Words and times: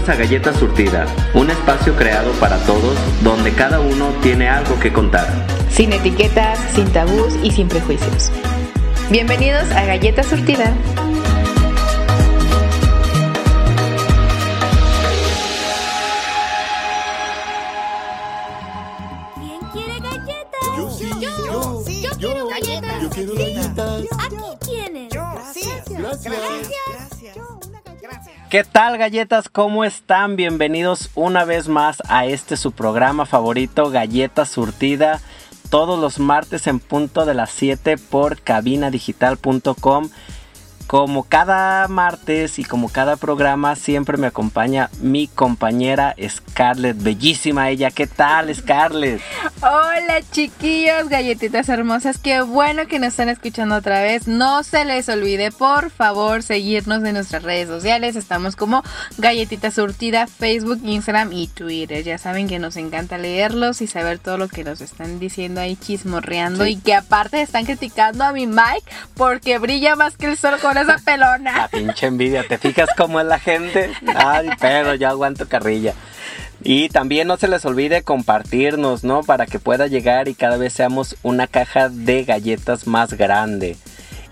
Bienvenidos 0.00 0.08
a 0.08 0.24
Galleta 0.24 0.52
Surtida, 0.54 1.06
un 1.34 1.50
espacio 1.50 1.94
creado 1.94 2.32
para 2.40 2.56
todos 2.64 2.96
donde 3.22 3.52
cada 3.52 3.80
uno 3.80 4.08
tiene 4.22 4.48
algo 4.48 4.78
que 4.80 4.92
contar. 4.92 5.26
Sin 5.68 5.92
etiquetas, 5.92 6.58
sin 6.74 6.90
tabús 6.90 7.34
y 7.42 7.50
sin 7.50 7.68
prejuicios. 7.68 8.32
Bienvenidos 9.10 9.70
a 9.72 9.84
Galleta 9.84 10.22
Surtida. 10.22 10.72
¿Qué 28.50 28.64
tal 28.64 28.98
galletas? 28.98 29.48
¿Cómo 29.48 29.84
están? 29.84 30.34
Bienvenidos 30.34 31.10
una 31.14 31.44
vez 31.44 31.68
más 31.68 32.02
a 32.08 32.26
este 32.26 32.56
su 32.56 32.72
programa 32.72 33.24
favorito, 33.24 33.92
Galleta 33.92 34.44
Surtida, 34.44 35.20
todos 35.70 36.00
los 36.00 36.18
martes 36.18 36.66
en 36.66 36.80
punto 36.80 37.26
de 37.26 37.34
las 37.34 37.50
7 37.50 37.96
por 37.96 38.40
cabinadigital.com. 38.40 40.10
Como 40.90 41.22
cada 41.22 41.86
martes 41.86 42.58
y 42.58 42.64
como 42.64 42.88
cada 42.88 43.14
programa, 43.14 43.76
siempre 43.76 44.16
me 44.16 44.26
acompaña 44.26 44.90
mi 45.00 45.28
compañera 45.28 46.16
Scarlett, 46.28 47.00
bellísima 47.00 47.70
ella. 47.70 47.92
¿Qué 47.92 48.08
tal, 48.08 48.52
Scarlett? 48.52 49.20
Hola 49.62 50.20
chiquillos, 50.32 51.08
galletitas 51.08 51.68
hermosas, 51.68 52.18
qué 52.18 52.40
bueno 52.40 52.88
que 52.88 52.98
nos 52.98 53.10
están 53.10 53.28
escuchando 53.28 53.76
otra 53.76 54.02
vez. 54.02 54.26
No 54.26 54.64
se 54.64 54.84
les 54.84 55.08
olvide, 55.08 55.52
por 55.52 55.92
favor, 55.92 56.42
seguirnos 56.42 57.04
en 57.04 57.14
nuestras 57.14 57.44
redes 57.44 57.68
sociales. 57.68 58.16
Estamos 58.16 58.56
como 58.56 58.82
Galletita 59.16 59.70
Surtida, 59.70 60.26
Facebook, 60.26 60.80
Instagram 60.82 61.32
y 61.32 61.46
Twitter. 61.46 62.02
Ya 62.02 62.18
saben 62.18 62.48
que 62.48 62.58
nos 62.58 62.76
encanta 62.76 63.16
leerlos 63.16 63.80
y 63.80 63.86
saber 63.86 64.18
todo 64.18 64.38
lo 64.38 64.48
que 64.48 64.64
nos 64.64 64.80
están 64.80 65.20
diciendo 65.20 65.60
ahí 65.60 65.76
chismorreando 65.76 66.64
Sí. 66.64 66.72
y 66.72 66.76
que 66.80 66.96
aparte 66.96 67.40
están 67.42 67.64
criticando 67.64 68.24
a 68.24 68.32
mi 68.32 68.48
Mike 68.48 68.90
porque 69.14 69.58
brilla 69.58 69.94
más 69.94 70.16
que 70.16 70.26
el 70.26 70.36
sol 70.36 70.58
con 70.60 70.79
esa 70.80 70.92
La 70.92 70.98
pelona. 70.98 71.68
pinche 71.72 72.06
envidia, 72.06 72.44
¿te 72.46 72.58
fijas 72.58 72.90
cómo 72.96 73.20
es 73.20 73.26
la 73.26 73.38
gente? 73.38 73.90
Ay, 74.14 74.50
pero 74.60 74.94
yo 74.94 75.08
aguanto 75.08 75.48
carrilla. 75.48 75.94
Y 76.62 76.90
también 76.90 77.26
no 77.26 77.36
se 77.36 77.48
les 77.48 77.64
olvide 77.64 78.02
compartirnos, 78.02 79.02
¿no? 79.02 79.22
Para 79.22 79.46
que 79.46 79.58
pueda 79.58 79.86
llegar 79.86 80.28
y 80.28 80.34
cada 80.34 80.58
vez 80.58 80.74
seamos 80.74 81.16
una 81.22 81.46
caja 81.46 81.88
de 81.88 82.24
galletas 82.24 82.86
más 82.86 83.14
grande. 83.14 83.76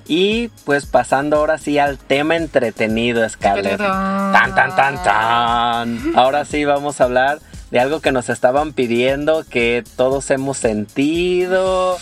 Y 0.06 0.48
pues 0.64 0.86
pasando 0.86 1.36
ahora 1.36 1.58
sí 1.58 1.78
al 1.78 1.98
tema 1.98 2.36
entretenido, 2.36 3.28
Scarlett. 3.28 3.78
Tan, 3.78 4.54
tan, 4.54 4.74
tan, 4.74 5.02
tan. 5.02 6.16
Ahora 6.16 6.44
sí 6.44 6.64
vamos 6.64 7.00
a 7.00 7.04
hablar 7.04 7.40
de 7.70 7.80
algo 7.80 8.00
que 8.00 8.12
nos 8.12 8.30
estaban 8.30 8.72
pidiendo, 8.72 9.44
que 9.48 9.84
todos 9.96 10.30
hemos 10.30 10.56
sentido. 10.56 11.98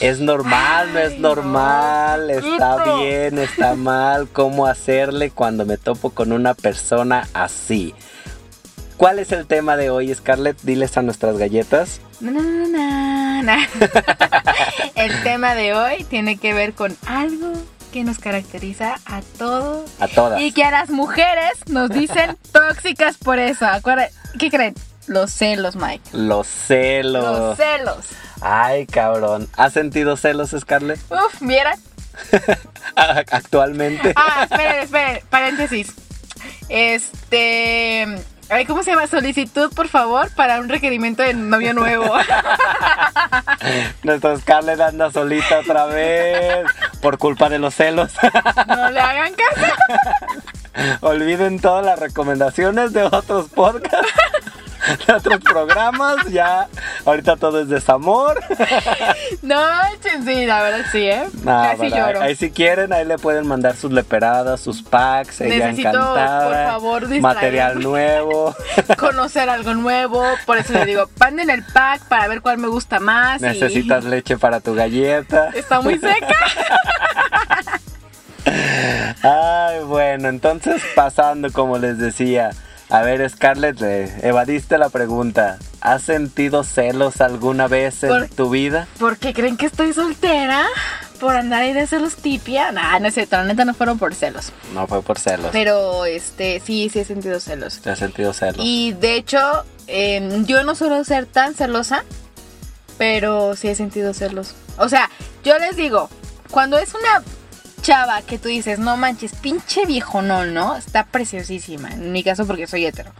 Es 0.00 0.18
normal, 0.18 0.92
no 0.94 0.98
es 0.98 1.18
normal, 1.18 2.30
está 2.30 2.96
bien, 2.96 3.38
está 3.38 3.74
mal, 3.74 4.28
cómo 4.32 4.66
hacerle 4.66 5.30
cuando 5.30 5.66
me 5.66 5.76
topo 5.76 6.10
con 6.10 6.32
una 6.32 6.54
persona 6.54 7.28
así. 7.34 7.94
¿Cuál 8.96 9.18
es 9.18 9.30
el 9.32 9.46
tema 9.46 9.76
de 9.76 9.90
hoy, 9.90 10.14
Scarlett? 10.14 10.58
Diles 10.62 10.96
a 10.96 11.02
nuestras 11.02 11.36
galletas. 11.36 12.00
Na, 12.20 12.30
na, 12.30 12.40
na, 12.42 12.66
na, 12.68 13.42
na. 13.42 13.68
El 14.94 15.22
tema 15.22 15.54
de 15.54 15.74
hoy 15.74 16.04
tiene 16.04 16.36
que 16.36 16.52
ver 16.52 16.74
con 16.74 16.94
algo 17.06 17.52
que 17.92 18.04
nos 18.04 18.18
caracteriza 18.18 18.96
a 19.06 19.22
todos 19.38 19.90
A 20.00 20.08
todas. 20.08 20.40
y 20.42 20.52
que 20.52 20.64
a 20.64 20.70
las 20.70 20.90
mujeres 20.90 21.52
nos 21.68 21.88
dicen 21.90 22.36
tóxicas 22.52 23.16
por 23.16 23.38
eso. 23.38 23.66
Acuérdense, 23.66 24.14
¿qué 24.38 24.50
creen? 24.50 24.74
Los 25.10 25.32
celos, 25.32 25.74
Mike. 25.74 26.08
Los 26.12 26.46
celos. 26.46 27.24
Los 27.24 27.56
celos. 27.56 28.06
Ay, 28.40 28.86
cabrón. 28.86 29.48
¿Has 29.56 29.72
sentido 29.72 30.16
celos, 30.16 30.54
Scarlett? 30.56 31.00
Uf, 31.10 31.40
¿vieran? 31.40 31.76
Actualmente. 32.94 34.12
Ah, 34.14 34.46
esperen, 34.48 34.82
esperen, 34.84 35.20
paréntesis. 35.28 35.94
Este. 36.68 38.06
ay, 38.50 38.64
¿Cómo 38.66 38.84
se 38.84 38.92
llama? 38.92 39.08
Solicitud, 39.08 39.72
por 39.74 39.88
favor, 39.88 40.32
para 40.36 40.60
un 40.60 40.68
requerimiento 40.68 41.24
de 41.24 41.34
novio 41.34 41.74
nuevo. 41.74 42.04
Nuestra 44.04 44.38
Scarlett 44.38 44.80
anda 44.80 45.10
solita 45.10 45.58
otra 45.58 45.86
vez 45.86 46.66
por 47.02 47.18
culpa 47.18 47.48
de 47.48 47.58
los 47.58 47.74
celos. 47.74 48.12
No 48.68 48.90
le 48.92 49.00
hagan 49.00 49.32
caso. 49.34 49.74
Olviden 51.00 51.58
todas 51.58 51.84
las 51.84 51.98
recomendaciones 51.98 52.92
de 52.92 53.02
otros 53.02 53.48
podcasts, 53.48 54.12
de 55.06 55.12
otros 55.12 55.40
programas. 55.40 56.16
Ya, 56.30 56.68
ahorita 57.04 57.36
todo 57.36 57.60
es 57.62 57.68
desamor. 57.68 58.40
No, 59.42 59.56
sí, 60.24 60.46
la 60.46 60.62
verdad 60.62 60.84
sí, 60.92 60.98
¿eh? 61.06 61.24
No, 61.42 61.62
Casi 61.62 61.90
lloro. 61.90 62.20
Ahí 62.20 62.36
si 62.36 62.50
quieren, 62.50 62.92
ahí 62.92 63.04
le 63.04 63.16
pueden 63.18 63.46
mandar 63.46 63.74
sus 63.74 63.90
leperadas, 63.90 64.60
sus 64.60 64.82
packs. 64.82 65.40
Ella 65.40 65.66
Necesito, 65.68 65.88
encantada. 65.90 66.44
por 66.46 66.54
favor, 66.72 67.00
distraerme. 67.08 67.20
Material 67.34 67.80
nuevo. 67.82 68.54
conocer 68.98 69.48
algo 69.48 69.74
nuevo. 69.74 70.24
Por 70.46 70.58
eso 70.58 70.72
le 70.74 70.84
digo, 70.84 71.08
manden 71.18 71.50
el 71.50 71.64
pack 71.64 72.04
para 72.08 72.28
ver 72.28 72.42
cuál 72.42 72.58
me 72.58 72.68
gusta 72.68 73.00
más. 73.00 73.40
y- 73.40 73.44
Necesitas 73.46 74.04
leche 74.04 74.36
para 74.38 74.60
tu 74.60 74.74
galleta. 74.74 75.50
Está 75.54 75.80
muy 75.80 75.98
seca. 75.98 76.36
Ay, 79.22 79.80
bueno, 79.84 80.28
entonces 80.28 80.82
pasando, 80.94 81.50
como 81.52 81.78
les 81.78 81.98
decía. 81.98 82.50
A 82.90 83.02
ver, 83.02 83.28
Scarlett, 83.30 83.80
le 83.80 84.28
evadiste 84.28 84.76
la 84.76 84.88
pregunta. 84.88 85.58
¿Has 85.80 86.02
sentido 86.02 86.64
celos 86.64 87.20
alguna 87.20 87.68
vez 87.68 88.02
en 88.02 88.28
tu 88.30 88.50
vida? 88.50 88.88
¿Por 88.98 89.16
qué 89.16 89.32
creen 89.32 89.56
que 89.56 89.66
estoy 89.66 89.92
soltera? 89.92 90.66
¿Por 91.20 91.36
andar 91.36 91.62
ahí 91.62 91.72
de 91.72 91.86
celos 91.86 92.16
tipia? 92.16 92.72
Nah, 92.72 92.98
no 92.98 93.06
es 93.06 93.14
cierto, 93.14 93.36
la 93.36 93.44
neta 93.44 93.64
no 93.64 93.74
fueron 93.74 93.96
por 93.98 94.14
celos. 94.14 94.52
No 94.74 94.88
fue 94.88 95.02
por 95.02 95.18
celos. 95.20 95.50
Pero, 95.52 96.04
este, 96.04 96.60
sí, 96.60 96.90
sí 96.92 96.98
he 96.98 97.04
sentido 97.04 97.38
celos. 97.38 97.80
¿Te 97.80 97.90
has 97.90 97.98
sentido 98.00 98.32
celos? 98.32 98.56
Y 98.58 98.92
de 98.94 99.14
hecho, 99.14 99.38
em, 99.86 100.44
yo 100.46 100.64
no 100.64 100.74
suelo 100.74 101.04
ser 101.04 101.26
tan 101.26 101.54
celosa, 101.54 102.04
pero 102.98 103.54
sí 103.54 103.68
he 103.68 103.76
sentido 103.76 104.14
celos. 104.14 104.54
O 104.78 104.88
sea, 104.88 105.10
yo 105.44 105.56
les 105.58 105.76
digo, 105.76 106.10
cuando 106.50 106.76
es 106.76 106.92
una 106.94 107.22
chava 107.80 108.22
que 108.22 108.38
tú 108.38 108.48
dices, 108.48 108.78
no 108.78 108.96
manches, 108.96 109.32
pinche 109.34 109.86
viejo 109.86 110.22
no, 110.22 110.44
¿no? 110.44 110.76
Está 110.76 111.04
preciosísima. 111.04 111.90
En 111.90 112.12
mi 112.12 112.22
caso 112.22 112.46
porque 112.46 112.66
soy 112.66 112.86
hetero. 112.86 113.12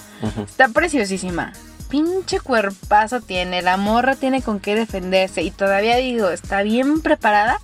Está 0.44 0.68
preciosísima. 0.68 1.52
Pinche 1.88 2.40
cuerpazo 2.40 3.20
tiene, 3.20 3.62
la 3.62 3.76
morra 3.76 4.14
tiene 4.14 4.42
con 4.42 4.60
qué 4.60 4.74
defenderse 4.76 5.42
y 5.42 5.50
todavía 5.50 5.96
digo, 5.96 6.30
está 6.30 6.62
bien 6.62 7.00
preparada. 7.00 7.58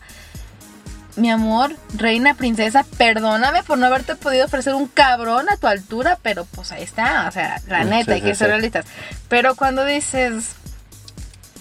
Mi 1.14 1.30
amor, 1.30 1.74
reina 1.94 2.34
princesa, 2.34 2.84
perdóname 2.98 3.62
por 3.62 3.78
no 3.78 3.86
haberte 3.86 4.16
podido 4.16 4.44
ofrecer 4.44 4.74
un 4.74 4.86
cabrón 4.86 5.48
a 5.48 5.56
tu 5.56 5.66
altura, 5.66 6.18
pero 6.20 6.44
pues 6.44 6.72
ahí 6.72 6.82
está, 6.82 7.26
o 7.26 7.32
sea, 7.32 7.62
la 7.68 7.84
neta, 7.84 8.12
sí, 8.12 8.12
hay 8.12 8.20
que 8.20 8.34
sí, 8.34 8.40
ser 8.40 8.48
sí. 8.48 8.52
realistas. 8.52 8.84
Pero 9.28 9.54
cuando 9.54 9.86
dices, 9.86 10.56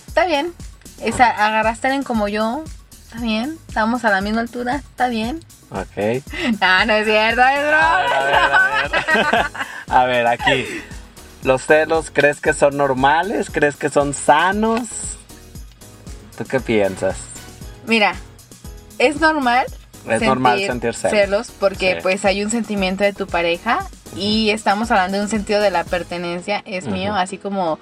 está 0.08 0.26
bien, 0.26 0.54
esa, 1.02 1.30
agarraste 1.30 1.88
a 1.88 1.90
alguien 1.92 2.04
como 2.04 2.28
yo, 2.28 2.64
está 3.16 3.26
bien, 3.26 3.58
estamos 3.68 4.04
a 4.06 4.10
la 4.12 4.22
misma 4.22 4.42
altura, 4.42 4.76
está 4.76 5.08
bien. 5.08 5.40
Ok. 5.72 6.24
No, 6.62 6.86
no 6.86 6.94
es 6.94 7.06
cierto, 7.06 7.42
es 7.42 7.48
A 7.48 7.54
ver, 7.54 7.68
broma. 7.68 7.98
a 7.98 8.24
ver, 8.24 8.36
a 8.36 8.90
ver. 8.90 9.46
A 9.88 10.06
ver, 10.06 10.28
aquí. 10.28 10.66
¿Los 11.44 11.66
celos 11.66 12.10
crees 12.12 12.42
que 12.42 12.54
son 12.54 12.76
normales? 12.76 13.50
¿Crees 13.52 13.76
que 13.76 13.90
son 13.90 14.14
sanos? 14.14 15.18
¿Tú 16.38 16.44
qué 16.46 16.60
piensas? 16.60 17.18
Mira, 17.86 18.16
es 18.98 19.20
normal. 19.22 19.66
Es 20.10 20.22
normal 20.22 20.60
sentir 20.66 20.94
celos. 20.96 21.52
porque 21.60 21.96
Sí. 21.96 22.00
pues 22.02 22.26
hay 22.26 22.44
un 22.44 22.50
sentimiento 22.52 23.04
de 23.04 23.14
tu 23.14 23.28
pareja 23.28 23.86
y 24.16 24.50
estamos 24.50 24.90
hablando 24.92 25.18
de 25.18 25.24
un 25.24 25.30
sentido 25.30 25.62
de 25.62 25.70
la 25.72 25.84
pertenencia, 25.84 26.62
es 26.66 26.88
mío, 26.88 27.14
así 27.16 27.38
como 27.38 27.80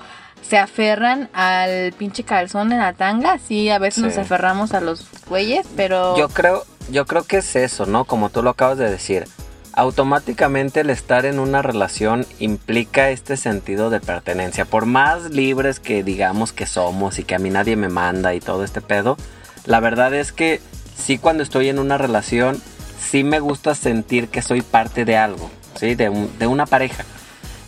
se 0.47 0.57
aferran 0.57 1.29
al 1.33 1.93
pinche 1.93 2.23
calzón 2.23 2.71
en 2.71 2.79
la 2.79 2.93
tanga, 2.93 3.39
sí, 3.39 3.69
a 3.69 3.79
veces 3.79 3.95
Sí. 3.95 4.01
nos 4.01 4.17
aferramos 4.17 4.73
a 4.73 4.81
los 4.81 5.05
güeyes, 5.27 5.65
pero 5.75 6.17
Yo 6.17 6.29
creo, 6.29 6.63
yo 6.91 7.05
creo 7.05 7.23
que 7.23 7.37
es 7.37 7.55
eso, 7.55 7.85
¿no? 7.85 8.05
Como 8.05 8.29
tú 8.29 8.43
lo 8.43 8.49
acabas 8.51 8.77
de 8.77 8.89
decir. 8.89 9.25
Automáticamente 9.75 10.81
el 10.81 10.89
estar 10.91 11.25
en 11.25 11.39
una 11.39 11.61
relación 11.63 12.27
implica 12.39 13.09
este 13.09 13.37
sentido 13.37 13.89
de 13.89 13.99
pertenencia. 13.99 14.65
Por 14.65 14.85
más 14.85 15.31
libres 15.31 15.79
que 15.79 16.03
digamos 16.03 16.53
que 16.53 16.65
somos 16.67 17.17
y 17.19 17.23
que 17.23 17.35
a 17.35 17.39
mí 17.39 17.49
nadie 17.49 17.75
me 17.75 17.89
manda 17.89 18.35
y 18.35 18.39
todo 18.39 18.63
este 18.63 18.81
pedo, 18.81 19.17
la 19.65 19.79
verdad 19.79 20.13
es 20.13 20.31
que 20.31 20.61
sí 20.97 21.17
cuando 21.17 21.41
estoy 21.41 21.69
en 21.69 21.79
una 21.79 21.97
relación, 21.97 22.61
sí 22.99 23.23
me 23.23 23.39
gusta 23.39 23.73
sentir 23.75 24.27
que 24.29 24.41
soy 24.41 24.61
parte 24.61 25.05
de 25.05 25.17
algo, 25.17 25.49
¿sí? 25.75 25.95
De, 25.95 26.09
un- 26.09 26.31
de 26.37 26.45
una 26.47 26.65
pareja. 26.67 27.03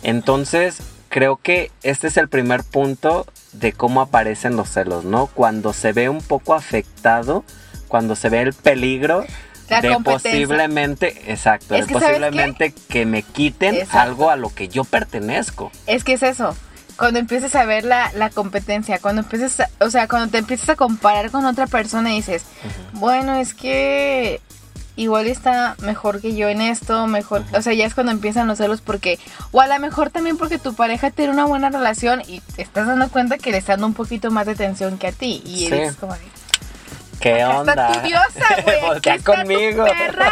Entonces, 0.02 0.78
creo 1.16 1.36
que 1.38 1.70
este 1.82 2.08
es 2.08 2.18
el 2.18 2.28
primer 2.28 2.62
punto 2.62 3.24
de 3.54 3.72
cómo 3.72 4.02
aparecen 4.02 4.54
los 4.54 4.68
celos, 4.68 5.06
¿no? 5.06 5.28
Cuando 5.28 5.72
se 5.72 5.94
ve 5.94 6.10
un 6.10 6.20
poco 6.20 6.52
afectado, 6.52 7.42
cuando 7.88 8.14
se 8.16 8.28
ve 8.28 8.42
el 8.42 8.52
peligro 8.52 9.24
La 9.70 9.80
de 9.80 9.96
posiblemente, 10.04 11.32
exacto, 11.32 11.74
Es 11.74 11.86
de 11.86 11.94
posiblemente 11.94 12.74
que 12.90 13.06
me 13.06 13.22
quiten 13.22 13.76
Exacto. 13.76 13.98
algo 13.98 14.28
a 14.30 14.36
lo 14.36 14.54
que 14.54 14.68
yo 14.68 14.84
pertenezco. 14.84 15.72
Es 15.86 16.04
que 16.04 16.12
es 16.12 16.22
eso. 16.22 16.54
Cuando 16.98 17.18
empieces 17.18 17.54
a 17.54 17.64
ver 17.64 17.84
la, 17.86 18.12
la 18.12 18.28
competencia, 18.28 18.98
cuando 18.98 19.22
empieces, 19.22 19.60
a- 19.60 19.70
o 19.80 19.88
sea, 19.88 20.08
cuando 20.08 20.28
te 20.30 20.36
empiezas 20.36 20.68
a 20.68 20.76
comparar 20.76 21.30
con 21.30 21.46
otra 21.46 21.66
persona 21.66 22.12
y 22.12 22.16
dices, 22.16 22.44
bueno, 22.92 23.36
es 23.36 23.54
que 23.54 24.42
igual 24.96 25.26
está 25.26 25.76
mejor 25.80 26.20
que 26.20 26.34
yo 26.34 26.48
en 26.48 26.60
esto, 26.62 27.06
mejor, 27.06 27.44
o 27.52 27.62
sea, 27.62 27.72
ya 27.74 27.84
es 27.86 27.94
cuando 27.94 28.12
empiezan 28.12 28.46
los 28.48 28.58
celos 28.58 28.80
porque, 28.80 29.18
o 29.52 29.60
a 29.60 29.66
lo 29.66 29.78
mejor 29.78 30.10
también 30.10 30.36
porque 30.38 30.58
tu 30.58 30.74
pareja 30.74 31.10
tiene 31.10 31.32
una 31.32 31.44
buena 31.44 31.68
relación 31.70 32.22
y 32.26 32.40
te 32.40 32.62
estás 32.62 32.86
dando 32.86 33.08
cuenta 33.10 33.38
que 33.38 33.50
le 33.52 33.58
está 33.58 33.72
dando 33.74 33.86
un 33.88 33.94
poquito 33.94 34.30
más 34.30 34.46
de 34.46 34.52
atención 34.52 34.98
que 34.98 35.08
a 35.08 35.12
ti 35.12 35.42
y 35.44 35.58
Sí. 35.58 35.74
eres 35.74 35.96
como 35.96 36.14
de, 36.14 36.20
¿Qué 37.20 37.42
Acá 37.42 37.60
onda? 37.60 37.72
está 37.72 37.92
tu 37.92 38.06
diosa, 38.08 38.46
güey. 38.64 38.80
Voltea 38.82 39.14
está 39.14 39.32
tu 39.34 39.38
conmigo. 39.40 39.84
perra 39.84 40.30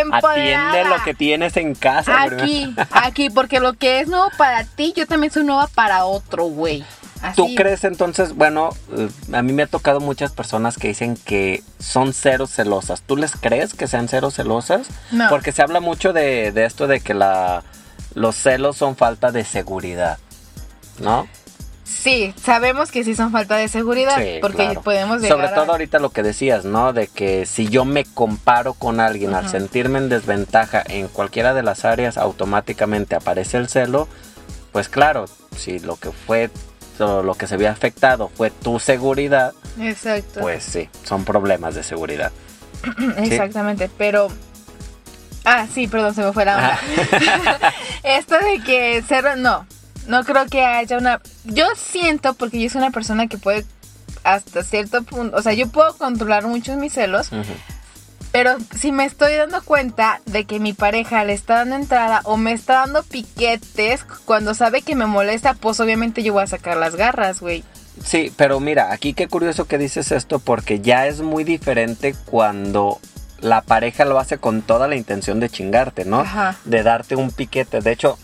empoderada. 0.00 0.68
Atiende 0.70 0.96
lo 0.96 1.02
que 1.02 1.14
tienes 1.14 1.56
en 1.56 1.74
casa. 1.74 2.22
Aquí, 2.22 2.74
aquí, 2.90 3.30
porque 3.30 3.58
lo 3.58 3.72
que 3.72 4.00
es 4.00 4.08
nuevo 4.08 4.28
para 4.36 4.64
ti, 4.64 4.92
yo 4.94 5.06
también 5.06 5.32
soy 5.32 5.44
nueva 5.44 5.66
para 5.68 6.04
otro, 6.04 6.44
güey. 6.44 6.84
Así. 7.22 7.36
¿Tú 7.36 7.54
crees 7.56 7.84
entonces, 7.84 8.34
bueno, 8.34 8.70
eh, 8.96 9.08
a 9.32 9.42
mí 9.42 9.52
me 9.52 9.62
ha 9.62 9.66
tocado 9.66 10.00
muchas 10.00 10.32
personas 10.32 10.76
que 10.76 10.88
dicen 10.88 11.16
que 11.16 11.62
son 11.78 12.12
cero 12.12 12.46
celosas. 12.46 13.02
¿Tú 13.02 13.16
les 13.16 13.32
crees 13.32 13.74
que 13.74 13.86
sean 13.86 14.08
cero 14.08 14.30
celosas? 14.30 14.88
No. 15.10 15.28
Porque 15.28 15.52
se 15.52 15.62
habla 15.62 15.80
mucho 15.80 16.12
de, 16.12 16.52
de 16.52 16.64
esto 16.66 16.86
de 16.86 17.00
que 17.00 17.14
la, 17.14 17.62
los 18.14 18.36
celos 18.36 18.76
son 18.76 18.96
falta 18.96 19.32
de 19.32 19.44
seguridad, 19.44 20.18
¿no? 21.00 21.26
Sí, 21.84 22.34
sabemos 22.40 22.90
que 22.90 23.04
sí 23.04 23.14
son 23.14 23.30
falta 23.32 23.56
de 23.56 23.68
seguridad, 23.68 24.16
Sí, 24.18 24.38
porque 24.40 24.56
claro. 24.64 24.82
podemos 24.82 25.20
llegar 25.22 25.36
Sobre 25.38 25.48
a- 25.48 25.54
todo 25.54 25.72
ahorita 25.72 25.98
lo 26.00 26.10
que 26.10 26.22
decías, 26.22 26.64
¿no? 26.64 26.92
De 26.92 27.06
que 27.06 27.46
si 27.46 27.68
yo 27.68 27.84
me 27.84 28.04
comparo 28.04 28.74
con 28.74 28.98
alguien 29.00 29.34
al 29.34 29.48
sentirme 29.48 29.98
en 29.98 30.08
desventaja 30.08 30.82
en 30.86 31.06
cualquiera 31.08 31.54
de 31.54 31.62
las 31.62 31.84
áreas, 31.84 32.18
automáticamente 32.18 33.14
aparece 33.14 33.56
el 33.56 33.68
celo. 33.68 34.08
Pues 34.72 34.88
claro, 34.88 35.26
si 35.56 35.78
lo 35.78 35.96
que 35.96 36.10
fue 36.10 36.50
lo 36.98 37.34
que 37.34 37.46
se 37.46 37.54
había 37.54 37.70
afectado 37.70 38.30
fue 38.34 38.50
tu 38.50 38.78
seguridad, 38.78 39.54
Exacto. 39.80 40.40
pues 40.40 40.64
sí, 40.64 40.88
son 41.04 41.24
problemas 41.24 41.74
de 41.74 41.82
seguridad. 41.82 42.32
Exactamente, 43.18 43.90
pero... 43.96 44.28
Ah, 45.44 45.66
sí, 45.72 45.86
perdón, 45.86 46.14
se 46.14 46.22
me 46.22 46.32
fue 46.32 46.44
la 46.44 46.56
onda. 46.56 46.80
Esto 48.02 48.34
de 48.38 48.60
que 48.64 49.04
cero, 49.06 49.36
no, 49.36 49.66
no 50.08 50.24
creo 50.24 50.46
que 50.46 50.64
haya 50.64 50.98
una... 50.98 51.20
Yo 51.44 51.66
siento, 51.76 52.34
porque 52.34 52.60
yo 52.60 52.68
soy 52.68 52.80
una 52.80 52.90
persona 52.90 53.28
que 53.28 53.38
puede 53.38 53.64
hasta 54.24 54.64
cierto 54.64 55.02
punto, 55.04 55.36
o 55.36 55.42
sea, 55.42 55.52
yo 55.52 55.68
puedo 55.68 55.96
controlar 55.96 56.46
mucho 56.46 56.76
mis 56.76 56.94
celos, 56.94 57.30
Ujú. 57.30 57.44
Pero 58.36 58.58
si 58.78 58.92
me 58.92 59.06
estoy 59.06 59.34
dando 59.34 59.62
cuenta 59.62 60.20
de 60.26 60.44
que 60.44 60.60
mi 60.60 60.74
pareja 60.74 61.24
le 61.24 61.32
está 61.32 61.54
dando 61.54 61.76
entrada 61.76 62.20
o 62.24 62.36
me 62.36 62.52
está 62.52 62.74
dando 62.74 63.02
piquetes 63.02 64.04
cuando 64.26 64.52
sabe 64.52 64.82
que 64.82 64.94
me 64.94 65.06
molesta, 65.06 65.54
pues 65.54 65.80
obviamente 65.80 66.22
yo 66.22 66.34
voy 66.34 66.42
a 66.42 66.46
sacar 66.46 66.76
las 66.76 66.96
garras, 66.96 67.40
güey. 67.40 67.64
Sí, 68.04 68.30
pero 68.36 68.60
mira, 68.60 68.92
aquí 68.92 69.14
qué 69.14 69.26
curioso 69.26 69.64
que 69.64 69.78
dices 69.78 70.12
esto 70.12 70.38
porque 70.38 70.80
ya 70.80 71.06
es 71.06 71.22
muy 71.22 71.44
diferente 71.44 72.14
cuando 72.26 73.00
la 73.40 73.62
pareja 73.62 74.04
lo 74.04 74.18
hace 74.18 74.36
con 74.36 74.60
toda 74.60 74.86
la 74.86 74.96
intención 74.96 75.40
de 75.40 75.48
chingarte, 75.48 76.04
¿no? 76.04 76.20
Ajá. 76.20 76.56
De 76.66 76.82
darte 76.82 77.16
un 77.16 77.30
piquete. 77.30 77.80
De 77.80 77.92
hecho, 77.92 78.18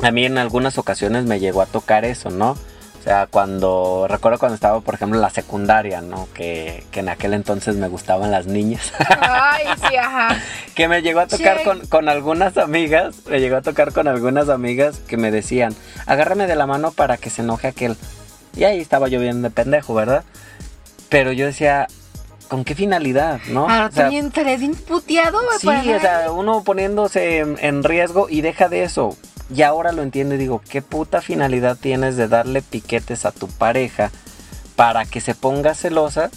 a 0.00 0.12
mí 0.12 0.26
en 0.26 0.38
algunas 0.38 0.78
ocasiones 0.78 1.24
me 1.24 1.40
llegó 1.40 1.60
a 1.60 1.66
tocar 1.66 2.04
eso, 2.04 2.30
¿no? 2.30 2.56
O 3.00 3.02
sea, 3.02 3.26
cuando, 3.26 4.06
recuerdo 4.08 4.38
cuando 4.38 4.56
estaba, 4.56 4.80
por 4.80 4.94
ejemplo, 4.94 5.16
en 5.16 5.22
la 5.22 5.30
secundaria, 5.30 6.02
¿no? 6.02 6.28
Que, 6.34 6.84
que 6.90 7.00
en 7.00 7.08
aquel 7.08 7.32
entonces 7.32 7.76
me 7.76 7.88
gustaban 7.88 8.30
las 8.30 8.46
niñas. 8.46 8.92
Ay, 9.20 9.64
sí, 9.88 9.96
ajá. 9.96 10.36
que 10.74 10.86
me 10.86 11.00
llegó 11.00 11.20
a 11.20 11.26
tocar 11.26 11.62
con, 11.62 11.80
con 11.86 12.10
algunas 12.10 12.58
amigas, 12.58 13.16
me 13.26 13.40
llegó 13.40 13.56
a 13.56 13.62
tocar 13.62 13.94
con 13.94 14.06
algunas 14.06 14.50
amigas 14.50 14.98
que 14.98 15.16
me 15.16 15.30
decían, 15.30 15.74
agárrame 16.04 16.46
de 16.46 16.56
la 16.56 16.66
mano 16.66 16.92
para 16.92 17.16
que 17.16 17.30
se 17.30 17.40
enoje 17.40 17.68
aquel. 17.68 17.96
Y 18.54 18.64
ahí 18.64 18.80
estaba 18.80 19.08
yo 19.08 19.18
bien 19.18 19.40
de 19.40 19.48
pendejo, 19.48 19.94
¿verdad? 19.94 20.24
Pero 21.08 21.32
yo 21.32 21.46
decía, 21.46 21.86
¿con 22.48 22.64
qué 22.64 22.74
finalidad, 22.74 23.40
no? 23.48 23.62
Ahora 23.62 23.86
O 23.86 23.92
sea, 23.92 24.08
bien 24.10 24.30
puteado, 24.30 25.38
sí, 25.58 25.68
o 25.68 26.00
sea, 26.00 26.30
uno 26.32 26.64
poniéndose 26.64 27.38
en, 27.38 27.56
en 27.62 27.82
riesgo 27.82 28.26
y 28.28 28.42
deja 28.42 28.68
de 28.68 28.82
eso. 28.82 29.16
Y 29.54 29.62
ahora 29.62 29.92
lo 29.92 30.02
entiendo 30.02 30.34
y 30.34 30.38
digo, 30.38 30.60
¿qué 30.68 30.80
puta 30.82 31.20
finalidad 31.20 31.76
tienes 31.76 32.16
de 32.16 32.28
darle 32.28 32.62
piquetes 32.62 33.24
a 33.24 33.32
tu 33.32 33.48
pareja 33.48 34.10
para 34.76 35.04
que 35.04 35.20
se 35.20 35.34
ponga 35.34 35.74
celosa 35.74 36.30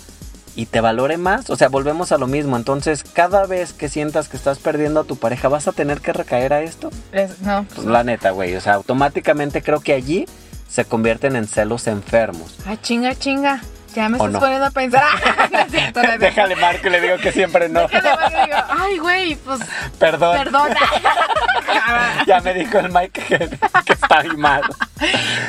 y 0.56 0.66
te 0.66 0.82
valore 0.82 1.18
más? 1.18 1.50
O 1.50 1.56
sea, 1.56 1.70
volvemos 1.70 2.12
a 2.12 2.18
lo 2.18 2.26
mismo. 2.28 2.58
Entonces, 2.58 3.04
cada 3.04 3.46
vez 3.46 3.74
que 3.74 3.88
sientas 3.90 4.30
que 4.30 4.38
estás 4.38 4.58
perdiendo 4.60 5.02
a 5.02 5.04
tu 5.04 5.16
pareja, 5.18 5.48
¿vas 5.48 5.68
a 5.68 5.72
tener 5.74 6.02
que 6.02 6.12
recaer 6.14 6.54
a 6.54 6.62
esto? 6.62 6.90
Es- 7.12 7.40
No, 7.42 7.66
Pues 7.76 7.86
la 7.86 8.04
neta, 8.04 8.32
güey. 8.32 8.56
O 8.56 8.62
sea, 8.62 8.74
automáticamente 8.74 9.62
creo 9.62 9.80
que 9.80 9.94
allí 9.94 10.26
se 10.68 10.86
convierten 10.86 11.36
en 11.36 11.48
celos 11.48 11.86
enfermos. 11.86 12.56
Ah, 12.66 12.78
chinga, 12.82 13.14
chinga. 13.16 13.62
Ya 13.96 14.10
me 14.10 14.18
¿O 14.18 14.26
estás 14.26 14.34
no? 14.34 14.40
poniendo 14.40 14.66
a 14.66 14.72
pensar. 14.72 15.04
No 15.52 15.60
es 15.60 15.72
cierto, 15.72 16.02
no 16.02 16.08
es 16.08 16.10
cierto. 16.10 16.20
Déjale 16.26 16.56
marco 16.56 16.88
y 16.88 16.90
le 16.90 17.02
digo 17.02 17.18
que 17.18 17.32
siempre 17.32 17.70
no. 17.70 17.82
Déjale, 17.82 18.10
marco 18.10 18.38
y 18.42 18.46
digo, 18.46 18.58
ay, 18.70 18.98
güey, 18.98 19.36
pues, 19.36 19.60
Perdón. 20.00 20.38
perdona. 20.38 20.76
Ya 22.28 22.40
me 22.42 22.54
dijo 22.54 22.78
el 22.80 22.92
Mike 22.92 23.22
que, 23.28 23.38
que 23.86 23.94
está 23.94 24.24
mal. 24.38 24.62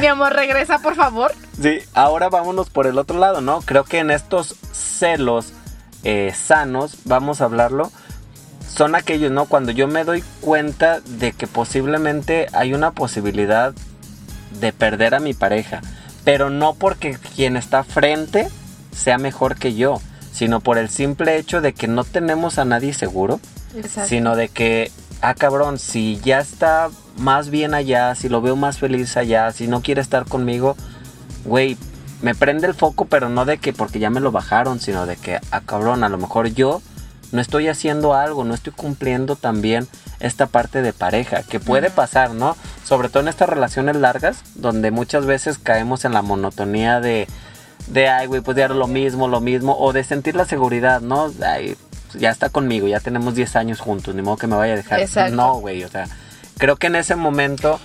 Mi 0.00 0.06
amor, 0.06 0.32
regresa, 0.34 0.78
por 0.80 0.94
favor. 0.96 1.32
Sí, 1.60 1.78
ahora 1.94 2.28
vámonos 2.28 2.70
por 2.70 2.86
el 2.86 2.98
otro 2.98 3.18
lado, 3.18 3.40
¿no? 3.40 3.60
Creo 3.60 3.84
que 3.84 3.98
en 3.98 4.10
estos 4.10 4.56
celos 4.72 5.52
eh, 6.02 6.32
sanos, 6.34 6.96
vamos 7.04 7.40
a 7.40 7.44
hablarlo, 7.44 7.92
son 8.68 8.94
aquellos, 8.96 9.30
¿no? 9.30 9.44
Cuando 9.46 9.70
yo 9.72 9.86
me 9.86 10.04
doy 10.04 10.22
cuenta 10.40 11.00
de 11.00 11.32
que 11.32 11.46
posiblemente 11.46 12.46
hay 12.52 12.74
una 12.74 12.90
posibilidad 12.90 13.72
de 14.58 14.72
perder 14.72 15.14
a 15.14 15.20
mi 15.20 15.34
pareja, 15.34 15.80
pero 16.24 16.50
no 16.50 16.74
porque 16.74 17.18
quien 17.36 17.56
está 17.56 17.84
frente 17.84 18.48
sea 18.92 19.18
mejor 19.18 19.56
que 19.56 19.74
yo, 19.74 20.00
sino 20.32 20.60
por 20.60 20.78
el 20.78 20.88
simple 20.88 21.36
hecho 21.36 21.60
de 21.60 21.74
que 21.74 21.86
no 21.86 22.04
tenemos 22.04 22.58
a 22.58 22.64
nadie 22.64 22.94
seguro, 22.94 23.40
Exacto. 23.76 24.08
sino 24.08 24.36
de 24.36 24.48
que, 24.48 24.90
ah 25.20 25.34
cabrón, 25.34 25.78
si 25.78 26.18
ya 26.24 26.40
está 26.40 26.90
más 27.18 27.50
bien 27.50 27.74
allá, 27.74 28.14
si 28.14 28.28
lo 28.28 28.40
veo 28.40 28.56
más 28.56 28.78
feliz 28.78 29.16
allá, 29.16 29.52
si 29.52 29.68
no 29.68 29.82
quiere 29.82 30.00
estar 30.00 30.24
conmigo, 30.24 30.76
güey, 31.44 31.76
me 32.22 32.34
prende 32.34 32.66
el 32.66 32.74
foco, 32.74 33.04
pero 33.04 33.28
no 33.28 33.44
de 33.44 33.58
que 33.58 33.72
porque 33.72 33.98
ya 33.98 34.10
me 34.10 34.20
lo 34.20 34.32
bajaron, 34.32 34.80
sino 34.80 35.06
de 35.06 35.16
que, 35.16 35.40
ah 35.50 35.60
cabrón, 35.60 36.04
a 36.04 36.08
lo 36.08 36.16
mejor 36.16 36.48
yo 36.48 36.80
no 37.32 37.40
estoy 37.40 37.68
haciendo 37.68 38.14
algo, 38.14 38.44
no 38.44 38.54
estoy 38.54 38.72
cumpliendo 38.72 39.36
también 39.36 39.86
esta 40.24 40.46
parte 40.46 40.82
de 40.82 40.92
pareja, 40.92 41.42
que 41.42 41.60
puede 41.60 41.90
pasar, 41.90 42.30
¿no? 42.30 42.56
Sobre 42.84 43.08
todo 43.08 43.22
en 43.22 43.28
estas 43.28 43.48
relaciones 43.48 43.96
largas, 43.96 44.42
donde 44.54 44.90
muchas 44.90 45.26
veces 45.26 45.58
caemos 45.58 46.04
en 46.04 46.12
la 46.12 46.22
monotonía 46.22 47.00
de, 47.00 47.28
de 47.88 48.08
ay, 48.08 48.26
güey, 48.26 48.40
pues 48.40 48.56
ya 48.56 48.68
lo 48.68 48.86
mismo, 48.86 49.28
lo 49.28 49.40
mismo, 49.40 49.76
o 49.78 49.92
de 49.92 50.02
sentir 50.02 50.34
la 50.34 50.46
seguridad, 50.46 51.02
¿no? 51.02 51.30
Ay, 51.44 51.76
pues 52.06 52.20
ya 52.20 52.30
está 52.30 52.48
conmigo, 52.48 52.88
ya 52.88 53.00
tenemos 53.00 53.34
10 53.34 53.56
años 53.56 53.80
juntos, 53.80 54.14
ni 54.14 54.22
modo 54.22 54.38
que 54.38 54.46
me 54.46 54.56
vaya 54.56 54.72
a 54.72 54.76
dejar. 54.76 55.00
Exacto. 55.00 55.36
No, 55.36 55.60
güey, 55.60 55.84
o 55.84 55.88
sea, 55.88 56.06
creo 56.56 56.76
que 56.76 56.86
en 56.86 56.96
ese 56.96 57.16
momento 57.16 57.78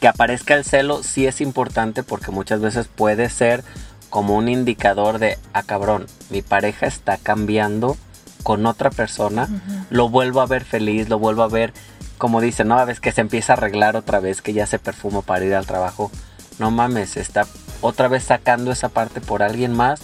que 0.00 0.08
aparezca 0.08 0.54
el 0.54 0.64
celo 0.64 1.02
sí 1.02 1.26
es 1.26 1.40
importante 1.42 2.02
porque 2.02 2.30
muchas 2.30 2.60
veces 2.60 2.88
puede 2.88 3.28
ser 3.28 3.64
como 4.08 4.36
un 4.36 4.48
indicador 4.48 5.18
de, 5.18 5.38
ah, 5.52 5.62
cabrón, 5.62 6.06
mi 6.30 6.40
pareja 6.40 6.86
está 6.86 7.18
cambiando 7.18 7.98
con 8.46 8.64
otra 8.64 8.90
persona, 8.90 9.48
lo 9.90 10.08
vuelvo 10.08 10.40
a 10.40 10.46
ver 10.46 10.62
feliz, 10.62 11.08
lo 11.08 11.18
vuelvo 11.18 11.42
a 11.42 11.48
ver, 11.48 11.72
como 12.16 12.40
dice, 12.40 12.62
¿no? 12.62 12.78
A 12.78 12.84
veces 12.84 13.00
que 13.00 13.10
se 13.10 13.20
empieza 13.20 13.52
a 13.52 13.56
arreglar 13.56 13.96
otra 13.96 14.20
vez, 14.20 14.40
que 14.40 14.52
ya 14.52 14.66
se 14.66 14.78
perfuma 14.78 15.22
para 15.22 15.44
ir 15.44 15.52
al 15.52 15.66
trabajo. 15.66 16.12
No 16.60 16.70
mames, 16.70 17.16
está 17.16 17.44
otra 17.80 18.06
vez 18.06 18.22
sacando 18.22 18.70
esa 18.70 18.88
parte 18.88 19.20
por 19.20 19.42
alguien 19.42 19.74
más 19.74 19.98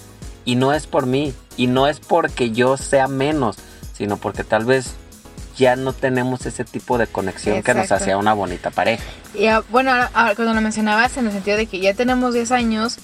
y 0.45 0.57
no 0.57 0.73
es 0.73 0.89
por 0.89 1.07
mí 1.07 1.33
y 1.57 1.69
no 1.69 1.87
es 1.87 2.01
porque 2.01 2.51
yo 2.51 2.77
sea 2.77 3.07
menos, 3.07 3.59
sino 3.97 4.17
porque 4.17 4.43
tal 4.43 4.65
vez 4.65 4.95
ya 5.57 5.77
no 5.77 5.93
tenemos 5.93 6.45
ese 6.45 6.65
tipo 6.65 6.99
de 6.99 7.07
conexión 7.07 7.63
que 7.63 7.75
nos 7.75 7.93
hacía 7.93 8.19
una 8.19 8.33
bonita 8.33 8.71
pareja. 8.71 9.05
Y 9.35 9.47
ah, 9.47 9.63
bueno, 9.71 9.93
ahora, 9.93 10.35
cuando 10.35 10.53
lo 10.53 10.61
mencionabas 10.61 11.17
en 11.17 11.27
el 11.27 11.33
sentido 11.33 11.59
de 11.59 11.67
que 11.67 11.79
ya 11.79 11.95
tenemos 11.95 12.35
10 12.35 12.51
años 12.51 12.99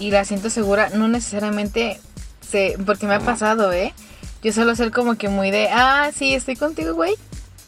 y 0.00 0.10
la 0.10 0.24
siento 0.24 0.50
segura, 0.50 0.90
no 0.92 1.06
necesariamente 1.06 2.00
sé, 2.40 2.74
porque 2.84 3.06
me 3.06 3.14
ha 3.14 3.20
pasado, 3.20 3.72
¿eh? 3.72 3.94
Yo 4.42 4.52
suelo 4.52 4.74
ser 4.74 4.90
como 4.90 5.16
que 5.16 5.28
muy 5.28 5.50
de, 5.50 5.68
ah, 5.70 6.10
sí, 6.14 6.34
estoy 6.34 6.56
contigo, 6.56 6.94
güey, 6.94 7.14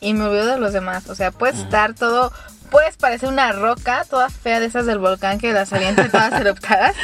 y 0.00 0.14
me 0.14 0.24
olvido 0.24 0.46
de 0.46 0.58
los 0.58 0.72
demás. 0.72 1.08
O 1.08 1.14
sea, 1.14 1.30
puedes 1.30 1.58
estar 1.58 1.94
todo, 1.94 2.32
puedes 2.70 2.96
parecer 2.96 3.28
una 3.28 3.52
roca 3.52 4.04
toda 4.08 4.30
fea 4.30 4.58
de 4.58 4.66
esas 4.66 4.86
del 4.86 4.98
volcán 4.98 5.38
que 5.38 5.52
las 5.52 5.72
avienta 5.72 6.08
todas 6.10 6.32
eruptadas, 6.40 6.94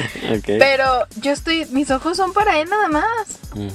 pero 0.46 1.06
yo 1.16 1.32
estoy, 1.32 1.66
mis 1.66 1.90
ojos 1.90 2.16
son 2.16 2.32
para 2.32 2.58
él 2.60 2.68
nada 2.68 2.88
más. 2.88 3.04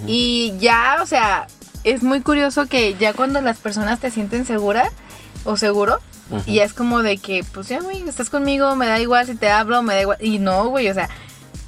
Y 0.08 0.54
ya, 0.60 1.00
o 1.02 1.06
sea, 1.06 1.48
es 1.84 2.04
muy 2.04 2.22
curioso 2.22 2.68
que 2.68 2.96
ya 2.96 3.14
cuando 3.14 3.42
las 3.42 3.58
personas 3.58 4.00
te 4.00 4.12
sienten 4.12 4.46
segura 4.46 4.90
o 5.44 5.58
seguro, 5.58 6.00
y 6.48 6.60
es 6.60 6.74
como 6.74 7.04
de 7.04 7.18
que, 7.18 7.44
pues 7.54 7.68
ya, 7.68 7.80
güey, 7.80 8.08
estás 8.08 8.30
conmigo, 8.30 8.76
me 8.76 8.88
da 8.88 9.00
igual 9.00 9.28
si 9.28 9.36
te 9.36 9.50
hablo, 9.50 9.84
me 9.84 9.94
da 9.94 10.02
igual. 10.02 10.18
Y 10.20 10.40
no, 10.40 10.68
güey, 10.70 10.90
o 10.90 10.94
sea, 10.94 11.10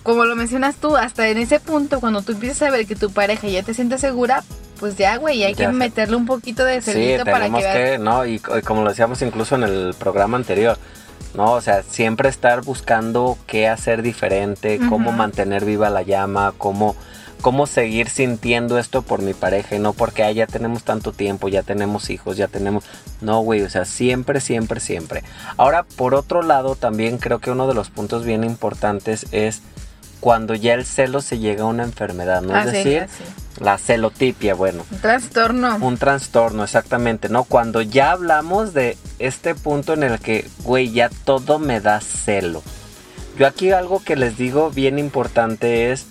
como 0.06 0.24
lo 0.24 0.36
mencionas 0.38 0.76
tú, 0.76 0.96
hasta 0.96 1.28
en 1.28 1.38
ese 1.40 1.60
punto, 1.60 2.00
cuando 2.00 2.22
tú 2.22 2.32
empiezas 2.32 2.62
a 2.62 2.72
ver 2.72 2.86
que 2.88 2.96
tu 2.96 3.12
pareja 3.12 3.48
ya 3.48 3.64
te 3.64 3.74
siente 3.74 3.98
segura, 3.98 4.44
pues 4.80 4.96
ya, 4.96 5.18
güey, 5.18 5.44
hay 5.44 5.54
Ya 5.54 5.66
que 5.68 5.72
sé. 5.72 5.78
meterle 5.78 6.16
un 6.16 6.26
poquito 6.26 6.64
de 6.64 6.82
Sí, 6.82 6.92
celdito 6.92 7.26
para 7.26 7.50
que, 7.50 7.98
¿no? 7.98 8.26
Y, 8.26 8.40
co- 8.40 8.58
y 8.58 8.62
como 8.62 8.84
lo 8.84 8.90
decíamos 8.92 9.22
incluso 9.22 9.56
en 9.56 9.64
el 9.64 9.94
programa 9.98 10.38
anterior, 10.38 10.78
¿no? 11.34 11.52
O 11.54 11.62
sea, 11.62 11.82
siempre 11.84 12.30
estar 12.30 12.62
buscando 12.62 13.38
qué 13.48 13.68
hacer 13.68 14.02
diferente, 14.02 14.80
cómo 14.90 15.12
mantener 15.12 15.66
viva 15.66 15.90
la 15.90 16.02
llama, 16.04 16.54
cómo, 16.58 16.96
cómo 17.42 17.68
seguir 17.68 18.10
sintiendo 18.10 18.78
esto 18.80 19.02
por 19.02 19.22
mi 19.22 19.34
pareja 19.34 19.76
y 19.76 19.80
no 19.80 19.94
porque 19.94 20.24
ah, 20.24 20.32
ya 20.32 20.46
tenemos 20.48 20.84
tanto 20.84 21.14
tiempo, 21.14 21.48
ya 21.48 21.64
tenemos 21.64 22.10
hijos, 22.10 22.38
ya 22.38 22.48
tenemos... 22.48 22.84
No, 23.22 23.40
güey, 23.42 23.62
o 23.64 23.70
sea, 23.70 23.86
siempre, 23.86 24.40
siempre, 24.40 24.80
siempre. 24.80 25.24
Ahora, 25.58 25.84
por 25.96 26.16
otro 26.16 26.42
lado, 26.44 26.76
también 26.76 27.18
creo 27.18 27.40
que 27.40 27.50
uno 27.52 27.68
de 27.68 27.74
los 27.74 27.90
puntos 27.90 28.24
bien 28.26 28.44
importantes 28.44 29.26
es 29.32 29.62
cuando 30.26 30.56
ya 30.56 30.74
el 30.74 30.86
celo 30.86 31.22
se 31.22 31.38
llega 31.38 31.66
a 31.66 31.68
una 31.68 31.84
enfermedad, 31.84 32.42
¿no? 32.42 32.56
Ah, 32.56 32.64
es 32.64 32.72
sí, 32.72 32.78
decir, 32.78 33.02
así. 33.04 33.24
la 33.60 33.78
celotipia, 33.78 34.56
bueno. 34.56 34.84
Un 34.90 34.98
trastorno. 34.98 35.78
Un 35.80 35.98
trastorno, 36.00 36.64
exactamente, 36.64 37.30
¿no? 37.30 37.44
Cuando 37.44 37.84
ya 37.84 38.10
hablamos 38.10 38.74
de 38.74 38.98
este 39.20 39.54
punto 39.54 39.94
en 39.94 40.02
el 40.02 40.18
que, 40.18 40.50
güey, 40.64 40.92
ya 40.92 41.12
todo 41.26 41.60
me 41.60 41.80
da 41.80 42.02
celo. 42.02 42.64
Yo 43.38 43.46
aquí 43.46 43.70
algo 43.70 44.04
que 44.04 44.16
les 44.16 44.36
digo 44.36 44.72
bien 44.72 44.98
importante 44.98 45.92
es, 45.92 46.08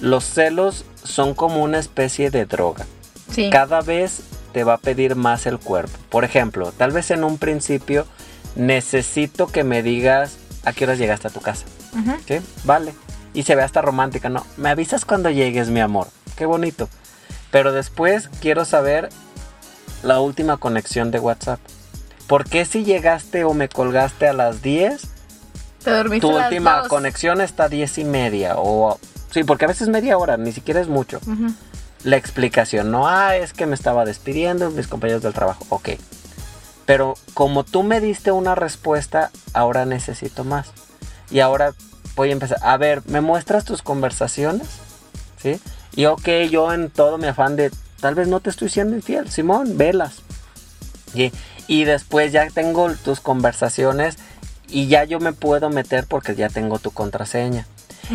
los 0.00 0.22
celos 0.22 0.84
son 1.02 1.34
como 1.34 1.60
una 1.64 1.80
especie 1.80 2.30
de 2.30 2.46
droga. 2.46 2.86
Sí. 3.32 3.50
Cada 3.50 3.80
vez 3.80 4.20
te 4.52 4.62
va 4.62 4.74
a 4.74 4.78
pedir 4.78 5.16
más 5.16 5.44
el 5.44 5.58
cuerpo. 5.58 5.98
Por 6.08 6.22
ejemplo, 6.22 6.70
tal 6.70 6.92
vez 6.92 7.10
en 7.10 7.24
un 7.24 7.36
principio 7.36 8.06
necesito 8.54 9.48
que 9.48 9.64
me 9.64 9.82
digas 9.82 10.36
a 10.64 10.72
qué 10.72 10.84
horas 10.84 10.98
llegaste 10.98 11.26
a 11.26 11.30
tu 11.32 11.40
casa. 11.40 11.64
Ujú. 11.98 12.12
¿Sí? 12.28 12.36
Vale. 12.62 12.94
Y 13.36 13.42
se 13.42 13.54
ve 13.54 13.62
hasta 13.62 13.82
romántica, 13.82 14.30
¿no? 14.30 14.46
Me 14.56 14.70
avisas 14.70 15.04
cuando 15.04 15.28
llegues, 15.28 15.68
mi 15.68 15.80
amor. 15.80 16.08
Qué 16.36 16.46
bonito. 16.46 16.88
Pero 17.50 17.72
después 17.72 18.30
quiero 18.40 18.64
saber 18.64 19.10
la 20.02 20.20
última 20.20 20.56
conexión 20.56 21.10
de 21.10 21.20
WhatsApp. 21.20 21.60
¿Por 22.26 22.48
qué 22.48 22.64
si 22.64 22.82
llegaste 22.82 23.44
o 23.44 23.52
me 23.52 23.68
colgaste 23.68 24.26
a 24.26 24.32
las 24.32 24.62
10, 24.62 25.02
Te 25.84 25.90
dormiste 25.90 26.26
tu 26.26 26.32
a 26.34 26.40
las 26.40 26.46
última 26.46 26.78
dos. 26.78 26.88
conexión 26.88 27.42
está 27.42 27.64
a 27.64 27.68
10 27.68 27.98
y 27.98 28.04
media? 28.04 28.54
O, 28.56 28.98
sí, 29.30 29.44
porque 29.44 29.66
a 29.66 29.68
veces 29.68 29.88
media 29.90 30.16
hora, 30.16 30.38
ni 30.38 30.52
siquiera 30.52 30.80
es 30.80 30.88
mucho. 30.88 31.20
La 32.04 32.16
explicación, 32.16 32.90
no, 32.90 33.06
ah, 33.06 33.36
es 33.36 33.52
que 33.52 33.66
me 33.66 33.74
estaba 33.74 34.06
despidiendo, 34.06 34.70
mis 34.70 34.88
compañeros 34.88 35.22
del 35.22 35.34
trabajo. 35.34 35.66
Ok. 35.68 35.90
Pero 36.86 37.14
como 37.34 37.64
tú 37.64 37.82
me 37.82 38.00
diste 38.00 38.32
una 38.32 38.54
respuesta, 38.54 39.30
ahora 39.52 39.84
necesito 39.84 40.42
más. 40.42 40.68
Y 41.30 41.40
ahora 41.40 41.74
voy 42.16 42.30
a 42.30 42.32
empezar. 42.32 42.58
A 42.62 42.76
ver, 42.76 43.02
¿me 43.06 43.20
muestras 43.20 43.64
tus 43.64 43.82
conversaciones? 43.82 44.66
¿Sí? 45.40 45.60
Y 45.94 46.06
ok, 46.06 46.28
yo 46.50 46.72
en 46.72 46.90
todo 46.90 47.18
mi 47.18 47.26
afán 47.28 47.54
de, 47.56 47.70
tal 48.00 48.14
vez 48.16 48.26
no 48.28 48.40
te 48.40 48.50
estoy 48.50 48.68
siendo 48.68 48.96
infiel, 48.96 49.30
Simón, 49.30 49.76
velas. 49.78 50.16
Y, 51.14 51.30
y 51.68 51.84
después 51.84 52.32
ya 52.32 52.48
tengo 52.50 52.90
tus 53.04 53.20
conversaciones 53.20 54.16
y 54.68 54.88
ya 54.88 55.04
yo 55.04 55.20
me 55.20 55.32
puedo 55.32 55.70
meter 55.70 56.06
porque 56.08 56.34
ya 56.34 56.48
tengo 56.48 56.78
tu 56.78 56.90
contraseña. 56.90 57.66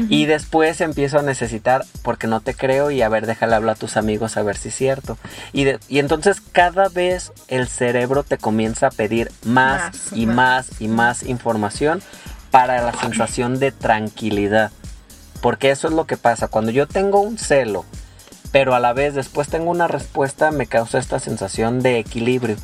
Y 0.08 0.26
después 0.26 0.80
empiezo 0.80 1.20
a 1.20 1.22
necesitar, 1.22 1.84
porque 2.02 2.26
no 2.26 2.40
te 2.40 2.54
creo, 2.54 2.92
y 2.92 3.02
a 3.02 3.10
ver, 3.10 3.26
déjale 3.26 3.56
hablar 3.56 3.76
a 3.76 3.78
tus 3.80 3.98
amigos 3.98 4.38
a 4.38 4.42
ver 4.42 4.56
si 4.56 4.70
es 4.70 4.76
cierto. 4.76 5.18
Y, 5.52 5.66
de- 5.66 5.80
y 5.90 6.00
entonces 6.00 6.40
cada 6.54 6.88
vez 6.88 7.34
el 7.50 7.68
cerebro 7.68 8.24
te 8.24 8.38
comienza 8.38 8.88
a 8.88 8.92
pedir 8.92 9.34
más, 9.44 9.82
Más, 9.94 10.14
y 10.14 10.26
más. 10.28 10.36
más 10.36 10.82
y 10.82 10.88
más 10.88 11.24
información 11.24 12.02
para 12.52 12.82
la 12.82 12.94
sensación 12.94 13.60
de 13.60 13.72
tranquilidad. 13.72 14.72
Porque 15.42 15.72
eso 15.72 15.88
es 15.88 15.94
lo 15.94 16.06
que 16.06 16.18
pasa. 16.18 16.48
Cuando 16.48 16.72
yo 16.72 16.88
tengo 16.88 17.22
un 17.22 17.38
celo, 17.38 17.86
pero 18.52 18.76
a 18.76 18.80
la 18.80 18.94
vez 18.94 19.16
después 19.16 19.48
tengo 19.48 19.72
una 19.72 19.88
respuesta, 19.88 20.52
me 20.52 20.68
causa 20.68 21.00
esta 21.00 21.20
sensación 21.20 21.82
de 21.82 21.98
equilibrio. 21.98 22.58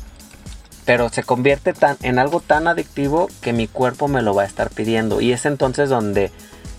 Pero 0.84 1.08
se 1.08 1.22
convierte 1.22 1.72
tan, 1.72 1.96
en 2.02 2.18
algo 2.18 2.40
tan 2.40 2.68
adictivo 2.68 3.28
que 3.40 3.52
mi 3.52 3.66
cuerpo 3.66 4.08
me 4.08 4.22
lo 4.22 4.34
va 4.34 4.42
a 4.42 4.46
estar 4.46 4.70
pidiendo. 4.70 5.20
Y 5.20 5.32
es 5.32 5.44
entonces 5.44 5.88
donde 5.88 6.30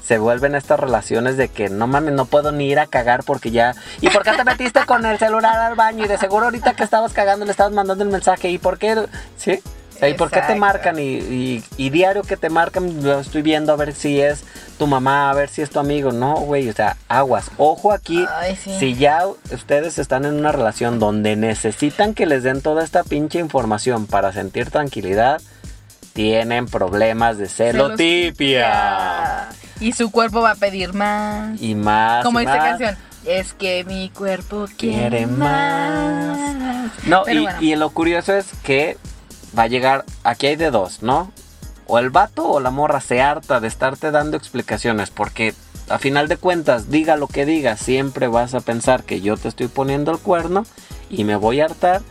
se 0.04 0.18
vuelven 0.18 0.56
estas 0.56 0.80
relaciones 0.80 1.38
de 1.38 1.50
que 1.50 1.70
no 1.70 1.86
mames, 1.86 2.14
no 2.14 2.26
puedo 2.26 2.52
ni 2.52 2.68
ir 2.68 2.80
a 2.80 2.88
cagar 2.88 3.24
porque 3.24 3.52
ya. 3.52 3.76
¿Y 4.02 4.10
por 4.10 4.24
qué 4.24 4.32
te 4.32 4.44
metiste 4.44 4.86
con 4.86 5.06
el 5.06 5.20
celular 5.20 5.58
al 5.60 5.76
baño? 5.76 6.06
Y 6.06 6.08
de 6.08 6.18
seguro 6.18 6.46
ahorita 6.46 6.74
que 6.74 6.84
estabas 6.84 7.14
cagando 7.14 7.46
le 7.46 7.52
estabas 7.52 7.74
mandando 7.74 8.04
el 8.04 8.10
mensaje. 8.10 8.50
¿Y 8.50 8.58
por 8.58 8.80
qué? 8.80 9.06
¿Sí? 9.38 9.62
¿Y 10.08 10.14
por 10.14 10.32
qué 10.32 10.42
te 10.42 10.56
marcan? 10.56 10.98
Y, 11.00 11.18
y- 11.18 11.64
y 11.78 11.90
diario 11.90 12.24
que 12.24 12.38
te 12.38 12.50
marcan, 12.50 13.04
lo 13.04 13.20
estoy 13.20 13.42
viendo 13.42 13.74
a 13.74 13.76
ver 13.76 13.94
si 13.94 14.22
es 14.22 14.44
tu 14.78 14.88
mamá, 14.88 15.30
a 15.30 15.34
ver 15.34 15.50
si 15.50 15.62
es 15.62 15.70
tu 15.70 15.80
amigo. 15.80 16.12
No, 16.12 16.36
güey, 16.36 16.70
o 16.70 16.74
sea, 16.74 16.96
aguas. 17.08 17.52
Ojo 17.58 17.92
aquí. 17.92 18.26
Ay, 18.38 18.56
sí. 18.56 18.72
Si 18.80 18.96
ya 18.96 19.24
ustedes 19.52 20.00
están 20.00 20.26
en 20.26 20.36
una 20.36 20.52
relación 20.52 21.00
donde 21.00 21.36
necesitan 21.36 22.14
que 22.14 22.26
les 22.26 22.44
den 22.44 22.62
toda 22.62 22.84
esta 22.84 23.04
pinche 23.04 23.40
información 23.40 24.08
para 24.08 24.32
sentir 24.32 24.70
tranquilidad, 24.72 25.42
tienen 26.14 26.66
problemas 26.68 27.38
de 27.38 27.48
celotipia. 27.50 29.50
Y 29.80 29.94
su 29.94 30.12
cuerpo 30.12 30.42
va 30.42 30.52
a 30.52 30.56
pedir 30.56 30.94
más. 30.94 31.62
Y 31.62 31.76
más. 31.76 32.24
Como 32.26 32.40
y 32.40 32.44
esta 32.44 32.58
más. 32.58 32.68
canción. 32.70 32.98
Es 33.26 33.54
que 33.54 33.84
mi 33.84 34.10
cuerpo 34.10 34.66
Quiere 34.78 35.10
quiere 35.10 35.28
más. 35.28 36.56
más. 36.58 36.92
No, 37.06 37.24
Pero 37.26 37.40
y, 37.40 37.44
bueno. 37.44 37.62
y 37.62 37.76
lo 37.76 37.90
curioso 37.92 38.34
es 38.34 38.48
que 38.64 38.98
va 39.58 39.64
a 39.64 39.68
llegar, 39.68 40.06
aquí 40.24 40.48
hay 40.48 40.56
de 40.56 40.72
dos, 40.72 41.02
¿no? 41.02 41.32
O 41.88 42.00
el 42.00 42.10
vato 42.10 42.48
o 42.48 42.60
la 42.60 42.70
morra 42.70 43.02
se 43.02 43.22
harta 43.22 43.60
de 43.60 43.68
estarte 43.68 44.12
dando 44.12 44.38
explicaciones 44.38 45.10
porque 45.10 45.54
a 45.90 45.98
final 45.98 46.28
de 46.28 46.38
cuentas, 46.38 46.90
diga 46.92 47.16
lo 47.16 47.28
que 47.28 47.46
diga, 47.46 47.76
siempre 47.76 48.28
vas 48.28 48.54
a 48.54 48.62
pensar 48.62 49.04
que 49.04 49.22
yo 49.22 49.38
te 49.38 49.48
estoy 49.48 49.68
poniendo 49.68 50.12
el 50.12 50.20
cuerno 50.20 50.66
y 51.10 51.24
me 51.24 51.36
voy 51.36 51.62
a 51.62 51.66
hartar. 51.66 52.02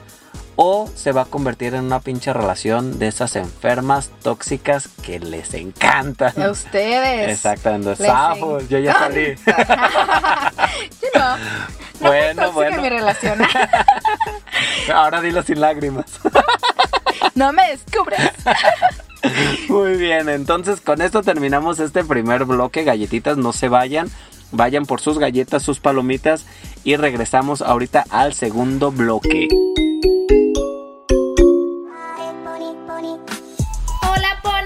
O 0.61 0.91
se 0.93 1.13
va 1.13 1.23
a 1.23 1.25
convertir 1.25 1.75
en 1.75 1.85
una 1.85 2.01
pinche 2.01 2.33
relación 2.33 2.99
de 2.99 3.07
esas 3.07 3.37
enfermas 3.37 4.11
tóxicas 4.25 4.89
que 5.05 5.21
les 5.21 5.55
encantan. 5.55 6.33
A 6.43 6.51
ustedes. 6.51 7.31
Exactamente, 7.31 7.95
yo 8.69 8.79
ya 8.81 8.99
salí. 8.99 9.37
Yo 11.01 11.09
no. 11.15 11.37
Bueno, 12.01 12.53
bueno. 12.53 12.83
mi 12.83 12.89
relación. 12.89 13.39
Ahora 14.93 15.21
dilo 15.21 15.43
sin 15.43 15.61
lágrimas. 15.61 16.07
no 17.39 17.53
me 17.53 17.71
descubres. 17.71 18.21
Muy 19.69 19.97
bien, 19.97 20.29
entonces 20.29 20.81
con 20.81 21.01
esto 21.01 21.23
terminamos 21.23 21.79
este 21.79 22.05
primer 22.05 22.45
bloque. 22.45 22.83
Galletitas, 22.83 23.37
no 23.37 23.53
se 23.53 23.69
vayan. 23.69 24.11
Vayan 24.51 24.87
por 24.87 25.01
sus 25.01 25.19
galletas, 25.19 25.63
sus 25.63 25.79
palomitas 25.79 26.47
y 26.83 26.97
regresamos 26.97 27.63
ahorita 27.63 28.05
al 28.11 28.35
segundo 28.35 28.91
bloque. 28.91 29.49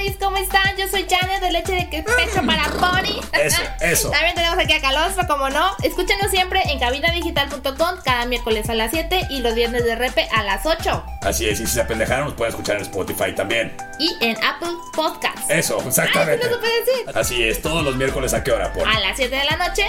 Ponis, 0.03 0.17
¿cómo 0.19 0.37
están? 0.37 0.77
Yo 0.77 0.89
soy 0.89 1.07
Janet 1.09 1.41
de 1.41 1.53
Leche 1.53 1.73
de 1.73 2.03
Pecho 2.03 2.43
para 2.47 2.65
Pony. 2.65 3.21
Eso, 3.33 3.63
eso. 3.81 4.11
También 4.11 4.35
tenemos 4.35 4.59
aquí 4.59 4.73
a 4.73 4.81
Calostro, 4.81 5.27
como 5.27 5.51
no. 5.51 5.77
Escúchenos 5.83 6.31
siempre 6.31 6.61
en 6.67 6.79
cabinadigital.com 6.79 7.99
cada 8.05 8.27
miércoles 8.27 8.69
a 8.69 8.75
las 8.75 8.91
7 8.91 9.29
y 9.31 9.41
los 9.41 9.55
viernes 9.55 9.85
de 9.85 9.95
repe 9.95 10.29
a 10.33 10.43
las 10.43 10.67
8. 10.67 11.05
Así 11.23 11.49
es, 11.49 11.61
y 11.61 11.67
si 11.67 11.75
se 11.75 11.81
apendejaron, 11.81 12.27
nos 12.27 12.35
pueden 12.35 12.53
escuchar 12.53 12.77
en 12.77 12.83
Spotify 12.83 13.35
también. 13.35 13.77
Y 13.99 14.17
en 14.21 14.37
Apple 14.43 14.73
Podcasts. 14.95 15.43
Eso, 15.49 15.81
exactamente. 15.87 16.45
Ah, 16.45 16.49
¿sí 16.49 16.51
lo 16.51 16.57
supe 16.57 16.69
decir? 16.69 17.19
Así 17.19 17.43
es, 17.43 17.63
todos 17.63 17.85
los 17.85 17.97
miércoles 17.97 18.35
a 18.35 18.43
qué 18.43 18.53
hora, 18.53 18.73
por. 18.73 18.87
A 18.89 19.01
las 19.01 19.17
7 19.17 19.35
de 19.35 19.45
la 19.45 19.57
noche 19.57 19.87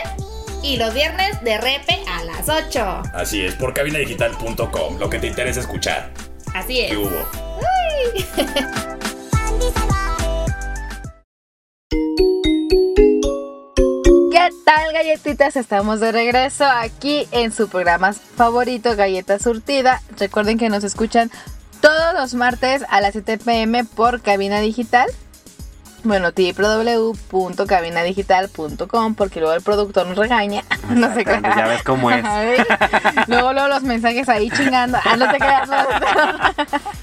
y 0.62 0.78
los 0.78 0.94
viernes 0.94 1.42
de 1.42 1.58
repe 1.58 2.00
a 2.08 2.24
las 2.24 2.48
8. 2.50 3.04
Así 3.14 3.46
es, 3.46 3.56
por 3.56 3.74
cabinadigital.com, 3.74 4.98
lo 5.00 5.10
que 5.10 5.20
te 5.20 5.28
interesa 5.28 5.60
escuchar. 5.60 6.12
Así 6.54 6.82
es. 6.82 6.92
¿Qué 6.92 6.98
hubo? 6.98 7.28
¿Qué 14.44 14.50
tal, 14.66 14.92
galletitas? 14.92 15.56
Estamos 15.56 16.02
de 16.02 16.12
regreso 16.12 16.66
aquí 16.66 17.26
en 17.32 17.54
su 17.54 17.70
programa 17.70 18.12
favorito, 18.12 18.94
Galleta 18.94 19.40
Surtida. 19.40 20.02
Recuerden 20.20 20.58
que 20.58 20.68
nos 20.68 20.84
escuchan 20.84 21.32
todos 21.80 22.14
los 22.14 22.34
martes 22.34 22.84
a 22.90 23.00
las 23.00 23.14
7 23.14 23.38
pm 23.38 23.86
por 23.86 24.22
cabina 24.22 24.60
digital. 24.60 25.10
Bueno, 26.04 26.32
www.cabinadigital.com 26.36 29.16
porque 29.16 29.40
luego 29.40 29.56
el 29.56 29.62
productor 29.62 30.08
nos 30.08 30.18
regaña. 30.18 30.66
No 30.90 31.14
se 31.14 31.22
Exactamente, 31.22 31.50
crean. 31.50 31.58
ya 31.58 31.68
ves 31.68 31.84
cómo 31.84 32.12
es. 32.12 32.22
Luego, 33.28 33.54
luego 33.54 33.70
los 33.70 33.84
mensajes 33.84 34.28
ahí 34.28 34.50
chingando. 34.52 34.98
Ah, 35.06 35.16
no 35.16 35.32
te 35.32 35.38
creas. 35.38 35.70
productor. 35.70 36.18
No, 36.18 36.54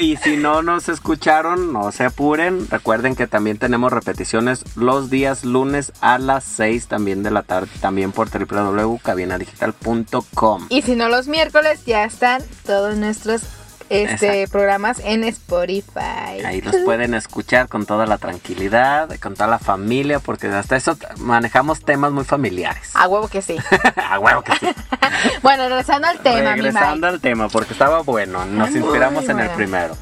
y 0.00 0.16
si 0.16 0.36
no 0.36 0.62
nos 0.62 0.88
escucharon, 0.88 1.72
no 1.72 1.92
se 1.92 2.04
apuren. 2.04 2.68
Recuerden 2.68 3.14
que 3.14 3.28
también 3.28 3.58
tenemos 3.58 3.92
repeticiones 3.92 4.64
los 4.76 5.08
días 5.08 5.44
lunes 5.44 5.92
a 6.00 6.18
las 6.18 6.42
6 6.44 6.88
también 6.88 7.22
de 7.22 7.30
la 7.30 7.42
tarde, 7.42 7.70
también 7.80 8.10
por 8.12 8.28
www.cabinadigital.com. 8.28 10.66
Y 10.68 10.82
si 10.82 10.96
no, 10.96 11.08
los 11.08 11.28
miércoles 11.28 11.84
ya 11.86 12.02
están 12.04 12.42
todos 12.66 12.96
nuestros 12.96 13.42
este 13.90 14.42
Exacto. 14.42 14.52
programas 14.52 15.00
en 15.04 15.24
Spotify. 15.24 16.42
Ahí 16.44 16.60
los 16.60 16.76
pueden 16.84 17.14
escuchar 17.14 17.68
con 17.68 17.86
toda 17.86 18.06
la 18.06 18.18
tranquilidad, 18.18 19.08
con 19.20 19.34
toda 19.34 19.48
la 19.48 19.58
familia, 19.58 20.18
porque 20.18 20.48
hasta 20.48 20.76
eso 20.76 20.96
manejamos 21.18 21.80
temas 21.80 22.12
muy 22.12 22.24
familiares. 22.24 22.90
A 22.94 23.08
huevo 23.08 23.28
que 23.28 23.42
sí. 23.42 23.56
A 23.96 24.18
huevo 24.18 24.42
que 24.42 24.52
sí. 24.56 24.68
bueno, 25.42 25.68
regresando 25.68 26.08
al 26.08 26.18
tema, 26.20 26.54
Regresando 26.54 27.06
al 27.06 27.20
tema, 27.20 27.48
porque 27.48 27.72
estaba 27.72 28.02
bueno, 28.02 28.44
nos 28.44 28.70
Muy 28.70 28.80
inspiramos 28.80 29.28
en 29.28 29.40
el 29.40 29.50
primero. 29.50 29.96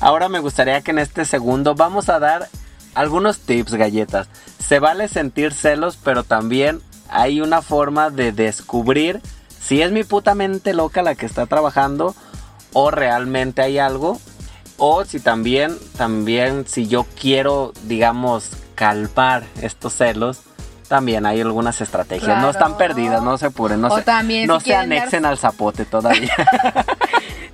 Ahora 0.00 0.28
me 0.28 0.38
gustaría 0.38 0.80
que 0.82 0.92
en 0.92 0.98
este 0.98 1.24
segundo 1.24 1.74
vamos 1.74 2.08
a 2.08 2.18
dar 2.18 2.48
algunos 2.94 3.40
tips, 3.40 3.74
galletas. 3.74 4.28
Se 4.58 4.78
vale 4.78 5.08
sentir 5.08 5.52
celos, 5.52 5.98
pero 6.02 6.24
también 6.24 6.80
hay 7.08 7.40
una 7.40 7.62
forma 7.62 8.10
de 8.10 8.32
descubrir 8.32 9.20
si 9.60 9.82
es 9.82 9.92
mi 9.92 10.04
puta 10.04 10.34
mente 10.34 10.74
loca 10.74 11.02
la 11.02 11.14
que 11.14 11.26
está 11.26 11.46
trabajando 11.46 12.14
o 12.72 12.90
realmente 12.90 13.62
hay 13.62 13.78
algo. 13.78 14.18
O 14.78 15.04
si 15.04 15.20
también, 15.20 15.76
también 15.98 16.64
si 16.66 16.86
yo 16.88 17.04
quiero, 17.20 17.72
digamos, 17.84 18.50
calmar 18.74 19.44
estos 19.60 19.92
celos, 19.94 20.40
también 20.88 21.26
hay 21.26 21.40
algunas 21.40 21.80
estrategias. 21.82 22.40
No 22.40 22.50
están 22.50 22.76
perdidas, 22.78 23.22
no 23.22 23.36
se 23.38 23.46
apuren, 23.46 23.80
no 23.80 23.88
O 23.88 23.98
se, 23.98 24.02
también 24.02 24.46
no 24.46 24.58
si 24.58 24.66
se 24.66 24.72
dar- 24.72 24.84
anexen 24.84 25.24
al 25.26 25.36
zapote 25.38 25.84
todavía. 25.84 26.32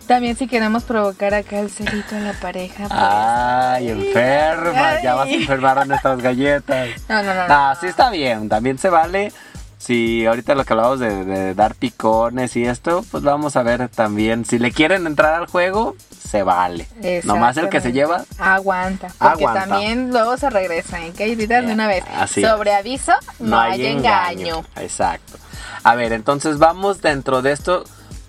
También 0.06 0.36
si 0.36 0.46
queremos 0.46 0.84
provocar 0.84 1.34
acá 1.34 1.58
el 1.58 1.68
celito 1.68 2.14
en 2.14 2.24
la 2.24 2.32
pareja. 2.34 2.86
pues. 2.86 2.92
Ay, 2.92 3.88
enferma, 3.90 5.02
ya 5.02 5.16
vas 5.16 5.26
a 5.26 5.30
enfermar 5.32 5.80
a 5.80 5.84
nuestras 5.84 6.22
galletas. 6.22 6.90
No, 7.08 7.24
no, 7.24 7.34
no. 7.34 7.48
No, 7.48 7.74
sí 7.80 7.86
está 7.88 8.10
bien, 8.10 8.48
también 8.48 8.78
se 8.78 8.88
vale. 8.88 9.32
Si 9.78 10.24
ahorita 10.26 10.54
lo 10.54 10.64
que 10.64 10.72
hablamos 10.72 11.00
de, 11.00 11.24
de 11.24 11.54
dar 11.54 11.74
picones 11.74 12.56
y 12.56 12.64
esto, 12.64 13.04
pues 13.10 13.22
vamos 13.22 13.56
a 13.56 13.62
ver 13.62 13.88
también. 13.88 14.44
Si 14.44 14.58
le 14.58 14.72
quieren 14.72 15.06
entrar 15.06 15.34
al 15.34 15.46
juego, 15.46 15.94
se 16.26 16.42
vale. 16.42 16.88
Nomás 17.24 17.56
el 17.56 17.68
que 17.68 17.80
se 17.80 17.92
lleva, 17.92 18.24
Aguanta. 18.38 19.08
Porque 19.18 19.44
Aguanta. 19.44 19.66
también 19.66 20.10
luego 20.10 20.36
se 20.36 20.50
regresa 20.50 21.00
en 21.04 21.14
galletitas 21.14 21.66
de 21.66 21.72
una 21.72 21.86
vez. 21.86 22.04
Así 22.14 22.42
es. 22.42 22.50
Sobre 22.50 22.74
aviso, 22.74 23.12
no, 23.38 23.60
hay 23.60 23.86
engaño. 23.86 24.64
Exacto. 24.76 25.34
A 25.82 25.94
ver, 25.94 26.12
entonces 26.12 26.58
vamos 26.58 27.00
dentro 27.00 27.42
de 27.42 27.52
esto. 27.52 27.84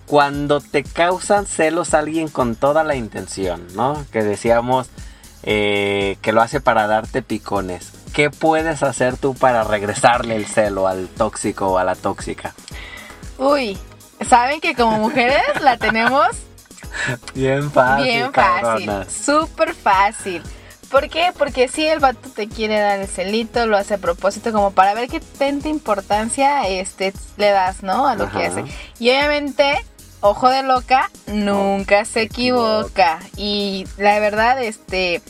Cuando 0.05 0.61
te 0.61 0.83
causan 0.83 1.45
celos 1.45 1.93
alguien 1.93 2.29
con 2.29 2.55
toda 2.55 2.83
la 2.85 2.95
intención, 2.95 3.67
¿no? 3.75 4.05
Que 4.11 4.23
decíamos 4.23 4.87
eh, 5.43 6.17
que 6.21 6.31
lo 6.31 6.41
hace 6.41 6.61
para 6.61 6.87
darte 6.87 7.21
picones. 7.21 7.91
¿Qué 8.17 8.31
puedes 8.31 8.81
hacer 8.81 9.15
tú 9.15 9.35
para 9.35 9.63
regresarle 9.63 10.35
el 10.35 10.47
celo 10.47 10.87
al 10.87 11.07
tóxico 11.07 11.67
o 11.67 11.77
a 11.77 11.83
la 11.83 11.93
tóxica? 11.93 12.55
Uy, 13.37 13.77
saben 14.27 14.59
que 14.59 14.73
como 14.73 14.97
mujeres 14.97 15.43
la 15.61 15.77
tenemos 15.77 16.25
Bien 17.35 17.69
fácil. 17.69 18.05
bien 18.05 18.33
fácil, 18.33 18.91
súper 19.07 19.75
fácil. 19.75 20.41
¿Por 20.89 21.09
qué? 21.09 21.31
Porque 21.37 21.67
si 21.67 21.85
el 21.85 21.99
vato 21.99 22.27
te 22.31 22.47
quiere 22.47 22.79
dar 22.79 22.97
el 22.97 23.07
celito, 23.07 23.67
lo 23.67 23.77
hace 23.77 23.93
a 23.93 23.97
propósito 23.99 24.51
como 24.51 24.71
para 24.71 24.95
ver 24.95 25.09
qué 25.09 25.19
tanta 25.19 25.69
importancia 25.69 26.67
este, 26.67 27.13
le 27.37 27.51
das, 27.51 27.83
¿no? 27.83 28.07
A 28.07 28.15
lo 28.15 28.31
que 28.31 28.47
hace. 28.47 28.63
Y 28.97 29.11
obviamente, 29.11 29.75
ojo 30.21 30.49
de 30.49 30.63
loca, 30.63 31.11
nunca 31.27 32.03
se 32.03 32.23
equivoca. 32.23 33.19
Y 33.35 33.85
la 33.97 34.17
verdad, 34.17 34.59
este, 34.63 35.21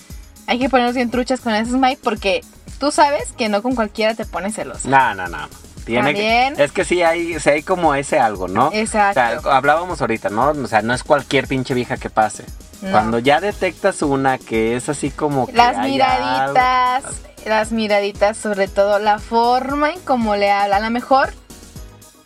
hay 0.45 0.57
que 0.57 0.69
ponernos 0.69 0.95
bien 0.95 1.11
truchas 1.11 1.41
con 1.41 1.53
esos 1.53 1.73
Mike 1.73 1.99
porque 2.01 2.39
tú 2.79 2.91
sabes 2.91 3.31
que 3.33 3.49
no 3.49 3.61
con 3.61 3.75
cualquiera 3.75 4.13
te 4.15 4.25
pones 4.25 4.55
celosa. 4.55 4.87
No, 4.89 5.13
no, 5.15 5.27
no. 5.27 5.47
Tiene 5.85 6.13
que- 6.13 6.53
es 6.57 6.71
que 6.73 6.83
sí 6.83 7.01
hay, 7.01 7.39
sí 7.39 7.49
hay 7.49 7.63
como 7.63 7.95
ese 7.95 8.19
algo, 8.19 8.47
¿no? 8.49 8.69
Exacto. 8.73 9.39
O 9.39 9.41
sea, 9.43 9.55
hablábamos 9.55 10.01
ahorita, 10.01 10.29
¿no? 10.29 10.49
O 10.49 10.67
sea, 10.67 10.81
no 10.81 10.93
es 10.93 11.03
cualquier 11.03 11.47
pinche 11.47 11.73
vieja 11.73 11.95
que 11.97 12.09
pase. 12.09 12.43
No. 12.81 12.91
Cuando 12.91 13.19
ya 13.19 13.39
detectas 13.39 14.01
una 14.01 14.37
que 14.37 14.75
es 14.75 14.89
así 14.89 15.09
como 15.11 15.47
que 15.47 15.53
Las 15.53 15.77
miraditas, 15.79 17.05
algo- 17.05 17.17
las 17.45 17.71
miraditas, 17.71 18.35
sobre 18.37 18.67
todo 18.67 18.99
la 18.99 19.17
forma 19.19 19.91
en 19.91 19.99
cómo 20.01 20.35
le 20.35 20.51
habla. 20.51 20.75
A 20.75 20.79
lo 20.81 20.89
mejor 20.91 21.33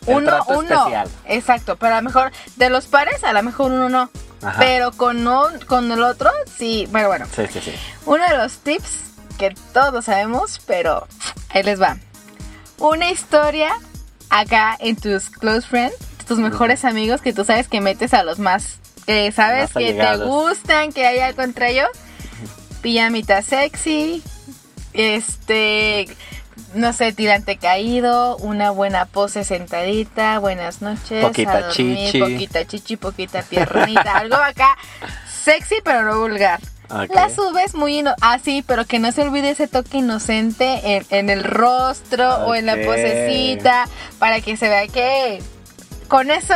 El 0.06 0.16
uno, 0.16 0.26
trato 0.26 0.58
uno. 0.58 0.74
especial. 0.78 1.08
Exacto, 1.26 1.76
pero 1.76 1.94
a 1.94 1.98
lo 1.98 2.02
mejor 2.04 2.32
de 2.56 2.68
los 2.68 2.86
pares, 2.86 3.22
a 3.24 3.32
lo 3.32 3.42
mejor 3.44 3.70
uno 3.72 3.88
no. 3.88 4.10
Ajá. 4.42 4.56
Pero 4.58 4.90
con, 4.90 5.24
un- 5.26 5.58
con 5.68 5.90
el 5.92 6.02
otro, 6.02 6.28
sí. 6.58 6.88
Bueno, 6.90 7.06
bueno. 7.08 7.26
Sí, 7.34 7.42
sí, 7.50 7.60
sí. 7.60 7.72
Uno 8.06 8.28
de 8.28 8.36
los 8.36 8.58
tips 8.58 9.11
que 9.42 9.54
todos 9.72 10.04
sabemos, 10.04 10.60
pero 10.66 11.08
ahí 11.48 11.64
les 11.64 11.80
va. 11.82 11.96
Una 12.78 13.10
historia 13.10 13.72
acá 14.30 14.76
en 14.78 14.94
tus 14.94 15.30
close 15.30 15.66
friends, 15.66 15.96
tus 16.28 16.38
mejores 16.38 16.84
amigos 16.84 17.20
que 17.20 17.32
tú 17.32 17.44
sabes 17.44 17.66
que 17.66 17.80
metes 17.80 18.14
a 18.14 18.22
los 18.22 18.38
más, 18.38 18.78
que 19.04 19.32
sabes 19.32 19.74
Más 19.74 19.84
que 19.84 19.94
te 19.94 20.16
gustan, 20.18 20.92
que 20.92 21.06
hay 21.06 21.18
algo 21.18 21.42
entre 21.42 21.72
ellos. 21.72 21.88
Pijamita 22.82 23.42
sexy, 23.42 24.22
este, 24.92 26.06
no 26.74 26.92
sé, 26.92 27.12
tirante 27.12 27.56
caído, 27.56 28.36
una 28.36 28.70
buena 28.70 29.06
pose 29.06 29.42
sentadita, 29.42 30.38
buenas 30.38 30.82
noches, 30.82 31.24
Poquita 31.24 31.52
a 31.52 31.60
dormir, 31.62 32.12
chichi. 32.12 32.20
poquita 32.20 32.64
chichi, 32.64 32.96
poquita 32.96 33.42
piernita, 33.42 34.18
algo 34.18 34.36
acá 34.36 34.76
sexy 35.44 35.76
pero 35.82 36.02
no 36.04 36.20
vulgar. 36.20 36.60
Ok. 36.92 37.14
La 37.14 37.30
subes 37.30 37.74
muy 37.74 38.04
así, 38.20 38.62
pero 38.66 38.84
que 38.84 38.98
no 38.98 39.10
se 39.12 39.22
olvide 39.22 39.50
ese 39.50 39.68
toque 39.68 39.98
inocente 39.98 40.96
en, 40.96 41.06
en 41.10 41.30
el 41.30 41.42
rostro 41.44 42.44
o 42.46 42.54
en 42.54 42.66
la 42.66 42.76
posecita, 42.76 43.86
para 44.18 44.40
que 44.40 44.56
se 44.56 44.68
vea 44.68 44.86
que 44.88 45.42
con 46.08 46.30
eso 46.30 46.54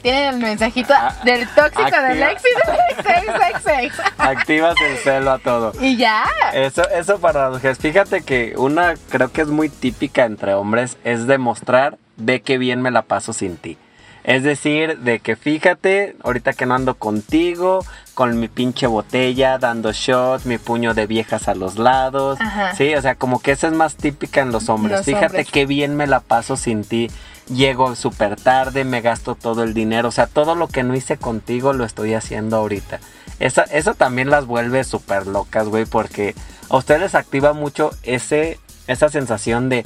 tienen 0.00 0.34
el 0.34 0.40
mensajito 0.40 0.92
Ah, 0.96 1.14
del 1.24 1.46
tóxico 1.54 1.84
del 1.84 2.22
activa. 2.22 2.30
ex 2.32 2.42
y 2.42 2.70
del 2.70 2.76
ex, 2.90 3.28
ex, 3.28 3.66
ex, 3.66 3.98
ex. 4.00 4.10
Activas 4.18 4.74
el 4.80 4.96
celo 4.98 5.30
a 5.32 5.38
todo. 5.38 5.72
Y 5.80 5.96
ya. 5.96 6.24
Eso, 6.54 6.82
eso 6.90 7.18
para 7.20 7.42
las 7.44 7.52
mujeres. 7.52 7.78
Fíjate 7.78 8.22
que 8.22 8.54
una 8.56 8.94
creo 9.10 9.30
que 9.30 9.42
es 9.42 9.48
muy 9.48 9.68
típica 9.68 10.24
entre 10.24 10.54
hombres 10.54 10.96
es 11.04 11.26
demostrar 11.28 11.98
de 12.16 12.40
qué 12.42 12.58
bien 12.58 12.82
me 12.82 12.90
la 12.90 13.02
paso 13.02 13.32
sin 13.32 13.56
ti. 13.56 13.78
Es 14.24 14.42
decir, 14.44 14.98
de 14.98 15.18
que 15.20 15.34
fíjate, 15.36 16.16
ahorita 16.22 16.52
que 16.52 16.64
no 16.66 16.74
ando 16.74 16.94
contigo, 16.94 17.84
con 18.14 18.38
mi 18.38 18.48
pinche 18.48 18.86
botella, 18.86 19.58
dando 19.58 19.92
shots, 19.92 20.46
mi 20.46 20.58
puño 20.58 20.94
de 20.94 21.06
viejas 21.06 21.48
a 21.48 21.54
los 21.54 21.78
lados. 21.78 22.40
Ajá. 22.40 22.74
Sí, 22.74 22.94
o 22.94 23.02
sea, 23.02 23.14
como 23.14 23.40
que 23.40 23.52
esa 23.52 23.68
es 23.68 23.72
más 23.72 23.96
típica 23.96 24.40
en 24.40 24.52
los 24.52 24.68
hombres. 24.68 24.98
Los 24.98 25.06
fíjate 25.06 25.26
hombres. 25.26 25.50
qué 25.50 25.66
bien 25.66 25.96
me 25.96 26.06
la 26.06 26.20
paso 26.20 26.56
sin 26.56 26.84
ti. 26.84 27.10
Llego 27.48 27.96
súper 27.96 28.36
tarde, 28.36 28.84
me 28.84 29.00
gasto 29.00 29.34
todo 29.34 29.62
el 29.62 29.74
dinero. 29.74 30.08
O 30.08 30.12
sea, 30.12 30.26
todo 30.26 30.54
lo 30.54 30.68
que 30.68 30.82
no 30.82 30.94
hice 30.94 31.16
contigo 31.16 31.72
lo 31.72 31.84
estoy 31.84 32.14
haciendo 32.14 32.56
ahorita. 32.56 33.00
Esa, 33.40 33.62
eso 33.62 33.94
también 33.94 34.30
las 34.30 34.46
vuelve 34.46 34.84
súper 34.84 35.26
locas, 35.26 35.68
güey, 35.68 35.84
porque 35.84 36.34
a 36.68 36.76
ustedes 36.76 37.00
les 37.00 37.14
activa 37.14 37.52
mucho 37.52 37.90
ese, 38.02 38.60
esa 38.86 39.08
sensación 39.08 39.68
de, 39.68 39.84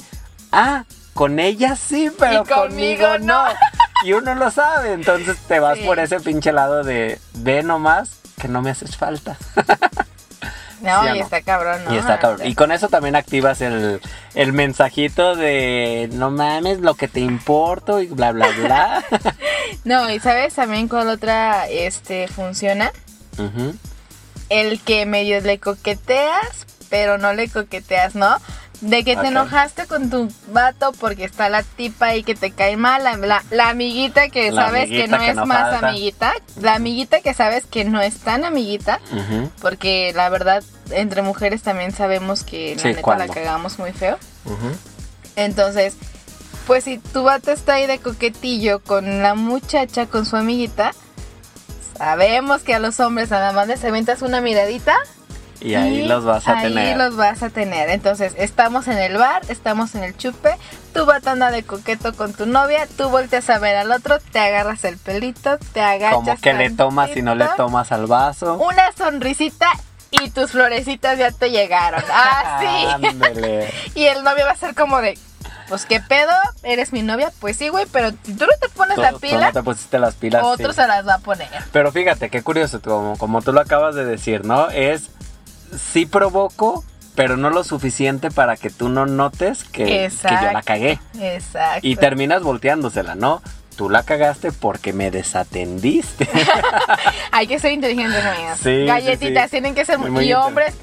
ah, 0.51 0.83
con 1.13 1.39
ella 1.39 1.75
sí, 1.75 2.11
pero 2.19 2.43
Y 2.43 2.45
conmigo 2.45 3.07
conmigo 3.07 3.19
no. 3.19 3.43
Y 4.05 4.13
uno 4.13 4.35
lo 4.35 4.51
sabe, 4.51 4.93
entonces 4.93 5.37
te 5.47 5.59
vas 5.59 5.77
Sí. 5.77 5.83
por 5.85 5.99
ese 5.99 6.19
pinche 6.19 6.51
lado 6.51 6.83
de, 6.83 7.19
ve 7.33 7.63
nomás 7.63 8.19
que 8.39 8.47
no 8.47 8.61
me 8.61 8.69
haces 8.71 8.95
falta. 8.97 9.37
No, 10.79 11.01
¿Sí 11.01 11.07
o 11.09 11.15
y 11.15 11.17
no? 11.17 11.23
está 11.25 11.41
cabrón, 11.41 11.83
¿no? 11.85 11.93
Y 11.93 11.97
está 11.97 12.19
cabrón. 12.19 12.45
Y 12.45 12.53
con 12.53 12.71
eso 12.71 12.87
también 12.87 13.15
activas 13.15 13.61
el, 13.61 13.99
el 14.35 14.53
mensajito 14.53 15.35
de 15.35 16.07
no 16.13 16.29
mames 16.29 16.81
lo 16.81 16.93
que 16.93 17.07
te 17.07 17.19
importo 17.19 17.99
y 17.99 18.05
bla 18.05 18.31
bla 18.31 18.47
bla. 18.49 19.03
No, 19.85 20.07
y 20.11 20.19
sabes 20.19 20.53
también 20.53 20.87
cuál 20.87 21.09
otra 21.09 21.67
este 21.67 22.27
funciona. 22.27 22.91
El 24.49 24.79
que 24.81 25.05
medio 25.07 25.41
le 25.41 25.59
coqueteas, 25.59 26.67
pero 26.89 27.17
no 27.17 27.33
le 27.33 27.49
coqueteas, 27.49 28.13
¿no? 28.13 28.37
De 28.79 29.03
que 29.03 29.15
te 29.17 29.27
enojaste 29.29 29.87
con 29.87 30.11
tu 30.11 30.31
vato 30.49 30.91
porque 30.99 31.23
está 31.25 31.49
la 31.49 31.63
tipa 31.63 32.07
ahí 32.07 32.21
que 32.23 32.35
te 32.35 32.51
cae 32.51 32.77
mal, 32.77 33.03
la, 33.03 33.17
la- 33.17 33.43
la 33.49 33.69
amiguita 33.69 34.29
que 34.29 34.51
La 34.51 34.65
sabes 34.67 34.87
que 34.89 35.07
no 35.07 35.17
que 35.17 35.29
es 35.29 35.35
no 35.35 35.47
más 35.47 35.71
falta. 35.71 35.87
amiguita, 35.89 36.33
la 36.61 36.75
amiguita 36.75 37.21
que 37.21 37.33
sabes 37.33 37.65
que 37.65 37.85
no 37.85 38.01
es 38.01 38.19
tan 38.19 38.45
amiguita, 38.45 38.99
porque 39.61 40.13
la 40.15 40.29
verdad 40.29 40.63
entre 40.91 41.23
mujeres 41.23 41.63
también 41.63 41.91
sabemos 41.91 42.43
que 42.43 42.75
la 42.75 42.81
Sí, 42.83 42.87
neta 42.89 43.01
¿cuándo? 43.01 43.25
la 43.25 43.33
cagamos 43.33 43.79
muy 43.79 43.93
feo. 43.93 44.19
Entonces, 45.35 45.95
pues 46.67 46.83
si 46.83 46.99
tu 46.99 47.23
vato 47.23 47.51
está 47.51 47.75
ahí 47.75 47.87
de 47.87 47.97
coquetillo 47.99 48.79
con 48.83 49.23
la 49.23 49.33
muchacha, 49.33 50.05
con 50.05 50.25
su 50.25 50.35
amiguita, 50.35 50.91
sabemos 51.97 52.61
que 52.61 52.73
a 52.75 52.79
los 52.79 52.99
hombres 52.99 53.29
nada 53.31 53.51
más 53.53 53.67
les 53.67 53.83
aventas 53.83 54.21
una 54.21 54.41
miradita 54.41 54.95
Y 55.59 55.73
ahí 55.75 56.03
los 56.07 56.23
vas 56.23 56.47
a 56.47 56.59
ahí 56.59 56.67
tener. 56.73 56.97
los 56.97 57.15
vas 57.15 57.41
a 57.41 57.49
tener. 57.49 57.89
Entonces, 57.89 58.33
estamos 58.37 58.87
en 58.87 58.97
el 58.99 59.17
bar, 59.17 59.41
estamos 59.49 59.95
en 59.95 60.03
el 60.03 60.15
chupe, 60.15 60.55
tu 60.93 61.05
vato 61.05 61.31
anda 61.31 61.49
de 61.51 61.63
coqueto 61.63 62.13
con 62.13 62.33
tu 62.33 62.45
novia, 62.45 62.87
tú 62.95 63.09
volteas 63.09 63.49
a 63.49 63.57
ver 63.59 63.75
al 63.75 63.91
otro, 63.91 64.19
te 64.19 64.39
agarras 64.39 64.83
el 64.83 64.97
pelito, 64.97 65.57
te 65.73 65.81
agachas. 65.81 66.13
Como 66.15 66.35
que 66.37 66.53
le 66.53 66.69
tomas 66.69 67.15
y 67.15 67.21
no 67.21 67.33
le 67.35 67.47
tomas 67.57 67.91
al 67.91 68.05
vaso. 68.05 68.53
Una 68.55 68.91
sonrisita 68.95 69.67
y 70.11 70.29
tus 70.29 70.51
florecitas 70.51 71.17
ya 71.17 71.31
te 71.31 71.49
llegaron. 71.49 72.03
Así. 72.13 72.67
Y 73.95 74.05
el 74.05 74.23
novio 74.23 74.45
va 74.45 74.51
a 74.51 74.55
ser 74.55 74.75
como 74.75 75.01
de, 75.01 75.17
pues 75.69 75.85
qué 75.85 75.99
pedo, 75.99 76.31
eres 76.63 76.93
mi 76.93 77.01
novia, 77.01 77.31
pues 77.39 77.57
sí, 77.57 77.69
güey, 77.69 77.85
pero 77.91 78.11
si 78.23 78.33
tú 78.33 78.45
no 78.45 78.53
te 78.61 78.69
pones 78.69 78.95
Tú- 78.95 79.01
la 79.01 79.11
tú 79.13 79.19
pila, 79.19 79.47
no 79.47 79.53
te 79.53 79.63
pusiste 79.63 79.97
las 79.99 80.13
pilas. 80.15 80.43
otro 80.43 80.71
sí. 80.71 80.81
se 80.81 80.87
las 80.87 81.05
va 81.07 81.15
a 81.15 81.19
poner. 81.19 81.49
Pero 81.71 81.91
fíjate, 81.91 82.29
qué 82.29 82.43
curioso, 82.43 82.79
como, 82.81 83.17
como 83.17 83.41
tú 83.41 83.51
lo 83.53 83.59
acabas 83.61 83.95
de 83.95 84.05
decir, 84.05 84.45
¿no? 84.45 84.69
Es, 84.69 85.09
sí 85.75 86.05
provoco, 86.05 86.83
pero 87.15 87.37
no 87.37 87.49
lo 87.49 87.63
suficiente 87.63 88.29
para 88.31 88.57
que 88.57 88.69
tú 88.69 88.89
no 88.89 89.05
notes 89.05 89.63
que, 89.63 89.85
que 89.85 90.09
yo 90.09 90.51
la 90.51 90.61
cagué. 90.61 90.99
Exacto. 91.19 91.87
Y 91.87 91.95
terminas 91.95 92.43
volteándosela, 92.43 93.15
¿no? 93.15 93.41
Tú 93.75 93.89
la 93.89 94.03
cagaste 94.03 94.51
porque 94.51 94.93
me 94.93 95.11
desatendiste. 95.11 96.27
Hay 97.31 97.47
que 97.47 97.59
ser 97.59 97.71
inteligentes, 97.71 98.23
amigas. 98.23 98.59
Sí, 98.59 98.85
Galletitas 98.85 99.45
sí. 99.45 99.51
tienen 99.51 99.75
que 99.75 99.85
ser 99.85 99.99
Muy 99.99 100.11
muy, 100.11 100.25
y 100.25 100.33
hombres, 100.33 100.75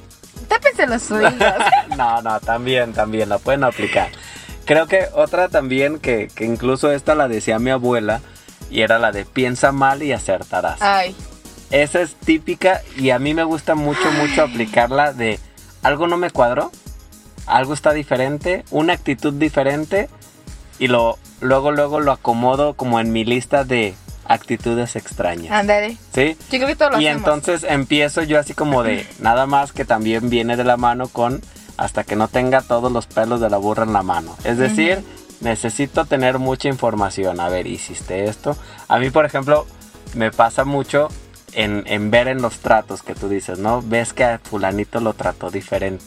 tápense 0.49 0.87
los 0.87 1.11
oídos. 1.11 1.35
no, 1.97 2.23
no, 2.23 2.41
también, 2.41 2.93
también, 2.93 3.29
la 3.29 3.39
pueden 3.39 3.65
aplicar. 3.65 4.09
Creo 4.65 4.87
que 4.87 5.09
otra 5.15 5.49
también, 5.49 5.99
que, 5.99 6.29
que 6.35 6.45
incluso 6.45 6.91
esta 6.91 7.15
la 7.15 7.29
decía 7.29 7.59
mi 7.59 7.71
abuela, 7.71 8.21
y 8.71 8.83
era 8.83 8.99
la 8.99 9.13
de 9.13 9.25
piensa 9.25 9.73
mal 9.73 10.03
y 10.03 10.13
acertarás. 10.13 10.81
Ay, 10.83 11.15
Esa 11.71 12.01
es 12.03 12.15
típica 12.15 12.83
y 12.97 13.11
a 13.11 13.19
mí 13.19 13.35
me 13.35 13.45
gusta 13.45 13.75
mucho, 13.75 14.11
mucho 14.13 14.43
aplicarla 14.43 15.13
de 15.13 15.39
algo 15.83 16.07
no 16.07 16.17
me 16.17 16.31
cuadró, 16.31 16.71
algo 17.47 17.75
está 17.75 17.93
diferente, 17.93 18.65
una 18.71 18.93
actitud 18.93 19.33
diferente 19.35 20.09
y 20.79 20.87
lo 20.89 21.19
luego 21.41 21.73
luego 21.73 22.01
lo 22.01 22.13
acomodo 22.13 22.75
como 22.75 23.01
en 23.01 23.13
mi 23.13 23.25
lista 23.25 23.65
de 23.65 23.95
actitudes 24.27 24.97
extrañas. 24.97 25.53
ándale. 25.53 25.99
¿Sí? 26.15 26.37
Yo 26.51 26.59
creo 26.59 26.67
que 26.69 26.77
todo 26.77 26.91
lo 26.91 27.01
Y 27.01 27.07
hacemos. 27.07 27.29
entonces 27.29 27.67
empiezo 27.71 28.23
yo 28.23 28.39
así 28.39 28.55
como 28.55 28.83
de 28.83 29.07
nada 29.19 29.47
más 29.47 29.73
que 29.73 29.85
también 29.85 30.31
viene 30.31 30.57
de 30.57 30.65
la 30.65 30.77
mano 30.77 31.09
con 31.09 31.43
hasta 31.77 32.05
que 32.05 32.17
no 32.17 32.29
tenga 32.29 32.63
todos 32.63 32.91
los 32.93 33.07
pelos 33.07 33.41
de 33.41 33.51
la 33.51 33.57
burra 33.59 33.83
en 33.83 33.93
la 33.93 34.03
mano. 34.03 34.37
Es 34.45 34.59
decir, 34.59 35.05
necesito 35.41 36.05
tener 36.05 36.39
mucha 36.39 36.69
información. 36.69 37.41
A 37.41 37.49
ver, 37.49 37.67
¿hiciste 37.67 38.25
esto? 38.27 38.57
A 38.89 38.99
mí, 38.99 39.11
por 39.11 39.25
ejemplo, 39.27 39.67
me 40.15 40.31
pasa 40.31 40.65
mucho 40.65 41.09
en, 41.55 41.85
en 41.87 42.11
ver 42.11 42.29
en 42.29 42.43
los 42.43 42.59
tratos 42.59 43.03
que 43.03 43.15
tú 43.15 43.29
dices, 43.29 43.59
¿no? 43.59 43.83
Ves 43.83 44.13
que 44.13 44.25
a 44.25 44.39
fulanito 44.39 45.01
lo 45.01 45.15
trató 45.15 45.51
diferente. 45.51 46.05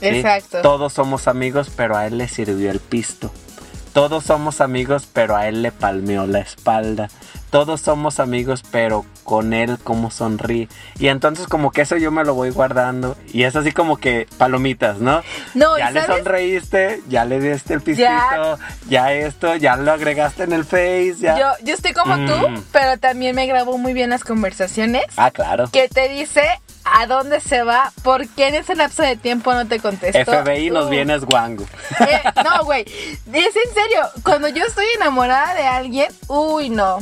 ¿sí? 0.00 0.06
Exacto. 0.06 0.62
Todos 0.62 0.92
somos 0.92 1.28
amigos, 1.28 1.70
pero 1.74 1.96
a 1.96 2.06
él 2.06 2.18
le 2.18 2.28
sirvió 2.28 2.70
el 2.70 2.80
pisto. 2.80 3.30
Todos 3.92 4.24
somos 4.24 4.60
amigos, 4.60 5.08
pero 5.12 5.36
a 5.36 5.48
él 5.48 5.62
le 5.62 5.72
palmeó 5.72 6.26
la 6.26 6.40
espalda. 6.40 7.08
Todos 7.50 7.80
somos 7.80 8.20
amigos, 8.20 8.62
pero 8.70 9.04
con 9.24 9.52
él 9.52 9.78
como 9.82 10.10
sonríe. 10.12 10.68
Y 10.98 11.08
entonces 11.08 11.46
como 11.48 11.72
que 11.72 11.82
eso 11.82 11.96
yo 11.96 12.10
me 12.12 12.24
lo 12.24 12.34
voy 12.34 12.50
guardando. 12.50 13.16
Y 13.32 13.42
es 13.42 13.56
así 13.56 13.72
como 13.72 13.96
que 13.96 14.28
palomitas, 14.38 14.98
¿no? 14.98 15.22
No, 15.54 15.76
ya 15.78 15.90
¿y 15.90 15.94
le 15.94 16.00
sabes? 16.02 16.16
sonreíste, 16.18 17.02
ya 17.08 17.24
le 17.24 17.40
diste 17.40 17.74
el 17.74 17.80
pistito, 17.80 18.08
Ya. 18.08 18.56
ya, 18.88 19.12
esto, 19.12 19.56
ya 19.56 19.76
lo 19.76 19.90
agregaste 19.92 20.44
en 20.44 20.52
el 20.52 20.64
face, 20.64 21.16
ya. 21.18 21.38
Yo, 21.38 21.46
yo 21.64 21.74
estoy 21.74 21.92
como 21.92 22.16
Mm. 22.16 22.26
tú, 22.26 22.62
pero 22.72 22.98
también 22.98 23.34
me 23.34 23.46
grabo 23.46 23.78
muy 23.78 23.92
bien 23.94 24.10
las 24.10 24.22
conversaciones. 24.24 25.04
Ah, 25.16 25.30
claro. 25.30 25.68
Que 25.72 25.88
te 25.88 26.08
dice 26.08 26.42
a 26.84 27.06
dónde 27.06 27.40
se 27.40 27.62
va, 27.62 27.92
por 28.02 28.26
qué 28.28 28.48
en 28.48 28.54
ese 28.54 28.74
lapso 28.74 29.02
de 29.02 29.16
tiempo 29.16 29.52
no 29.52 29.66
te 29.66 29.80
contestó. 29.80 30.32
FBI 30.32 30.70
nos 30.70 30.86
Uh. 30.86 30.90
vienes 30.90 31.24
guango. 31.24 31.64
Eh, 32.00 32.20
no, 32.44 32.64
güey. 32.64 32.82
Es 32.82 33.56
en 33.56 33.74
serio. 33.74 34.00
Cuando 34.24 34.48
yo 34.48 34.64
estoy 34.64 34.86
enamorada 34.96 35.54
de 35.54 35.64
alguien, 35.66 36.08
uy, 36.28 36.70
no. 36.70 36.98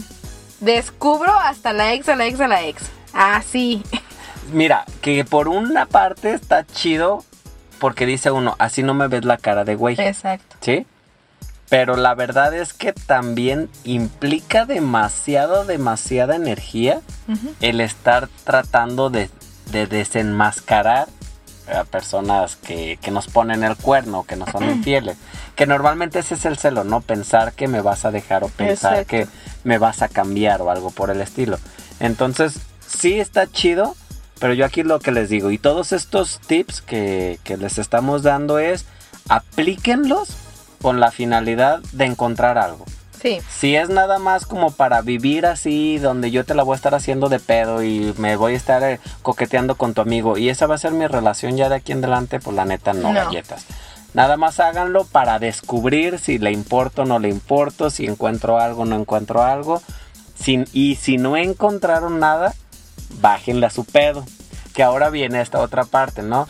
Descubro 0.60 1.32
hasta 1.32 1.72
la 1.72 1.92
ex, 1.92 2.08
a 2.08 2.16
la 2.16 2.26
ex, 2.26 2.40
a 2.40 2.48
la 2.48 2.64
ex. 2.64 2.82
Así. 3.12 3.82
Mira, 4.52 4.84
que 5.00 5.24
por 5.24 5.48
una 5.48 5.86
parte 5.86 6.32
está 6.32 6.66
chido 6.66 7.24
porque 7.78 8.06
dice 8.06 8.30
uno, 8.30 8.56
así 8.58 8.82
no 8.82 8.94
me 8.94 9.08
ves 9.08 9.24
la 9.24 9.36
cara 9.36 9.64
de 9.64 9.74
güey. 9.76 9.96
Exacto. 9.98 10.56
¿Sí? 10.60 10.86
Pero 11.68 11.96
la 11.96 12.14
verdad 12.14 12.54
es 12.54 12.72
que 12.72 12.92
también 12.92 13.68
implica 13.84 14.64
demasiado, 14.64 15.64
demasiada 15.64 16.34
energía 16.34 17.00
el 17.60 17.80
estar 17.82 18.28
tratando 18.44 19.10
de, 19.10 19.30
de 19.70 19.86
desenmascarar 19.86 21.08
a 21.72 21.84
personas 21.84 22.56
que, 22.56 22.98
que 23.00 23.10
nos 23.10 23.28
ponen 23.28 23.64
el 23.64 23.76
cuerno, 23.76 24.24
que 24.24 24.36
nos 24.36 24.50
son 24.50 24.64
infieles. 24.70 25.16
Que 25.54 25.66
normalmente 25.66 26.20
ese 26.20 26.34
es 26.34 26.44
el 26.44 26.56
celo, 26.56 26.84
¿no? 26.84 27.00
Pensar 27.00 27.52
que 27.52 27.68
me 27.68 27.80
vas 27.80 28.04
a 28.04 28.10
dejar 28.10 28.44
o 28.44 28.48
pensar 28.48 28.94
Exacto. 28.94 29.08
que 29.08 29.26
me 29.64 29.78
vas 29.78 30.02
a 30.02 30.08
cambiar 30.08 30.62
o 30.62 30.70
algo 30.70 30.90
por 30.90 31.10
el 31.10 31.20
estilo. 31.20 31.58
Entonces, 32.00 32.60
sí 32.86 33.18
está 33.18 33.46
chido, 33.46 33.96
pero 34.38 34.54
yo 34.54 34.64
aquí 34.64 34.82
lo 34.82 35.00
que 35.00 35.10
les 35.10 35.28
digo, 35.28 35.50
y 35.50 35.58
todos 35.58 35.92
estos 35.92 36.40
tips 36.40 36.80
que, 36.80 37.38
que 37.42 37.56
les 37.56 37.78
estamos 37.78 38.22
dando 38.22 38.58
es, 38.58 38.86
aplíquenlos 39.28 40.36
con 40.80 41.00
la 41.00 41.10
finalidad 41.10 41.80
de 41.92 42.04
encontrar 42.04 42.56
algo. 42.56 42.84
Sí. 43.20 43.40
Si 43.50 43.74
es 43.76 43.88
nada 43.88 44.18
más 44.18 44.46
como 44.46 44.70
para 44.70 45.00
vivir 45.02 45.46
así, 45.46 45.98
donde 45.98 46.30
yo 46.30 46.44
te 46.44 46.54
la 46.54 46.62
voy 46.62 46.74
a 46.74 46.76
estar 46.76 46.94
haciendo 46.94 47.28
de 47.28 47.40
pedo 47.40 47.82
y 47.82 48.14
me 48.18 48.36
voy 48.36 48.54
a 48.54 48.56
estar 48.56 48.82
eh, 48.84 49.00
coqueteando 49.22 49.74
con 49.76 49.94
tu 49.94 50.00
amigo 50.00 50.38
y 50.38 50.48
esa 50.48 50.66
va 50.66 50.76
a 50.76 50.78
ser 50.78 50.92
mi 50.92 51.06
relación 51.06 51.56
ya 51.56 51.68
de 51.68 51.76
aquí 51.76 51.92
en 51.92 51.98
adelante, 51.98 52.38
pues 52.40 52.54
la 52.54 52.64
neta 52.64 52.92
no, 52.92 53.12
No. 53.12 53.24
galletas. 53.24 53.66
Nada 54.14 54.36
más 54.36 54.58
háganlo 54.60 55.04
para 55.04 55.38
descubrir 55.38 56.18
si 56.18 56.38
le 56.38 56.50
importo 56.52 57.02
o 57.02 57.04
no 57.04 57.18
le 57.18 57.28
importo, 57.28 57.90
si 57.90 58.06
encuentro 58.06 58.58
algo 58.58 58.82
o 58.82 58.84
no 58.86 58.96
encuentro 58.96 59.42
algo. 59.42 59.82
Sin, 60.34 60.66
y 60.72 60.94
si 60.96 61.18
no 61.18 61.36
encontraron 61.36 62.18
nada, 62.20 62.54
bájenle 63.20 63.66
a 63.66 63.70
su 63.70 63.84
pedo. 63.84 64.24
Que 64.72 64.82
ahora 64.82 65.10
viene 65.10 65.40
esta 65.40 65.58
otra 65.58 65.84
parte, 65.84 66.22
¿no? 66.22 66.48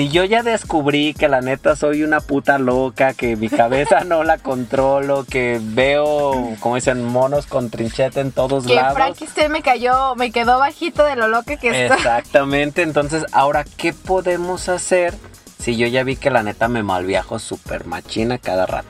Si 0.00 0.08
yo 0.08 0.24
ya 0.24 0.42
descubrí 0.42 1.12
que 1.12 1.28
la 1.28 1.42
neta 1.42 1.76
soy 1.76 2.04
una 2.04 2.20
puta 2.20 2.58
loca, 2.58 3.12
que 3.12 3.36
mi 3.36 3.50
cabeza 3.50 4.00
no 4.06 4.24
la 4.24 4.38
controlo, 4.38 5.24
que 5.28 5.60
veo, 5.62 6.56
como 6.60 6.76
dicen, 6.76 7.04
monos 7.04 7.44
con 7.44 7.68
trincheta 7.68 8.22
en 8.22 8.32
todos 8.32 8.66
Que 8.66 8.76
lados. 8.76 8.94
Frankenstein 8.94 9.52
me 9.52 9.60
cayó, 9.60 10.14
me 10.16 10.32
quedó 10.32 10.58
bajito 10.58 11.04
de 11.04 11.16
lo 11.16 11.28
loca 11.28 11.58
que 11.58 11.82
está. 11.84 11.96
Exactamente, 11.96 12.80
entonces 12.80 13.26
ahora, 13.32 13.64
¿qué 13.76 13.92
podemos 13.92 14.70
hacer 14.70 15.12
si 15.62 15.76
yo 15.76 15.86
ya 15.86 16.02
vi 16.02 16.16
que 16.16 16.30
la 16.30 16.42
neta 16.42 16.68
me 16.68 16.82
malviajo 16.82 17.38
súper 17.38 17.84
machina 17.84 18.38
cada 18.38 18.64
rato? 18.64 18.88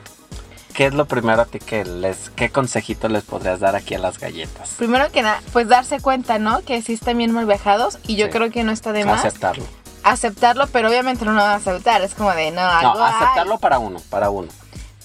¿Qué 0.73 0.85
es 0.85 0.93
lo 0.93 1.07
primero 1.07 1.41
a 1.41 1.45
ti 1.45 1.59
que 1.59 1.83
les, 1.83 2.29
qué 2.29 2.51
consejito 2.51 3.09
les 3.09 3.23
podrías 3.25 3.59
dar 3.59 3.75
aquí 3.75 3.95
a 3.95 3.99
las 3.99 4.17
galletas? 4.17 4.75
Primero 4.77 5.11
que 5.11 5.23
nada, 5.23 5.41
pues 5.51 5.67
darse 5.67 5.99
cuenta, 5.99 6.39
¿no? 6.39 6.61
Que 6.61 6.81
sí 6.81 6.93
están 6.93 7.17
bien 7.17 7.33
mal 7.33 7.45
viajados 7.47 7.99
y 8.07 8.15
yo 8.15 8.27
Sí. 8.27 8.31
creo 8.31 8.49
que 8.49 8.63
no 8.63 8.71
está 8.71 8.93
de 8.93 9.03
más 9.03 9.25
Aceptarlo. 9.25 9.65
Aceptarlo, 10.03 10.67
pero 10.67 10.89
obviamente 10.89 11.25
no 11.25 11.31
lo 11.31 11.41
van 11.41 11.51
a 11.51 11.55
aceptar. 11.55 12.01
Es 12.01 12.13
como 12.15 12.31
de, 12.33 12.51
no, 12.51 12.61
algo 12.61 12.95
No, 12.95 13.05
hay. 13.05 13.13
aceptarlo 13.13 13.57
para 13.59 13.79
uno, 13.79 13.99
para 14.09 14.29
uno. 14.29 14.49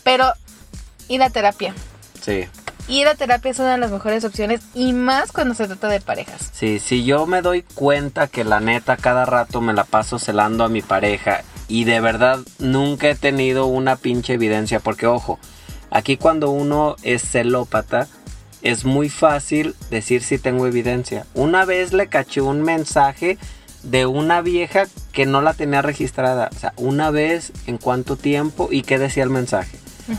Pero 0.03 0.33
ir 1.09 1.23
a 1.23 1.31
terapia. 1.31 1.75
Sí. 2.21 2.47
Ir 2.89 3.09
a 3.09 3.15
terapia 3.17 3.51
es 3.51 3.59
una 3.59 3.73
de 3.73 3.79
las 3.79 3.91
mejores 3.91 4.25
opciones 4.25 4.61
y 4.75 4.93
más 4.93 5.33
cuando 5.33 5.55
se 5.55 5.67
trata 5.67 5.89
de 5.89 6.01
parejas. 6.01 6.51
Sí, 6.53 6.79
si 6.79 7.05
yo 7.05 7.27
me 7.27 7.43
doy 7.43 7.63
cuenta 7.63 8.29
que 8.29 8.45
la 8.45 8.61
neta 8.61 8.97
cada 8.97 9.25
rato 9.25 9.61
me 9.61 9.73
la 9.73 9.85
paso 9.85 10.19
celando 10.21 10.63
a 10.65 10.69
mi 10.69 10.83
pareja 10.83 11.43
y 11.67 11.83
de 11.85 11.99
verdad 12.01 12.39
nunca 12.61 13.09
he 13.09 13.17
tenido 13.17 13.67
una 13.67 13.97
pinche 13.97 14.35
evidencia, 14.35 14.79
porque 14.79 15.09
ojo, 15.09 15.41
aquí 15.91 16.17
cuando 16.17 16.51
uno 16.51 16.95
es 17.03 17.23
celópata 17.29 18.07
es 18.63 18.85
muy 18.85 19.09
fácil 19.09 19.75
decir 19.91 20.23
si 20.23 20.39
tengo 20.39 20.67
evidencia. 20.69 21.27
Una 21.35 21.65
vez 21.65 21.93
le 21.93 22.09
caché 22.09 22.41
un 22.41 22.63
mensaje 22.63 23.37
de 23.87 24.07
una 24.07 24.41
vieja 24.43 24.85
que 25.13 25.27
no 25.27 25.41
la 25.41 25.55
tenía 25.55 25.81
registrada, 25.83 26.51
o 26.55 26.59
sea, 26.59 26.73
una 26.77 27.11
vez 27.11 27.53
en 27.67 27.79
cuánto 27.79 28.17
tiempo 28.17 28.69
y 28.71 28.83
qué 28.83 28.99
decía 28.99 29.23
el 29.25 29.31
mensaje. 29.31 29.79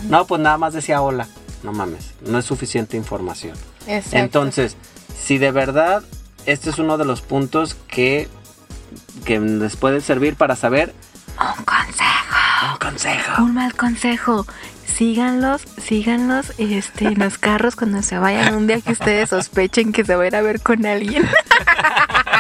No, 0.10 0.26
pues 0.26 0.42
nada 0.42 0.58
más 0.58 0.74
decía 0.74 1.02
hola. 1.02 1.28
No 1.64 1.72
mames, 1.74 2.12
no 2.22 2.38
es 2.38 2.46
suficiente 2.46 2.98
información. 2.98 3.56
Exacto. 3.88 4.18
Entonces, 4.18 4.78
si 5.20 5.38
de 5.38 5.52
verdad 5.52 6.04
este 6.46 6.70
es 6.70 6.80
uno 6.80 6.98
de 6.98 7.06
los 7.06 7.22
puntos 7.22 7.76
que, 7.88 8.28
que 9.26 9.40
les 9.40 9.76
puede 9.76 10.00
servir 10.02 10.36
para 10.36 10.56
saber 10.56 10.94
Un 11.40 11.64
consejo. 11.66 12.72
un 12.72 12.78
consejo. 12.80 13.42
Un 13.44 13.54
mal 13.54 13.74
consejo. 13.76 14.46
Síganlos, 14.86 15.62
síganlos 15.82 16.54
este, 16.58 17.08
en 17.08 17.20
los 17.20 17.38
carros 17.38 17.76
cuando 17.76 18.02
se 18.02 18.18
vayan 18.18 18.56
un 18.56 18.66
día 18.68 18.80
que 18.82 18.94
ustedes 18.94 19.30
sospechen 19.30 19.92
que 19.92 20.04
se 20.06 20.16
va 20.16 20.24
a 20.24 20.28
ir 20.28 20.36
a 20.36 20.42
ver 20.42 20.62
con 20.62 20.86
alguien. 20.86 21.28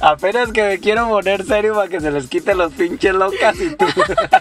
Apenas 0.00 0.52
que 0.52 0.62
me 0.62 0.78
quiero 0.78 1.08
poner 1.08 1.44
serio 1.44 1.74
para 1.74 1.88
que 1.88 2.00
se 2.00 2.10
les 2.10 2.26
quite 2.28 2.54
los 2.54 2.72
pinches 2.72 3.14
locas 3.14 3.56
y 3.60 3.74
tú, 3.74 3.86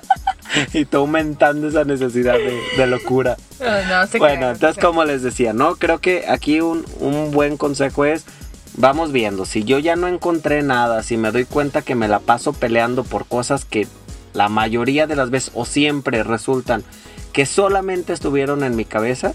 y 0.73 0.85
tú 0.85 0.97
aumentando 0.97 1.67
esa 1.67 1.83
necesidad 1.83 2.35
de, 2.35 2.61
de 2.77 2.87
locura. 2.87 3.37
No, 3.59 4.07
se 4.07 4.19
Bueno, 4.19 4.51
entonces 4.51 4.75
se 4.75 4.81
como 4.81 5.03
les 5.03 5.21
decía, 5.21 5.53
¿no? 5.53 5.75
Creo 5.75 5.99
que 5.99 6.25
aquí 6.27 6.61
un, 6.61 6.85
un 6.99 7.31
buen 7.31 7.57
consejo 7.57 8.05
es, 8.05 8.25
vamos 8.77 9.11
viendo, 9.11 9.45
si 9.45 9.63
yo 9.63 9.79
ya 9.79 9.95
no 9.95 10.07
encontré 10.07 10.61
nada, 10.63 11.03
si 11.03 11.17
me 11.17 11.31
doy 11.31 11.45
cuenta 11.45 11.81
que 11.81 11.95
me 11.95 12.07
la 12.07 12.19
paso 12.19 12.53
peleando 12.53 13.03
por 13.03 13.25
cosas 13.25 13.65
que 13.65 13.87
la 14.33 14.49
mayoría 14.49 15.07
de 15.07 15.15
las 15.15 15.29
veces 15.29 15.51
o 15.53 15.65
siempre 15.65 16.23
resultan 16.23 16.83
que 17.31 17.45
solamente 17.45 18.13
estuvieron 18.13 18.63
en 18.63 18.75
mi 18.75 18.85
cabeza, 18.85 19.33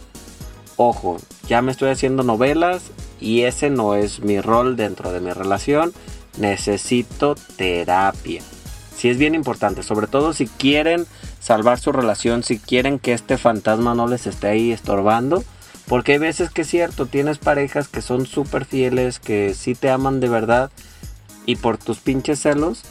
ojo, 0.76 1.18
ya 1.48 1.62
me 1.62 1.72
estoy 1.72 1.90
haciendo 1.90 2.22
novelas 2.22 2.82
y 3.20 3.42
ese 3.42 3.70
no 3.70 3.94
es 3.94 4.20
mi 4.20 4.40
rol 4.40 4.76
dentro 4.76 5.12
de 5.12 5.20
mi 5.20 5.33
relación, 5.33 5.92
necesito 6.38 7.35
terapia. 7.56 8.42
Sí 8.96 9.09
es 9.09 9.18
bien 9.18 9.35
importante, 9.35 9.83
sobre 9.83 10.06
todo 10.06 10.33
si 10.33 10.46
quieren 10.46 11.06
salvar 11.40 11.78
su 11.78 11.92
relación, 11.92 12.42
si 12.42 12.59
quieren 12.59 12.98
que 12.98 13.12
este 13.12 13.38
fantasma 13.38 13.94
no 13.94 14.06
les 14.06 14.26
esté 14.26 14.48
ahí 14.48 14.72
estorbando. 14.72 15.42
Porque 15.87 16.12
hay 16.12 16.18
veces 16.18 16.50
que 16.50 16.62
es 16.62 16.68
cierto, 16.68 17.06
tienes 17.06 17.38
parejas 17.38 17.88
que 17.88 18.00
son 18.00 18.26
súper 18.26 18.64
fieles, 18.64 19.18
que 19.18 19.54
sí 19.54 19.74
te 19.74 19.90
aman 19.90 20.20
de 20.20 20.28
verdad 20.28 20.70
y 21.46 21.56
por 21.56 21.78
tus 21.78 21.98
pinches 21.98 22.40
celos 22.40 22.85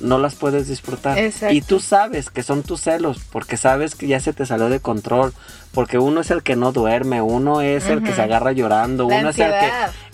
no 0.00 0.18
las 0.18 0.34
puedes 0.34 0.68
disfrutar. 0.68 1.18
Exacto. 1.18 1.54
Y 1.54 1.60
tú 1.62 1.80
sabes 1.80 2.30
que 2.30 2.42
son 2.42 2.62
tus 2.62 2.80
celos, 2.82 3.20
porque 3.30 3.56
sabes 3.56 3.94
que 3.94 4.06
ya 4.06 4.20
se 4.20 4.32
te 4.32 4.46
salió 4.46 4.68
de 4.68 4.80
control, 4.80 5.32
porque 5.72 5.98
uno 5.98 6.20
es 6.20 6.30
el 6.30 6.42
que 6.42 6.56
no 6.56 6.72
duerme, 6.72 7.22
uno 7.22 7.60
es 7.60 7.86
el 7.88 8.02
que 8.02 8.12
se 8.14 8.22
agarra 8.22 8.52
llorando, 8.52 9.08
La 9.08 9.18
uno 9.20 9.28
es 9.30 9.38
el 9.38 9.50
que, 9.50 9.70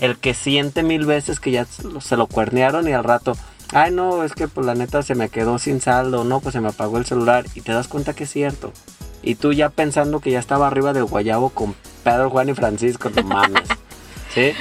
el 0.06 0.16
que 0.18 0.34
siente 0.34 0.82
mil 0.82 1.06
veces 1.06 1.40
que 1.40 1.50
ya 1.50 1.64
se 1.64 1.84
lo- 1.84 2.00
se 2.00 2.16
lo 2.16 2.26
cuernearon 2.26 2.88
y 2.88 2.92
al 2.92 3.04
rato, 3.04 3.36
ay 3.72 3.90
no, 3.92 4.24
es 4.24 4.32
que 4.34 4.48
pues 4.48 4.66
la 4.66 4.74
neta 4.74 5.02
se 5.02 5.14
me 5.14 5.28
quedó 5.28 5.58
sin 5.58 5.80
saldo, 5.80 6.24
no, 6.24 6.40
pues 6.40 6.52
se 6.52 6.60
me 6.60 6.68
apagó 6.68 6.98
el 6.98 7.06
celular 7.06 7.44
y 7.54 7.60
te 7.60 7.72
das 7.72 7.88
cuenta 7.88 8.12
que 8.14 8.24
es 8.24 8.30
cierto. 8.30 8.72
Y 9.22 9.36
tú 9.36 9.52
ya 9.52 9.68
pensando 9.68 10.18
que 10.20 10.32
ya 10.32 10.40
estaba 10.40 10.66
arriba 10.66 10.92
del 10.92 11.04
guayabo 11.04 11.50
con 11.50 11.74
Pedro, 12.02 12.28
Juan 12.30 12.48
y 12.48 12.54
Francisco, 12.54 13.08
no 13.14 13.22
mames. 13.22 13.68
¿Sí? 14.34 14.52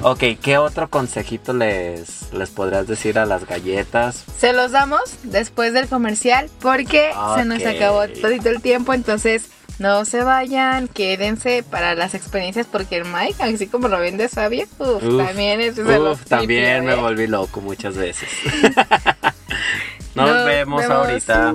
Ok, 0.00 0.22
¿qué 0.40 0.58
otro 0.58 0.88
consejito 0.88 1.52
les, 1.52 2.32
les 2.32 2.50
podrías 2.50 2.86
decir 2.86 3.18
a 3.18 3.26
las 3.26 3.46
galletas? 3.46 4.24
Se 4.38 4.52
los 4.52 4.70
damos 4.70 5.00
después 5.24 5.72
del 5.72 5.88
comercial 5.88 6.48
porque 6.60 7.10
se 7.36 7.44
nos 7.44 7.64
acabó 7.66 8.06
todito 8.08 8.48
el 8.48 8.62
tiempo, 8.62 8.94
entonces 8.94 9.48
no 9.80 10.04
se 10.04 10.22
vayan, 10.22 10.86
quédense 10.88 11.64
para 11.68 11.94
las 11.96 12.14
experiencias 12.14 12.66
porque 12.70 12.96
el 12.98 13.04
Mike, 13.06 13.42
así 13.42 13.66
como 13.66 13.88
lo 13.88 13.98
ven 13.98 14.16
de 14.18 14.28
sabio, 14.28 14.66
uf, 14.78 15.02
Uf, 15.02 15.26
también 15.26 15.60
es 15.60 15.78
Uf, 15.78 16.24
también 16.26 16.84
me 16.84 16.92
¿eh? 16.92 16.96
volví 16.96 17.26
loco 17.26 17.60
muchas 17.60 17.96
veces. 17.96 18.28
Nos, 20.14 20.26
Nos 20.28 20.46
vemos, 20.46 20.82
vemos. 20.82 20.96
ahorita. 21.06 21.54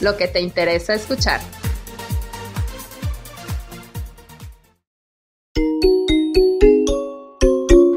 lo 0.00 0.16
que 0.16 0.28
te 0.28 0.40
interesa 0.40 0.94
escuchar. 0.94 1.40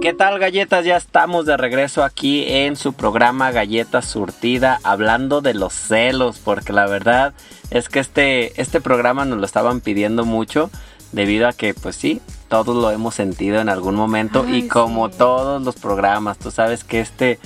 ¿Qué 0.02 0.12
tal 0.12 0.38
galletas? 0.38 0.84
Ya 0.84 0.98
estamos 0.98 1.46
de 1.46 1.56
regreso 1.56 2.04
aquí 2.04 2.44
en 2.46 2.76
su 2.76 2.92
programa 2.92 3.52
Galleta 3.52 4.02
Surtida 4.02 4.82
hablando 4.84 5.40
de 5.40 5.54
los 5.54 5.72
celos 5.72 6.40
porque 6.44 6.74
la 6.74 6.88
verdad 6.88 7.34
es 7.72 7.88
que 7.88 8.00
este, 8.00 8.62
este 8.62 8.82
programa 8.82 9.24
nos 9.24 9.40
lo 9.40 9.46
estaban 9.46 9.80
pidiendo 9.80 10.26
mucho 10.26 10.70
debido 11.14 11.48
a 11.48 11.54
que 11.54 11.74
pues 11.74 11.96
sí, 11.96 12.22
todos 12.50 12.76
lo 12.76 12.92
hemos 12.92 13.16
sentido 13.16 13.62
en 13.62 13.70
algún 13.70 13.96
momento 13.96 14.46
y 14.46 14.68
como 14.68 15.08
sí. 15.08 15.16
todos 15.18 15.64
los 15.64 15.76
programas, 15.76 16.38
tú 16.38 16.52
sabes 16.52 16.84
que 16.84 17.00
este... 17.00 17.40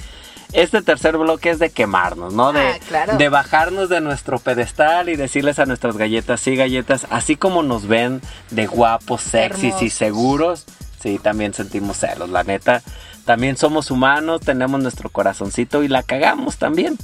Este 0.53 0.81
tercer 0.81 1.17
bloque 1.17 1.49
es 1.49 1.59
de 1.59 1.69
quemarnos, 1.71 2.33
¿no? 2.33 2.53
De, 2.53 2.61
Ah, 2.61 2.77
claro. 2.87 3.17
de 3.17 3.29
bajarnos 3.29 3.89
de 3.89 3.99
nuestro 4.01 4.39
pedestal 4.39 5.09
y 5.09 5.15
decirles 5.15 5.59
a 5.59 5.65
nuestras 5.65 5.97
galletas, 5.97 6.39
sí, 6.39 6.55
galletas, 6.55 7.05
así 7.09 7.35
como 7.35 7.63
nos 7.63 7.87
ven 7.87 8.21
de 8.51 8.65
guapos, 8.65 9.21
sexys 9.21 9.81
y 9.81 9.89
seguros, 9.89 10.65
sí, 11.01 11.19
también 11.19 11.53
sentimos 11.53 11.97
celos, 11.97 12.29
la 12.29 12.43
neta. 12.43 12.81
También 13.25 13.57
somos 13.57 13.91
humanos, 13.91 14.39
tenemos 14.39 14.81
nuestro 14.81 15.09
corazoncito 15.09 15.83
y 15.83 15.89
la 15.89 16.01
cagamos 16.03 16.57
también. 16.57 16.97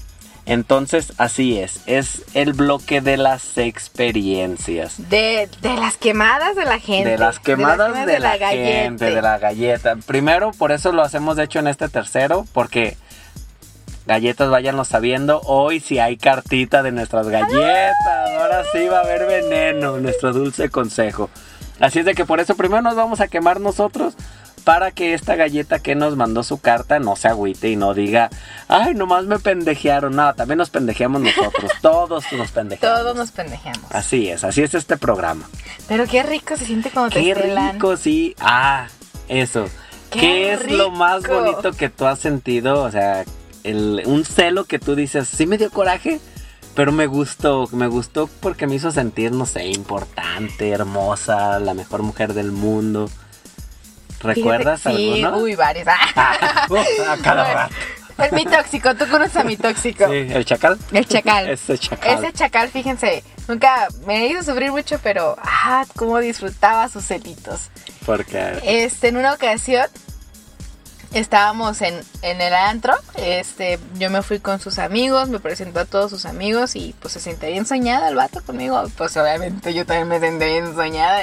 Entonces, 0.45 1.13
así 1.17 1.57
es, 1.59 1.79
es 1.85 2.23
el 2.33 2.51
bloque 2.53 2.99
de 3.01 3.15
las 3.17 3.57
experiencias. 3.57 4.95
De, 5.09 5.49
de 5.61 5.75
las 5.75 5.95
quemadas 5.97 6.55
de 6.55 6.65
la 6.65 6.79
gente. 6.79 7.11
De 7.11 7.17
las 7.17 7.39
quemadas 7.39 8.05
de, 8.05 8.19
la, 8.19 8.37
galleta. 8.37 8.71
gente, 8.83 9.05
de 9.05 9.21
la 9.21 9.37
galleta. 9.37 9.95
Primero, 10.05 10.51
por 10.51 10.71
eso 10.71 10.91
lo 10.91 11.01
hacemos 11.01 11.37
de 11.37 11.43
hecho 11.45 11.59
en 11.59 11.67
este 11.67 11.87
tercero, 11.89 12.45
porque 12.53 12.97
galletas 14.05 14.49
váyanlo 14.49 14.85
sabiendo. 14.85 15.41
Hoy 15.45 15.79
si 15.79 15.99
hay 15.99 16.17
cartita 16.17 16.83
de 16.83 16.91
nuestras 16.91 17.27
galletas. 17.29 17.93
Ahora 18.39 18.63
sí 18.71 18.87
va 18.87 18.99
a 18.99 19.01
haber 19.01 19.25
veneno, 19.27 19.97
nuestro 19.99 20.33
dulce 20.33 20.69
consejo. 20.69 21.29
Así 21.79 21.99
es 21.99 22.05
de 22.05 22.13
que 22.15 22.25
por 22.25 22.39
eso 22.39 22.55
primero 22.55 22.81
nos 22.81 22.95
vamos 22.95 23.19
a 23.21 23.27
quemar 23.27 23.59
nosotros. 23.59 24.15
Para 24.63 24.91
que 24.91 25.13
esta 25.13 25.35
galleta 25.35 25.79
que 25.79 25.93
nos 25.93 26.15
mandó 26.15 26.41
su 26.41 26.57
carta 26.61 26.97
no 26.97 27.17
se 27.17 27.27
agüite 27.27 27.69
y 27.69 27.75
no 27.75 27.93
diga, 27.93 28.29
ay, 28.69 28.93
nomás 28.93 29.25
me 29.25 29.37
pendejearon. 29.37 30.15
No, 30.15 30.33
también 30.35 30.57
nos 30.57 30.69
pendejeamos 30.69 31.21
nosotros. 31.21 31.69
Todos 31.81 32.23
nos 32.31 32.51
pendejeamos. 32.51 32.97
Todos 33.01 33.13
nos 33.17 33.31
pendejeamos. 33.31 33.91
Así 33.91 34.29
es, 34.29 34.45
así 34.45 34.61
es 34.63 34.73
este 34.73 34.95
programa. 34.95 35.49
Pero 35.89 36.05
qué 36.07 36.23
rico 36.23 36.55
se 36.55 36.63
siente 36.65 36.91
cuando 36.91 37.13
Qué 37.13 37.33
te 37.33 37.41
celan. 37.41 37.73
rico, 37.73 37.97
sí. 37.97 38.35
Ah, 38.39 38.87
eso. 39.27 39.65
¿Qué, 40.09 40.19
Qué 40.21 40.53
es 40.53 40.71
lo 40.71 40.91
más 40.91 41.27
bonito 41.27 41.73
que 41.73 41.89
tú 41.89 42.05
has 42.05 42.19
sentido? 42.19 42.83
O 42.83 42.89
sea, 42.91 43.25
el- 43.63 44.03
un 44.05 44.25
celo 44.25 44.65
que 44.65 44.79
tú 44.79 44.95
dices, 44.95 45.27
sí 45.27 45.45
me 45.45 45.57
dio 45.57 45.69
coraje, 45.71 46.19
pero 46.75 46.91
me 46.91 47.05
gustó, 47.07 47.67
me 47.71 47.87
gustó 47.87 48.27
porque 48.39 48.67
me 48.67 48.75
hizo 48.75 48.91
sentir, 48.91 49.31
no 49.31 49.45
sé, 49.45 49.67
importante, 49.67 50.69
hermosa, 50.69 51.59
la 51.59 51.73
mejor 51.73 52.01
mujer 52.03 52.33
del 52.33 52.51
mundo. 52.51 53.09
¿Recuerdas 54.21 54.81
Fíjate, 54.81 54.97
sí, 54.97 55.23
alguno? 55.23 55.43
Uy, 55.43 55.55
varios. 55.55 55.85
Ah, 56.15 56.65
uf, 56.69 56.79
a 57.09 57.17
cada 57.17 57.43
Bueno, 57.43 57.59
rato. 57.59 57.75
el 58.19 58.31
mi 58.33 58.45
tóxico, 58.45 58.95
tú 58.95 59.05
conoces 59.09 59.35
a 59.35 59.43
mi 59.43 59.57
tóxico. 59.57 60.05
Sí, 60.07 60.13
¿El 60.29 60.45
chacal? 60.45 60.77
El 60.91 61.05
chacal. 61.07 61.49
Ese 61.49 61.77
chacal. 61.77 62.23
Ese 62.23 62.33
chacal, 62.33 62.69
fíjense, 62.69 63.23
nunca 63.47 63.87
me 64.07 64.27
hizo 64.27 64.43
sufrir 64.43 64.71
mucho, 64.71 64.97
pero 65.03 65.35
ah, 65.41 65.83
cómo 65.97 66.19
disfrutaba 66.19 66.87
sus 66.87 67.03
celitos. 67.05 67.69
Porque 68.05 68.59
Este, 68.63 69.09
en 69.09 69.17
una 69.17 69.33
ocasión 69.33 69.87
estábamos 71.13 71.81
en, 71.81 71.99
en 72.21 72.41
el 72.41 72.53
antro, 72.53 72.93
este, 73.15 73.79
yo 73.95 74.09
me 74.09 74.21
fui 74.23 74.39
con 74.39 74.59
sus 74.59 74.79
amigos, 74.79 75.29
me 75.29 75.39
presentó 75.39 75.79
a 75.81 75.85
todos 75.85 76.09
sus 76.09 76.25
amigos 76.25 76.75
y 76.75 76.95
pues 76.99 77.13
se 77.13 77.19
sentía 77.19 77.49
bien 77.49 77.65
soñada 77.65 78.09
el 78.09 78.15
vato 78.15 78.41
conmigo, 78.43 78.83
pues 78.97 79.15
obviamente 79.17 79.73
yo 79.73 79.85
también 79.85 80.07
me 80.07 80.19
senté 80.19 80.45
bien 80.47 80.73
soñada. 80.75 81.21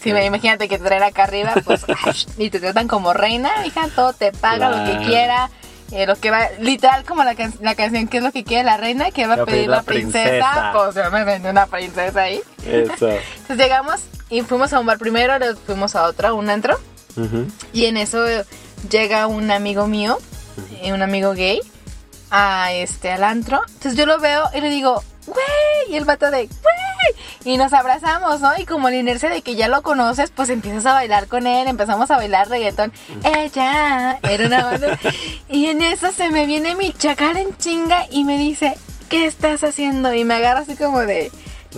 Si 0.00 0.12
me 0.12 0.24
imagínate 0.26 0.68
que 0.68 0.78
te 0.78 0.84
traen 0.84 1.02
acá 1.02 1.24
arriba, 1.24 1.54
pues 1.64 1.84
ay, 2.04 2.14
y 2.38 2.50
te 2.50 2.60
tratan 2.60 2.86
como 2.88 3.12
reina, 3.12 3.50
hija, 3.66 3.88
todo 3.94 4.12
te 4.12 4.32
paga 4.32 4.68
lo 4.70 4.84
que 5.00 5.06
quiera. 5.06 5.50
eh, 5.92 6.06
lo 6.06 6.14
que 6.16 6.30
va, 6.30 6.48
literal 6.60 7.04
como 7.04 7.24
la, 7.24 7.34
can- 7.34 7.54
la 7.62 7.74
canción 7.74 8.06
que 8.08 8.18
es 8.18 8.22
lo 8.22 8.30
que 8.30 8.44
quiere 8.44 8.62
la 8.62 8.76
reina, 8.76 9.10
que 9.10 9.26
va 9.26 9.34
a 9.34 9.44
pedir 9.44 9.68
la 9.68 9.82
princesa, 9.82 10.22
princesa. 10.22 10.72
pues 10.74 10.94
yo 10.94 11.10
me 11.10 11.24
sentí 11.24 11.48
una 11.48 11.66
princesa 11.66 12.20
ahí. 12.22 12.40
Eso. 12.64 12.92
Entonces 13.08 13.56
llegamos 13.56 14.00
y 14.28 14.42
fuimos 14.42 14.72
a 14.72 14.78
un 14.78 14.86
bar 14.86 14.98
primero, 14.98 15.36
luego 15.40 15.58
fuimos 15.66 15.96
a 15.96 16.04
otro, 16.04 16.28
a 16.28 16.32
un 16.34 16.48
antro. 16.50 16.78
Y 17.72 17.86
en 17.86 17.96
eso 17.96 18.24
llega 18.88 19.26
un 19.26 19.50
amigo 19.50 19.86
mío, 19.86 20.18
eh, 20.82 20.92
un 20.92 21.02
amigo 21.02 21.32
gay, 21.32 21.60
a 22.30 22.72
este 22.72 23.10
al 23.10 23.24
antro. 23.24 23.60
Entonces 23.66 23.96
yo 23.96 24.06
lo 24.06 24.18
veo 24.18 24.44
y 24.54 24.60
le 24.60 24.70
digo, 24.70 25.02
güey, 25.26 25.90
y 25.90 25.96
el 25.96 26.04
vato 26.04 26.30
de, 26.30 26.46
güey, 26.46 26.80
y 27.44 27.56
nos 27.56 27.72
abrazamos, 27.72 28.40
¿no? 28.40 28.50
Y 28.58 28.66
como 28.66 28.90
la 28.90 28.96
inercia 28.96 29.30
de 29.30 29.42
que 29.42 29.56
ya 29.56 29.68
lo 29.68 29.82
conoces, 29.82 30.30
pues 30.30 30.50
empiezas 30.50 30.86
a 30.86 30.94
bailar 30.94 31.26
con 31.26 31.46
él, 31.46 31.68
empezamos 31.68 32.10
a 32.10 32.16
bailar 32.16 32.48
reggaetón. 32.48 32.92
Ella 33.24 34.18
era 34.22 34.46
una 34.46 34.64
banda. 34.64 34.98
y 35.48 35.66
en 35.66 35.82
eso 35.82 36.12
se 36.12 36.30
me 36.30 36.46
viene 36.46 36.74
mi 36.74 36.92
chacal 36.92 37.36
en 37.36 37.56
chinga 37.56 38.06
y 38.10 38.24
me 38.24 38.38
dice, 38.38 38.76
¿qué 39.08 39.26
estás 39.26 39.64
haciendo? 39.64 40.12
Y 40.14 40.24
me 40.24 40.34
agarra 40.34 40.60
así 40.60 40.76
como 40.76 41.00
de, 41.00 41.30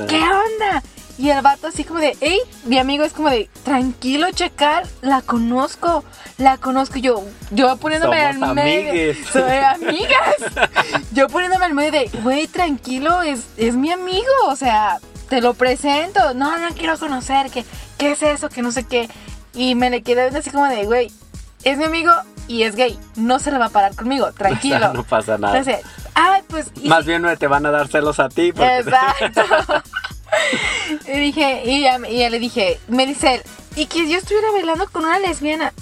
¿qué 0.08 0.20
onda? 0.20 0.82
Y 1.22 1.30
el 1.30 1.40
vato 1.40 1.68
así 1.68 1.84
como 1.84 2.00
de, 2.00 2.16
hey, 2.20 2.40
mi 2.64 2.80
amigo 2.80 3.04
es 3.04 3.12
como 3.12 3.30
de, 3.30 3.48
tranquilo, 3.62 4.26
chacal, 4.32 4.82
la 5.02 5.22
conozco, 5.22 6.02
la 6.36 6.56
conozco. 6.58 6.98
Yo, 6.98 7.22
yo 7.52 7.76
poniéndome 7.76 8.32
Somos 8.32 8.48
al 8.48 8.54
medio. 8.56 9.14
Soy 9.32 9.42
amigas. 9.72 10.34
Yo 11.12 11.28
poniéndome 11.28 11.66
al 11.66 11.74
medio 11.74 11.92
de, 11.92 12.10
güey, 12.24 12.48
tranquilo, 12.48 13.22
es, 13.22 13.46
es 13.56 13.76
mi 13.76 13.92
amigo, 13.92 14.32
o 14.48 14.56
sea, 14.56 14.98
te 15.28 15.40
lo 15.40 15.54
presento. 15.54 16.34
No, 16.34 16.58
no 16.58 16.74
quiero 16.74 16.98
conocer, 16.98 17.52
que, 17.52 17.64
¿qué 17.98 18.10
es 18.10 18.22
eso? 18.24 18.48
Que 18.48 18.62
no 18.62 18.72
sé 18.72 18.82
qué. 18.82 19.08
Y 19.54 19.76
me 19.76 19.90
le 19.90 20.02
quedé 20.02 20.22
así 20.36 20.50
como 20.50 20.66
de, 20.66 20.86
güey, 20.86 21.12
es 21.62 21.78
mi 21.78 21.84
amigo 21.84 22.10
y 22.48 22.64
es 22.64 22.74
gay, 22.74 22.98
no 23.14 23.38
se 23.38 23.52
le 23.52 23.58
va 23.58 23.66
a 23.66 23.70
parar 23.70 23.94
conmigo, 23.94 24.32
tranquilo. 24.36 24.92
no 24.92 25.04
pasa 25.04 25.38
nada. 25.38 25.56
Entonces, 25.56 25.84
ay, 26.14 26.42
pues... 26.48 26.72
y 26.82 26.88
Más 26.88 27.06
bien 27.06 27.22
no 27.22 27.36
te 27.36 27.46
van 27.46 27.64
a 27.64 27.70
dar 27.70 27.86
celos 27.86 28.18
a 28.18 28.28
ti. 28.28 28.50
Porque 28.50 28.78
Exacto. 28.78 29.82
y 31.06 31.18
dije, 31.18 31.62
y 31.64 31.82
ya, 31.82 31.98
y 32.08 32.18
ya 32.18 32.30
le 32.30 32.38
dije, 32.38 32.80
me 32.88 33.06
dice 33.06 33.34
él, 33.36 33.42
y 33.76 33.86
que 33.86 34.08
yo 34.08 34.18
estuviera 34.18 34.50
bailando 34.52 34.86
con 34.90 35.04
una 35.04 35.18
lesbiana. 35.18 35.72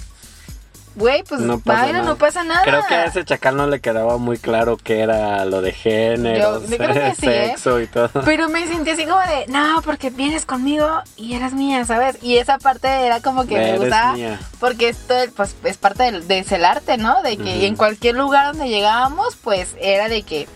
güey, 0.95 1.23
pues 1.23 1.39
No 1.39 1.57
pasa 1.59 1.83
baila, 1.83 1.99
nada. 1.99 2.09
no 2.09 2.17
pasa 2.17 2.43
nada. 2.43 2.63
Creo 2.63 2.85
que 2.85 2.93
a 2.93 3.05
ese 3.05 3.23
chacal 3.23 3.55
no 3.55 3.65
le 3.67 3.79
quedaba 3.79 4.17
muy 4.17 4.37
claro 4.37 4.75
qué 4.75 4.99
era 4.99 5.45
lo 5.45 5.61
de 5.61 5.71
género, 5.71 6.61
Yo- 6.61 6.67
yo 6.69 6.77
creo 6.77 6.93
que 6.93 7.15
sí, 7.15 7.27
¿eh? 7.27 7.47
sexo 7.51 7.79
y 7.79 7.87
todo. 7.87 8.09
Pero 8.25 8.49
me 8.49 8.67
sentí 8.67 8.89
así 8.89 9.05
como 9.05 9.19
de, 9.21 9.45
no, 9.47 9.81
porque 9.85 10.09
vienes 10.09 10.45
conmigo 10.45 10.85
y 11.15 11.33
eras 11.35 11.53
mía, 11.53 11.85
¿sabes? 11.85 12.17
Y 12.21 12.37
esa 12.37 12.57
parte 12.57 12.89
era 12.89 13.21
como 13.21 13.45
que 13.47 13.55
me 13.55 13.69
Eres 13.69 13.79
gustaba. 13.79 14.13
mía. 14.13 14.37
Porque 14.59 14.89
esto 14.89 15.15
pues, 15.35 15.55
es 15.63 15.77
parte 15.77 16.03
del, 16.03 16.27
de 16.27 16.39
ese 16.39 16.57
arte, 16.57 16.97
¿no? 16.97 17.21
De 17.23 17.37
que 17.37 17.43
Ujú. 17.55 17.65
en 17.65 17.75
cualquier 17.77 18.15
lugar 18.15 18.47
donde 18.47 18.67
llegábamos, 18.67 19.37
pues 19.41 19.75
era 19.79 20.09
de 20.09 20.23
que 20.23 20.49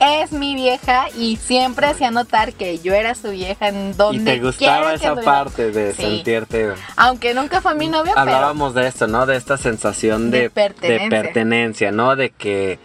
es 0.00 0.32
mi 0.32 0.54
vieja 0.54 1.06
y 1.16 1.36
siempre 1.36 1.86
hacía 1.86 2.10
notar 2.10 2.54
que 2.54 2.78
yo 2.78 2.94
era 2.94 3.14
su 3.14 3.30
vieja 3.30 3.68
en 3.68 3.96
donde 3.96 4.22
Y 4.34 4.38
te 4.38 4.44
gustaba 4.44 4.94
esa 4.94 5.10
anduviera. 5.10 5.32
parte 5.32 5.70
de 5.70 5.92
Sí. 5.92 6.02
sentirte. 6.02 6.72
Aunque 6.96 7.34
nunca 7.34 7.60
fue 7.60 7.74
mi 7.74 7.90
pero 7.90 8.04
Hablábamos 8.16 8.74
de 8.74 8.86
esto, 8.86 9.06
¿no? 9.06 9.26
De 9.26 9.36
esta 9.36 9.58
sensación 9.58 10.30
De 10.30 10.42
de, 10.42 10.50
pertenencia. 10.50 11.04
de 11.04 11.10
pertenencia, 11.24 11.92
¿no? 11.92 12.16
De 12.16 12.30
que 12.30 12.78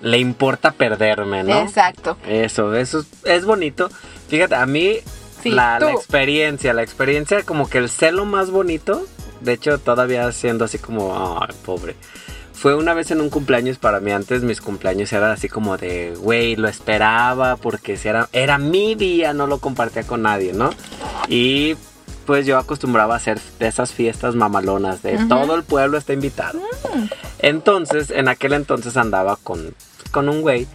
le 0.00 0.18
importa 0.18 0.70
perderme, 0.70 1.42
¿no? 1.42 1.60
exacto. 1.60 2.16
Eso, 2.26 2.74
eso 2.74 3.00
es, 3.00 3.06
es 3.24 3.44
bonito. 3.44 3.90
Fíjate, 4.28 4.54
a 4.54 4.64
mí 4.66 4.96
Sí, 5.42 5.50
la, 5.50 5.78
tú. 5.80 5.86
la 5.86 5.92
experiencia, 5.92 6.72
la 6.72 6.82
experiencia 6.82 7.42
como 7.42 7.68
que 7.68 7.78
el 7.78 7.88
celo 7.88 8.24
más 8.26 8.50
bonito, 8.50 9.06
de 9.40 9.54
hecho 9.54 9.78
todavía 9.78 10.30
siendo 10.32 10.66
así 10.66 10.78
como, 10.78 11.38
ay, 11.42 11.54
pobre. 11.64 11.96
Fue 12.60 12.74
una 12.74 12.92
vez 12.92 13.10
en 13.10 13.22
un 13.22 13.30
cumpleaños 13.30 13.78
para 13.78 14.00
mí, 14.00 14.12
antes 14.12 14.42
mis 14.42 14.60
cumpleaños 14.60 15.10
eran 15.14 15.30
así 15.30 15.48
como 15.48 15.78
de, 15.78 16.14
güey, 16.18 16.56
lo 16.56 16.68
esperaba 16.68 17.56
porque 17.56 17.98
era, 18.04 18.28
era 18.34 18.58
mi 18.58 18.94
día, 18.94 19.32
no 19.32 19.46
lo 19.46 19.60
compartía 19.60 20.02
con 20.02 20.20
nadie, 20.20 20.52
¿no? 20.52 20.68
Y 21.26 21.74
pues 22.26 22.44
yo 22.44 22.58
acostumbraba 22.58 23.14
a 23.14 23.16
hacer 23.16 23.40
de 23.58 23.66
esas 23.66 23.94
fiestas 23.94 24.34
mamalonas, 24.34 25.02
de 25.02 25.16
todo 25.26 25.54
el 25.54 25.62
pueblo 25.62 25.96
está 25.96 26.12
invitado. 26.12 26.60
Entonces, 27.38 28.10
en 28.10 28.28
aquel 28.28 28.52
entonces 28.52 28.98
andaba 28.98 29.36
con, 29.36 29.74
con 30.10 30.28
un 30.28 30.42
güey. 30.42 30.66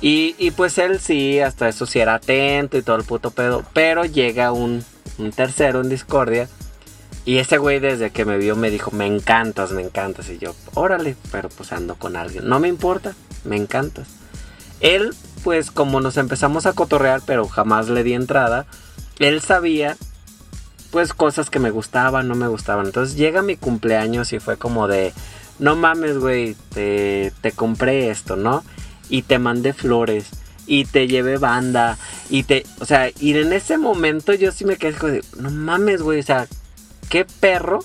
Y, 0.00 0.34
y 0.38 0.50
pues 0.50 0.76
él 0.78 0.98
sí, 0.98 1.38
hasta 1.38 1.68
eso 1.68 1.86
sí 1.86 2.00
era 2.00 2.14
atento 2.14 2.76
y 2.76 2.82
todo 2.82 2.96
el 2.96 3.04
puto 3.04 3.30
pedo. 3.30 3.62
Pero 3.74 4.06
llega 4.06 4.50
un, 4.50 4.84
un 5.18 5.30
tercero 5.30 5.82
en 5.82 5.88
discordia. 5.88 6.48
Y 7.30 7.38
ese 7.38 7.58
güey 7.58 7.78
desde 7.78 8.10
que 8.10 8.24
me 8.24 8.38
vio 8.38 8.56
me 8.56 8.72
dijo, 8.72 8.90
me 8.90 9.06
encantas, 9.06 9.70
me 9.70 9.82
encantas. 9.82 10.28
Y 10.30 10.38
yo, 10.38 10.52
órale, 10.74 11.14
pero 11.30 11.48
pues 11.48 11.70
ando 11.70 11.94
con 11.94 12.16
alguien. 12.16 12.48
No 12.48 12.58
me 12.58 12.66
importa, 12.66 13.14
me 13.44 13.54
encantas. 13.54 14.08
Él, 14.80 15.14
pues 15.44 15.70
como 15.70 16.00
nos 16.00 16.16
empezamos 16.16 16.66
a 16.66 16.72
cotorrear, 16.72 17.22
pero 17.24 17.46
jamás 17.46 17.88
le 17.88 18.02
di 18.02 18.14
entrada, 18.14 18.66
él 19.20 19.40
sabía, 19.42 19.96
pues 20.90 21.14
cosas 21.14 21.50
que 21.50 21.60
me 21.60 21.70
gustaban, 21.70 22.26
no 22.26 22.34
me 22.34 22.48
gustaban. 22.48 22.86
Entonces 22.86 23.14
llega 23.14 23.42
mi 23.42 23.54
cumpleaños 23.54 24.32
y 24.32 24.40
fue 24.40 24.56
como 24.56 24.88
de, 24.88 25.12
no 25.60 25.76
mames, 25.76 26.18
güey, 26.18 26.56
te, 26.74 27.32
te 27.42 27.52
compré 27.52 28.10
esto, 28.10 28.34
¿no? 28.34 28.64
Y 29.08 29.22
te 29.22 29.38
mandé 29.38 29.72
flores. 29.72 30.30
Y 30.66 30.84
te 30.84 31.06
llevé 31.06 31.38
banda. 31.38 31.96
Y 32.28 32.42
te. 32.42 32.66
O 32.80 32.86
sea, 32.86 33.08
y 33.20 33.38
en 33.38 33.52
ese 33.52 33.78
momento 33.78 34.34
yo 34.34 34.50
sí 34.50 34.64
me 34.64 34.78
quedé 34.78 34.94
como. 34.94 35.12
No 35.38 35.50
mames, 35.52 36.02
güey. 36.02 36.18
O 36.18 36.24
sea, 36.24 36.48
qué 37.10 37.26
perro 37.26 37.80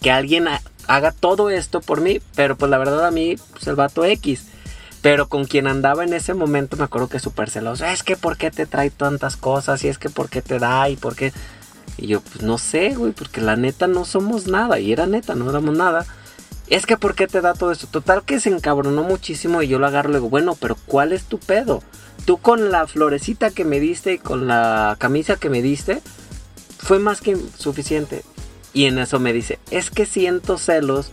que 0.00 0.10
alguien 0.10 0.48
ha- 0.48 0.62
haga 0.86 1.12
todo 1.12 1.50
esto 1.50 1.82
por 1.82 2.00
mí. 2.00 2.20
Pero 2.34 2.56
pues 2.56 2.70
la 2.70 2.78
verdad 2.78 3.04
a 3.06 3.10
mí, 3.10 3.36
pues 3.52 3.66
el 3.66 3.74
vato 3.74 4.04
X. 4.06 4.46
Pero 5.02 5.28
con 5.28 5.44
quien 5.44 5.66
andaba 5.66 6.02
en 6.04 6.14
ese 6.14 6.32
momento 6.32 6.78
me 6.78 6.84
acuerdo 6.84 7.08
que 7.08 7.18
súper 7.20 7.50
celoso. 7.50 7.84
Es 7.84 8.02
que 8.02 8.16
por 8.16 8.38
qué 8.38 8.50
te 8.50 8.64
trae 8.64 8.88
tantas 8.88 9.36
cosas. 9.36 9.84
Y 9.84 9.88
es 9.88 9.98
que 9.98 10.08
por 10.08 10.30
qué 10.30 10.40
te 10.40 10.58
da. 10.58 10.88
Y 10.88 10.96
por 10.96 11.14
qué. 11.14 11.34
Y 11.98 12.06
yo, 12.06 12.22
pues 12.22 12.42
no 12.42 12.56
sé, 12.56 12.94
güey. 12.94 13.12
Porque 13.12 13.42
la 13.42 13.56
neta 13.56 13.86
no 13.86 14.06
somos 14.06 14.46
nada. 14.46 14.78
Y 14.78 14.92
era 14.92 15.06
neta, 15.06 15.34
no 15.34 15.50
éramos 15.50 15.76
nada. 15.76 16.06
Es 16.68 16.86
que 16.86 16.96
¿por 16.96 17.14
qué 17.14 17.26
te 17.26 17.42
da 17.42 17.52
todo 17.52 17.72
eso? 17.72 17.86
Total 17.88 18.22
que 18.22 18.40
se 18.40 18.48
encabronó 18.48 19.02
muchísimo 19.02 19.60
y 19.60 19.68
yo 19.68 19.78
lo 19.78 19.86
agarro 19.86 20.08
y 20.08 20.12
le 20.12 20.18
digo, 20.18 20.30
bueno, 20.30 20.56
pero 20.58 20.76
¿cuál 20.86 21.12
es 21.12 21.24
tu 21.24 21.38
pedo? 21.38 21.82
Tú 22.24 22.38
con 22.38 22.70
la 22.70 22.86
florecita 22.86 23.50
que 23.50 23.66
me 23.66 23.80
diste 23.80 24.14
y 24.14 24.18
con 24.18 24.46
la 24.48 24.96
camisa 24.98 25.36
que 25.36 25.50
me 25.50 25.60
diste, 25.60 26.00
fue 26.78 26.98
más 26.98 27.20
que 27.20 27.36
suficiente. 27.58 28.24
Y 28.74 28.86
en 28.86 28.98
eso 28.98 29.20
me 29.20 29.32
dice, 29.32 29.58
es 29.70 29.90
que 29.90 30.04
siento 30.04 30.58
celos 30.58 31.12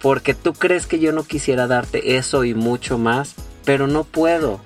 porque 0.00 0.34
tú 0.34 0.54
crees 0.54 0.86
que 0.86 0.98
yo 0.98 1.12
no 1.12 1.22
quisiera 1.22 1.66
darte 1.66 2.16
eso 2.16 2.44
y 2.44 2.54
mucho 2.54 2.98
más, 2.98 3.34
pero 3.64 3.86
no 3.86 4.04
puedo. 4.04 4.60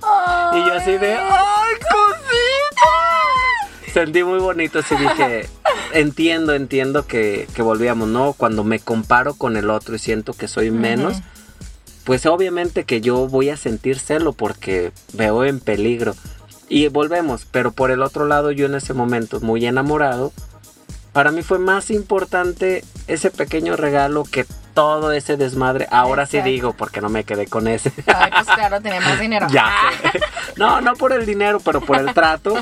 Y 0.55 0.59
yo 0.67 0.73
así 0.73 0.93
de, 0.93 1.15
¡ay, 1.15 1.75
cosita! 1.81 2.89
Sentí 3.93 4.23
muy 4.23 4.39
bonito, 4.39 4.79
así 4.79 4.95
dije, 4.97 5.49
entiendo, 5.93 6.55
entiendo 6.55 7.07
que, 7.07 7.49
que 7.55 7.63
volvíamos, 7.63 8.09
¿no? 8.09 8.33
Cuando 8.33 8.65
me 8.65 8.79
comparo 8.79 9.35
con 9.35 9.57
el 9.57 9.71
otro 9.71 9.97
y 9.97 9.99
siento 9.99 10.33
que 10.33 10.49
soy 10.49 10.71
menos, 10.71 11.19
pues 12.05 12.25
obviamente 12.27 12.85
que 12.85 13.01
yo 13.01 13.29
voy 13.29 13.51
a 13.51 13.57
sentir 13.57 13.99
celo 13.99 14.33
porque 14.33 14.93
veo 15.13 15.45
en 15.45 15.61
peligro. 15.61 16.15
Y 16.69 16.89
volvemos, 16.89 17.47
pero 17.51 17.73
por 17.73 17.91
el 17.91 18.03
otro 18.03 18.27
lado 18.27 18.51
yo 18.51 18.67
en 18.67 18.75
ese 18.75 18.95
momento 18.95 19.41
muy 19.41 19.65
enamorado, 19.67 20.33
para 21.13 21.31
mí 21.31 21.43
fue 21.43 21.59
más 21.59 21.91
importante 21.91 22.85
ese 23.07 23.31
pequeño 23.31 23.77
regalo 23.77 24.25
que 24.25 24.45
todo 24.79 25.11
ese 25.11 25.37
desmadre. 25.37 25.89
Ahora 25.91 26.25
sí 26.27 26.41
digo, 26.41 26.73
porque 26.73 27.01
no 27.01 27.09
me 27.09 27.25
quedé 27.25 27.49
con 27.49 27.67
ese. 27.67 27.93
Ay, 28.07 28.31
pues 28.31 28.47
claro, 28.47 28.81
tenía 28.81 29.01
más 29.01 29.19
dinero. 29.19 29.49
Ya. 29.53 29.73
No, 30.57 30.81
no 30.81 30.95
por 30.95 31.13
el 31.13 31.27
dinero, 31.27 31.59
pero 31.59 31.81
por 31.81 31.99
el 31.99 32.15
trato. 32.15 32.55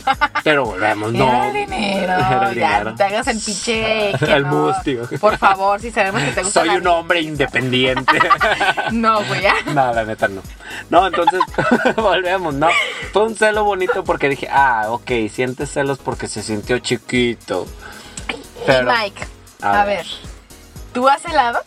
Pero 0.43 0.65
volvemos, 0.65 1.13
no. 1.13 1.29
Era 1.29 1.49
el 1.49 1.53
dinero. 1.53 2.13
Era 2.15 2.49
el 2.51 2.55
ya, 2.59 2.79
dinero. 2.79 2.95
te 2.95 3.05
hagas 3.05 3.27
el 3.27 3.39
piche. 3.41 4.11
El 4.35 4.43
no. 4.45 4.49
mustio. 4.49 5.07
Por 5.21 5.37
favor, 5.37 5.79
si 5.81 5.91
sabemos 5.91 6.23
que 6.23 6.31
te 6.33 6.43
gusta. 6.43 6.61
Soy 6.61 6.71
un 6.71 6.87
hombre 6.87 7.21
independiente. 7.21 8.19
No, 8.93 9.23
güey, 9.25 9.43
ya. 9.43 9.55
No, 9.75 9.93
la 9.93 10.05
neta 10.05 10.29
no. 10.29 10.41
No, 10.91 11.07
entonces 11.09 11.41
volvemos, 11.97 12.55
¿no? 12.55 12.69
Fue 13.13 13.25
un 13.25 13.37
celo 13.37 13.65
bonito 13.65 14.05
porque 14.05 14.29
dije, 14.29 14.49
ah, 14.51 14.85
ok, 14.89 15.11
sientes 15.31 15.71
celos 15.73 15.99
porque 15.99 16.29
se 16.29 16.43
sintió 16.43 16.79
chiquito. 16.79 17.67
Pero, 18.67 18.93
y 18.93 18.97
Mike, 18.97 19.27
a 19.63 19.83
a, 19.83 19.85
ver. 19.85 19.97
ver. 19.99 20.07
¿Tú 20.93 21.09
has 21.09 21.25
helado? 21.25 21.61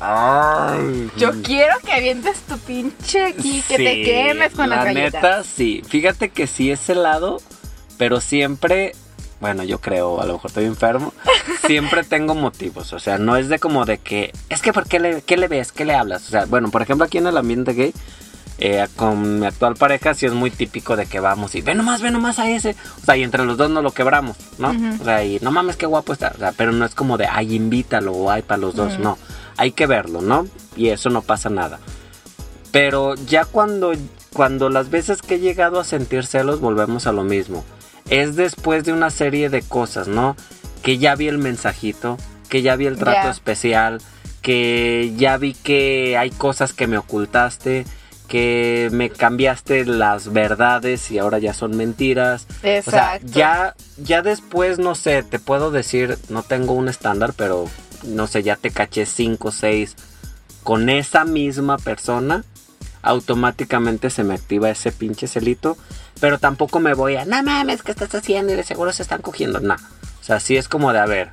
ay, 0.00 1.10
Yo 1.16 1.30
quiero 1.42 1.74
que 1.84 1.92
avientes 1.92 2.40
tu 2.42 2.58
pinche 2.58 3.24
aquí, 3.24 3.62
que 3.66 3.76
te 3.76 4.02
quemes 4.02 4.52
con 4.54 4.68
la 4.68 4.76
las 4.76 4.84
galletas. 4.86 5.22
neta, 5.22 5.44
sí. 5.44 5.82
Fíjate 5.88 6.28
que 6.30 6.46
sí 6.46 6.70
es 6.70 6.88
helado, 6.88 7.38
pero 7.98 8.20
siempre, 8.20 8.92
bueno, 9.40 9.62
yo 9.64 9.80
creo, 9.80 10.20
a 10.20 10.26
lo 10.26 10.34
mejor 10.34 10.50
estoy 10.50 10.64
enfermo, 10.66 11.12
siempre 11.66 12.04
tengo 12.04 12.34
motivos. 12.34 12.92
O 12.92 12.98
sea, 12.98 13.18
no 13.18 13.36
es 13.36 13.48
de 13.48 13.58
como 13.58 13.84
de 13.86 13.98
que, 13.98 14.32
es 14.48 14.60
que, 14.62 14.72
¿por 14.72 14.86
qué 14.86 15.00
le, 15.00 15.22
qué 15.22 15.36
le 15.36 15.48
ves? 15.48 15.72
¿Qué 15.72 15.84
le 15.84 15.94
hablas? 15.94 16.26
O 16.26 16.30
sea, 16.30 16.44
bueno, 16.46 16.70
por 16.70 16.82
ejemplo, 16.82 17.06
aquí 17.06 17.18
en 17.18 17.26
el 17.26 17.36
ambiente 17.36 17.72
gay, 17.72 17.94
eh, 18.58 18.86
con 18.96 19.40
mi 19.40 19.46
actual 19.46 19.74
pareja 19.74 20.14
sí 20.14 20.26
es 20.26 20.32
muy 20.32 20.50
típico 20.50 20.96
de 20.96 21.06
que 21.06 21.20
vamos 21.20 21.54
y 21.54 21.60
ve 21.60 21.74
nomás, 21.74 22.00
ve 22.00 22.10
nomás 22.10 22.38
a 22.38 22.48
ese. 22.50 22.74
O 23.02 23.04
sea, 23.04 23.16
y 23.16 23.22
entre 23.22 23.44
los 23.44 23.56
dos 23.58 23.70
nos 23.70 23.82
lo 23.82 23.90
quebramos, 23.92 24.36
¿no? 24.58 24.70
Ujú. 24.70 25.02
O 25.02 25.04
sea, 25.04 25.24
y 25.24 25.38
no 25.42 25.50
mames, 25.50 25.76
qué 25.76 25.86
guapo 25.86 26.12
está. 26.12 26.32
O 26.34 26.38
sea, 26.38 26.52
pero 26.52 26.72
no 26.72 26.84
es 26.86 26.94
como 26.94 27.18
de, 27.18 27.26
ay, 27.26 27.54
invítalo 27.54 28.12
o 28.12 28.30
ay, 28.30 28.42
para 28.42 28.58
los 28.58 28.74
dos. 28.74 28.94
Ujú. 28.94 29.02
No, 29.02 29.18
hay 29.56 29.72
que 29.72 29.86
verlo, 29.86 30.22
¿no? 30.22 30.46
Y 30.76 30.88
eso 30.88 31.10
no 31.10 31.22
pasa 31.22 31.50
nada. 31.50 31.80
Pero 32.72 33.14
ya 33.14 33.44
cuando, 33.44 33.92
cuando 34.32 34.68
las 34.68 34.90
veces 34.90 35.22
que 35.22 35.36
he 35.36 35.38
llegado 35.40 35.80
a 35.80 35.84
sentir 35.84 36.26
celos, 36.26 36.60
volvemos 36.60 37.06
a 37.06 37.12
lo 37.12 37.24
mismo. 37.24 37.64
Es 38.08 38.36
después 38.36 38.84
de 38.84 38.92
una 38.92 39.10
serie 39.10 39.48
de 39.50 39.62
cosas, 39.62 40.08
¿no? 40.08 40.36
Que 40.82 40.98
ya 40.98 41.14
vi 41.14 41.28
el 41.28 41.38
mensajito, 41.38 42.18
que 42.48 42.62
ya 42.62 42.76
vi 42.76 42.86
el 42.86 42.96
trato 42.98 43.24
Ya. 43.24 43.30
especial, 43.30 44.00
que 44.42 45.12
ya 45.16 45.36
vi 45.38 45.54
que 45.54 46.16
hay 46.16 46.30
cosas 46.30 46.72
que 46.72 46.86
me 46.86 46.98
ocultaste, 46.98 47.84
que 48.28 48.88
me 48.92 49.10
cambiaste 49.10 49.84
las 49.84 50.32
verdades 50.32 51.10
y 51.10 51.18
ahora 51.18 51.38
ya 51.38 51.54
son 51.54 51.76
mentiras. 51.76 52.46
O 52.58 52.60
sea, 52.60 52.76
Exacto. 52.78 53.26
ya, 53.30 53.74
ya 53.96 54.22
después, 54.22 54.78
no 54.78 54.94
sé, 54.94 55.22
te 55.22 55.38
puedo 55.38 55.70
decir, 55.70 56.18
no 56.28 56.42
tengo 56.42 56.74
un 56.74 56.88
estándar, 56.88 57.34
pero 57.36 57.68
no 58.04 58.26
sé, 58.26 58.42
ya 58.42 58.56
te 58.56 58.70
caché 58.70 59.06
5 59.06 59.48
o 59.48 59.52
6 59.52 59.96
con 60.62 60.88
esa 60.88 61.24
misma 61.24 61.78
persona, 61.78 62.44
automáticamente 63.02 64.10
se 64.10 64.24
me 64.24 64.34
activa 64.34 64.68
ese 64.68 64.90
pinche 64.90 65.28
celito, 65.28 65.76
pero 66.20 66.38
tampoco 66.38 66.80
me 66.80 66.94
voy 66.94 67.14
a, 67.16 67.24
no 67.24 67.40
mames, 67.42 67.82
¿qué 67.82 67.92
estás 67.92 68.14
haciendo? 68.14 68.52
Y 68.52 68.56
de 68.56 68.64
seguro 68.64 68.92
se 68.92 69.02
están 69.02 69.22
cogiendo, 69.22 69.60
no. 69.60 69.74
O 69.74 70.24
sea, 70.24 70.40
sí 70.40 70.56
es 70.56 70.68
como 70.68 70.92
de, 70.92 70.98
a 70.98 71.06
ver, 71.06 71.30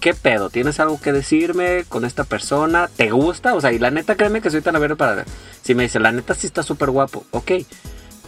¿qué 0.00 0.14
pedo? 0.14 0.50
¿Tienes 0.50 0.80
algo 0.80 1.00
que 1.00 1.12
decirme 1.12 1.84
con 1.88 2.04
esta 2.04 2.24
persona? 2.24 2.88
¿Te 2.96 3.10
gusta? 3.10 3.54
O 3.54 3.60
sea, 3.60 3.72
y 3.72 3.78
la 3.78 3.90
neta, 3.90 4.16
créeme 4.16 4.40
que 4.40 4.50
soy 4.50 4.60
tan 4.62 4.76
abierto 4.76 4.96
para... 4.96 5.24
Si 5.62 5.74
me 5.74 5.84
dice, 5.84 6.00
la 6.00 6.12
neta 6.12 6.34
sí 6.34 6.46
está 6.46 6.62
súper 6.62 6.90
guapo, 6.90 7.24
ok. 7.30 7.52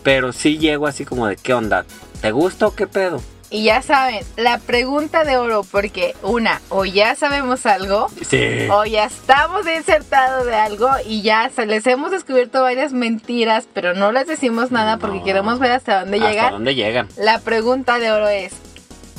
Pero 0.02 0.32
sí 0.32 0.58
llego 0.58 0.86
así 0.86 1.04
como 1.04 1.26
de, 1.26 1.36
¿qué 1.36 1.54
onda? 1.54 1.84
¿Te 2.20 2.32
gusta 2.32 2.66
o 2.66 2.74
qué 2.74 2.86
pedo? 2.86 3.20
Y 3.52 3.64
ya 3.64 3.82
saben, 3.82 4.24
la 4.36 4.58
pregunta 4.58 5.24
de 5.24 5.36
oro, 5.36 5.64
porque 5.68 6.14
una, 6.22 6.60
o 6.68 6.84
ya 6.84 7.16
sabemos 7.16 7.66
algo, 7.66 8.06
Sí. 8.28 8.68
o 8.70 8.84
ya 8.84 9.06
estamos 9.06 9.66
insertados 9.66 10.46
de 10.46 10.54
algo 10.54 10.88
y 11.04 11.22
ya 11.22 11.50
se 11.54 11.66
les 11.66 11.84
hemos 11.88 12.12
descubierto 12.12 12.62
varias 12.62 12.92
mentiras, 12.92 13.66
pero 13.74 13.92
no 13.92 14.12
les 14.12 14.28
decimos 14.28 14.70
nada 14.70 14.98
porque 14.98 15.24
queremos 15.24 15.58
ver 15.58 15.72
hasta 15.72 16.00
dónde 16.02 16.18
¿Hasta 16.18 16.30
llegan. 16.30 16.52
dónde 16.52 16.74
llegan? 16.76 17.08
La 17.16 17.40
pregunta 17.40 17.98
de 17.98 18.12
oro 18.12 18.28
es, 18.28 18.52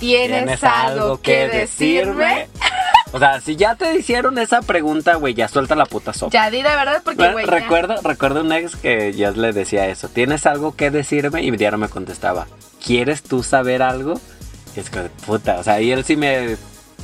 ¿tienes, 0.02 0.64
algo 0.64 1.22
que 1.22 1.48
decirme? 1.48 2.48
O 3.14 3.20
sea, 3.20 3.42
si 3.42 3.58
ya 3.58 3.76
te 3.76 3.94
hicieron 3.98 4.38
esa 4.38 4.62
pregunta, 4.62 5.16
güey, 5.16 5.34
ya 5.34 5.50
suelta 5.50 5.76
la 5.76 5.86
puta 5.86 6.14
sopa. 6.14 6.32
Ya 6.32 6.50
di 6.50 6.62
la 6.62 6.78
verdad 6.78 7.02
porque, 7.04 7.30
güey. 7.30 7.46
recuerdo, 7.46 7.96
recuerdo 8.02 8.40
un 8.40 8.54
ex 8.54 8.78
que 8.78 9.12
ya 9.12 9.32
le 9.32 9.52
decía 9.52 9.88
eso. 9.88 10.08
¿Tienes 10.08 10.46
algo 10.46 10.78
que 10.78 10.92
decirme? 10.92 11.44
Y 11.44 11.52
diario 11.52 11.78
me 11.78 11.90
contestaba, 11.90 12.48
¿quieres 12.82 13.22
tú 13.22 13.44
saber 13.44 13.82
algo? 13.84 14.18
Y 14.78 14.80
es 14.80 14.90
que, 14.90 15.02
puta, 15.26 15.60
o 15.60 15.64
sea, 15.64 15.82
y 15.82 15.92
él 15.92 16.06
sí 16.06 16.16
me, 16.16 16.56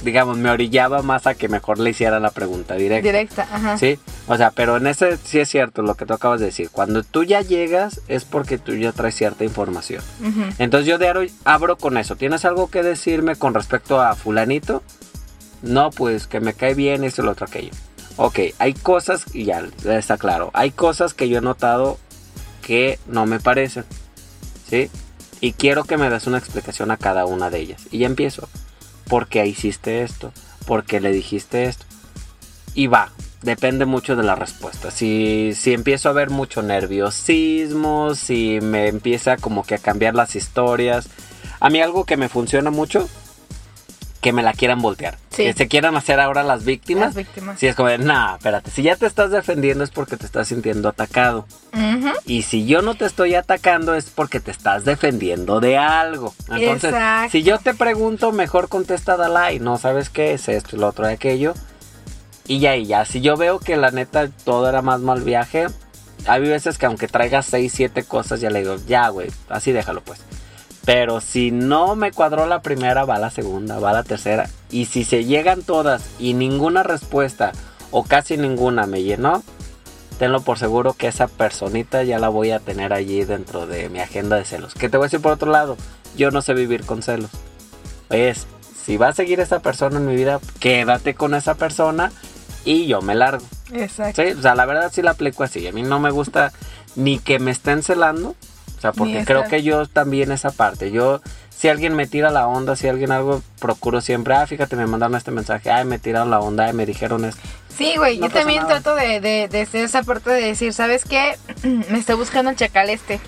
digamos, 0.08 0.38
me 0.38 0.50
orillaba 0.50 1.02
más 1.02 1.28
a 1.28 1.36
que 1.36 1.50
mejor 1.50 1.80
le 1.80 1.90
hiciera 1.90 2.22
la 2.22 2.32
pregunta 2.32 2.76
directa. 2.76 3.06
Directa, 3.06 3.48
ajá. 3.52 3.78
Sí, 3.78 4.00
o 4.28 4.38
sea, 4.38 4.52
pero 4.52 4.78
en 4.78 4.88
ese 4.88 5.18
sí 5.18 5.40
es 5.40 5.50
cierto 5.50 5.82
lo 5.82 5.96
que 5.96 6.06
tú 6.06 6.14
acabas 6.14 6.40
de 6.40 6.46
decir. 6.46 6.70
Cuando 6.72 7.04
tú 7.04 7.26
ya 7.26 7.42
llegas 7.42 8.00
es 8.08 8.24
porque 8.24 8.58
tú 8.58 8.74
ya 8.74 8.94
traes 8.94 9.16
cierta 9.16 9.44
información. 9.44 10.02
Ujú. 10.22 10.44
Entonces 10.60 10.88
yo 10.88 10.98
diario 10.98 11.30
abro 11.44 11.78
con 11.78 11.98
eso. 11.98 12.16
¿Tienes 12.16 12.46
algo 12.46 12.70
que 12.70 12.84
decirme 12.84 13.36
con 13.36 13.54
respecto 13.54 14.00
a 14.02 14.16
fulanito? 14.16 14.82
No, 15.62 15.90
pues 15.90 16.26
que 16.26 16.40
me 16.40 16.54
cae 16.54 16.74
bien 16.74 17.04
esto, 17.04 17.22
lo 17.22 17.32
otro, 17.32 17.48
aquello. 17.48 17.72
Ok, 18.16 18.40
hay 18.60 18.74
cosas, 18.74 19.26
y 19.34 19.44
ya 19.44 19.62
está 19.86 20.18
claro, 20.18 20.52
hay 20.54 20.72
cosas 20.72 21.14
que 21.14 21.28
yo 21.28 21.40
he 21.40 21.42
notado 21.42 21.98
que 22.62 22.98
no 23.08 23.26
me 23.26 23.42
parecen. 23.42 23.84
¿Sí? 24.70 24.90
Y 25.42 25.52
quiero 25.54 25.84
que 25.84 25.98
me 25.98 26.10
des 26.10 26.28
una 26.28 26.38
explicación 26.38 26.92
a 26.92 26.98
cada 26.98 27.26
una 27.26 27.50
de 27.50 27.60
ellas. 27.60 27.84
Y 27.92 28.00
ya 28.00 28.08
empiezo. 28.08 28.48
¿Por 29.08 29.28
qué 29.28 29.46
hiciste 29.46 30.04
esto? 30.04 30.32
¿Por 30.66 30.84
qué 30.84 31.00
le 31.00 31.12
dijiste 31.12 31.66
esto? 31.66 31.86
Y 32.74 32.88
va, 32.88 33.12
depende 33.42 33.86
mucho 33.86 34.16
de 34.16 34.24
la 34.24 34.36
respuesta. 34.36 34.92
Si, 34.92 35.54
si 35.56 35.74
empiezo 35.74 36.10
a 36.10 36.14
ver 36.14 36.30
mucho 36.30 36.62
nerviosismo, 36.62 38.16
si 38.16 38.60
me 38.62 38.88
empieza 38.88 39.38
como 39.38 39.64
que 39.64 39.76
a 39.76 39.80
cambiar 39.80 40.16
las 40.16 40.36
historias. 40.36 41.10
A 41.60 41.70
mí 41.70 41.82
algo 41.82 42.06
que 42.06 42.18
me 42.18 42.30
funciona 42.30 42.70
mucho, 42.70 43.08
que 44.22 44.34
me 44.34 44.44
la 44.44 44.54
quieran 44.54 44.82
voltear. 44.82 45.18
Sí. 45.30 45.44
Que 45.44 45.54
se 45.54 45.68
quieran 45.68 45.96
hacer 45.96 46.20
ahora 46.20 46.44
las 46.44 46.66
víctimas. 46.66 47.08
Las 47.08 47.16
víctimas. 47.16 47.60
Si 47.60 47.68
es 47.68 47.76
como 47.76 47.90
nah, 47.98 48.36
espérate, 48.36 48.72
si 48.72 48.82
ya 48.82 48.96
te 48.96 49.06
estás 49.06 49.32
defendiendo 49.32 49.84
es 49.84 49.92
porque 49.92 50.18
te 50.18 50.26
estás 50.26 50.48
sintiendo 50.48 50.90
atacado. 50.90 51.46
Y 52.26 52.42
si 52.42 52.66
yo 52.66 52.82
no 52.82 52.96
te 52.96 53.06
estoy 53.06 53.36
atacando 53.36 53.94
es 53.94 54.10
porque 54.10 54.40
te 54.40 54.52
estás 54.52 54.84
defendiendo 54.84 55.60
de 55.60 55.78
algo. 55.78 56.34
Entonces, 56.50 56.92
Exacto. 56.92 57.32
si 57.32 57.44
yo 57.44 57.60
te 57.60 57.74
pregunto, 57.74 58.32
mejor 58.32 58.68
contesta 58.68 59.16
Dalai. 59.16 59.60
No 59.60 59.78
sabes 59.78 60.10
qué 60.10 60.34
es 60.34 60.50
esto 60.50 60.76
y 60.76 60.80
lo 60.80 60.88
otro 60.88 61.06
de 61.06 61.14
aquello. 61.14 61.54
Y 62.48 62.60
ya, 62.60 62.76
y 62.76 62.86
ya. 62.86 63.06
Si 63.06 63.22
yo 63.22 63.38
veo 63.38 63.60
que 63.60 63.78
la 63.78 63.92
neta 63.92 64.30
todo 64.44 64.68
era 64.70 64.82
más 64.82 65.02
mal 65.02 65.22
viaje, 65.22 65.68
hay 66.26 66.42
veces 66.42 66.78
que 66.78 66.86
aunque 66.86 67.08
traiga 67.08 67.42
6, 67.42 67.72
7 67.74 68.04
cosas, 68.04 68.42
ya 68.42 68.50
le 68.50 68.60
digo, 68.60 68.78
ya, 68.88 69.10
güey, 69.10 69.30
así 69.50 69.72
déjalo 69.72 70.02
pues. 70.02 70.20
Pero 70.88 71.20
si 71.20 71.52
no 71.52 71.98
me 71.98 72.14
cuadró 72.14 72.48
la 72.48 72.62
primera, 72.62 73.04
va 73.04 73.20
la 73.20 73.30
segunda, 73.30 73.78
va 73.78 73.92
la 73.92 74.04
tercera. 74.04 74.50
Y 74.72 74.86
si 74.86 75.04
se 75.04 75.26
llegan 75.26 75.62
todas 75.64 76.10
y 76.18 76.34
ninguna 76.34 76.82
respuesta 76.82 77.52
o 77.92 78.06
casi 78.06 78.38
ninguna 78.38 78.86
me 78.86 79.04
llenó, 79.04 79.44
tenlo 80.18 80.40
por 80.40 80.58
seguro 80.58 80.94
que 80.94 81.08
esa 81.08 81.28
personita 81.28 82.04
ya 82.04 82.20
la 82.20 82.30
voy 82.30 82.52
a 82.52 82.62
tener 82.62 82.94
allí 82.94 83.26
dentro 83.26 83.68
de 83.68 83.90
mi 83.90 84.00
agenda 84.00 84.38
de 84.38 84.46
celos. 84.46 84.76
Que 84.76 84.88
te 84.88 84.96
voy 84.96 85.04
a 85.04 85.08
decir 85.08 85.20
por 85.20 85.34
otro 85.34 85.52
lado, 85.52 85.76
yo 86.16 86.32
no 86.32 86.42
sé 86.42 86.54
vivir 86.54 86.86
con 86.86 87.04
celos. 87.04 87.32
Es, 88.10 88.48
si 88.82 88.96
va 88.96 89.10
a 89.10 89.14
seguir 89.14 89.42
esa 89.42 89.60
persona 89.60 89.98
en 89.98 90.06
mi 90.06 90.16
vida, 90.16 90.40
quédate 90.62 91.16
con 91.16 91.36
esa 91.36 91.56
persona 91.56 92.14
y 92.64 92.88
yo 92.88 93.02
me 93.02 93.14
largo. 93.14 93.46
Exacto. 93.74 94.22
Sí, 94.22 94.30
o 94.30 94.42
sea, 94.42 94.56
la 94.56 94.66
verdad 94.66 94.90
sí 94.94 95.02
la 95.02 95.12
aplico 95.12 95.44
así. 95.44 95.68
A 95.68 95.74
mí 95.74 95.84
no 95.84 96.00
me 96.00 96.12
gusta 96.12 96.54
ni 96.96 97.20
que 97.20 97.40
me 97.40 97.52
estén 97.52 97.84
celando. 97.84 98.36
O 98.78 98.82
sea, 98.82 98.92
porque 98.92 99.24
creo 99.26 99.46
que 99.46 99.64
yo 99.64 99.88
también 99.88 100.32
esa 100.32 100.52
parte. 100.52 100.92
Yo, 100.92 101.20
si 101.50 101.68
alguien 101.68 101.96
me 101.96 102.06
tira 102.06 102.30
la 102.30 102.48
onda, 102.48 102.76
si 102.76 102.88
alguien 102.88 103.12
algo, 103.12 103.42
procuro 103.60 104.02
siempre, 104.02 104.36
ah, 104.36 104.46
fíjate, 104.46 104.76
me 104.76 104.86
mandaron 104.86 105.16
este 105.16 105.32
mensaje, 105.32 105.72
ay, 105.72 105.86
me 105.86 105.98
tiraron 105.98 106.30
la 106.30 106.40
onda, 106.40 106.66
ay, 106.66 106.74
me 106.74 106.86
dijeron 106.86 107.26
esto. 107.26 107.42
Sí, 107.76 107.94
güey, 107.98 108.18
No 108.20 108.28
yo 108.28 108.34
también 108.34 108.64
nada. 108.64 108.80
trato 108.82 108.96
de, 108.96 109.20
de, 109.20 109.48
de 109.48 109.62
hacer 109.62 109.84
esa 109.84 110.04
parte 110.04 110.30
de 110.30 110.42
decir, 110.42 110.74
¿sabes 110.74 111.04
qué? 111.06 111.38
Me 111.64 111.98
está 111.98 112.16
buscando 112.16 112.52
el 112.52 112.58
chacal 112.58 112.90
este. 112.90 113.20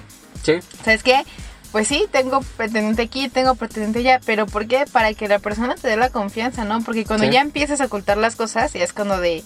Sí, 0.43 0.53
¿Sabes 0.83 1.03
qué? 1.03 1.23
Pues 1.71 1.87
sí, 1.87 2.07
tengo 2.11 2.41
pretendiente 2.57 3.03
aquí, 3.03 3.29
tengo 3.29 3.53
pretendiente 3.55 3.99
allá, 3.99 4.19
pero 4.25 4.47
¿por 4.47 4.65
qué? 4.67 4.85
Para 4.91 5.13
que 5.13 5.27
la 5.27 5.37
persona 5.37 5.75
te 5.75 5.87
dé 5.87 5.97
la 5.97 6.09
confianza, 6.09 6.63
¿no? 6.65 6.81
Porque 6.81 7.05
cuando 7.05 7.25
Sí. 7.25 7.31
ya 7.31 7.41
empiezas 7.41 7.79
a 7.81 7.85
ocultar 7.85 8.17
las 8.17 8.35
cosas, 8.35 8.73
ya 8.73 8.83
es 8.83 8.91
cuando 8.93 9.19
de, 9.19 9.43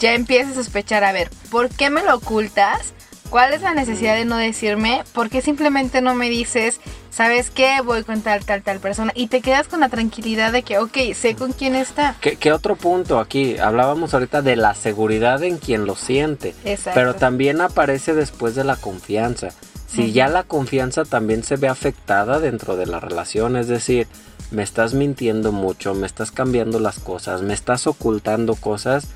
ya 0.00 0.14
empiezas 0.14 0.52
a 0.52 0.54
sospechar, 0.64 1.04
a 1.04 1.12
ver, 1.12 1.30
¿por 1.50 1.68
qué 1.68 1.90
me 1.90 2.02
lo 2.02 2.16
ocultas? 2.16 2.92
¿Cuál 3.30 3.52
es 3.52 3.62
la 3.62 3.74
necesidad 3.74 4.16
de 4.16 4.24
no 4.24 4.36
decirme? 4.36 5.04
¿Por 5.12 5.30
qué 5.30 5.40
simplemente 5.40 6.00
no 6.02 6.16
me 6.16 6.28
dices, 6.28 6.80
¿sabes 7.10 7.50
qué? 7.50 7.80
Voy 7.84 8.02
con 8.02 8.22
tal, 8.22 8.44
tal, 8.44 8.62
tal 8.62 8.80
persona. 8.80 9.12
Y 9.14 9.28
te 9.28 9.40
quedas 9.40 9.68
con 9.68 9.78
la 9.78 9.88
tranquilidad 9.88 10.52
de 10.52 10.64
que, 10.64 10.78
ok, 10.78 10.96
sé 11.14 11.36
con 11.36 11.52
quién 11.52 11.76
está. 11.76 12.16
¿Qué, 12.20 12.36
qué 12.36 12.52
otro 12.52 12.74
punto 12.74 13.20
aquí? 13.20 13.56
Hablábamos 13.58 14.14
ahorita 14.14 14.42
de 14.42 14.56
la 14.56 14.74
seguridad 14.74 15.44
en 15.44 15.58
quien 15.58 15.86
lo 15.86 15.94
siente. 15.94 16.56
Exacto. 16.64 16.98
Pero 16.98 17.14
también 17.14 17.60
aparece 17.60 18.14
después 18.14 18.56
de 18.56 18.64
la 18.64 18.74
confianza. 18.74 19.50
Si 19.86 20.12
ya 20.12 20.28
la 20.28 20.44
confianza 20.44 21.04
también 21.04 21.42
se 21.42 21.56
ve 21.56 21.68
afectada 21.68 22.38
dentro 22.38 22.76
de 22.76 22.86
la 22.86 23.00
relación, 23.00 23.56
es 23.56 23.66
decir, 23.66 24.06
me 24.50 24.62
estás 24.62 24.94
mintiendo 24.94 25.50
mucho, 25.50 25.94
me 25.94 26.06
estás 26.06 26.30
cambiando 26.30 26.78
las 26.78 27.00
cosas, 27.00 27.42
me 27.42 27.54
estás 27.54 27.88
ocultando 27.88 28.54
cosas, 28.54 29.08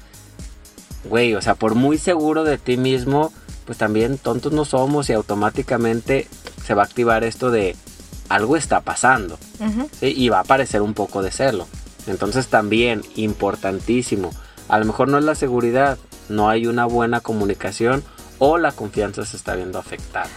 güey, 1.04 1.34
o 1.34 1.42
sea, 1.42 1.54
por 1.54 1.76
muy 1.76 1.96
seguro 1.96 2.42
de 2.42 2.58
ti 2.58 2.76
mismo, 2.76 3.32
pues 3.64 3.78
también 3.78 4.18
tontos 4.18 4.52
no 4.52 4.64
somos 4.64 5.08
y 5.08 5.12
automáticamente 5.12 6.28
se 6.64 6.74
va 6.74 6.82
a 6.82 6.86
activar 6.86 7.24
esto 7.24 7.50
de 7.50 7.76
algo 8.28 8.56
está 8.56 8.80
pasando. 8.80 9.38
Ujú. 9.60 9.88
¿sí? 10.00 10.12
Y 10.16 10.28
va 10.28 10.38
a 10.38 10.42
aparecer 10.42 10.82
un 10.82 10.94
poco 10.94 11.22
de 11.22 11.30
celo. 11.30 11.66
Entonces 12.06 12.48
también, 12.48 13.02
importantísimo, 13.16 14.30
a 14.68 14.78
lo 14.78 14.84
mejor 14.84 15.08
no 15.08 15.18
es 15.18 15.24
la 15.24 15.34
seguridad, 15.34 15.98
no 16.28 16.48
hay 16.48 16.66
una 16.66 16.84
buena 16.86 17.20
comunicación 17.20 18.02
o 18.38 18.58
la 18.58 18.72
confianza 18.72 19.24
se 19.24 19.36
está 19.36 19.54
viendo 19.54 19.78
afectada. 19.78 20.28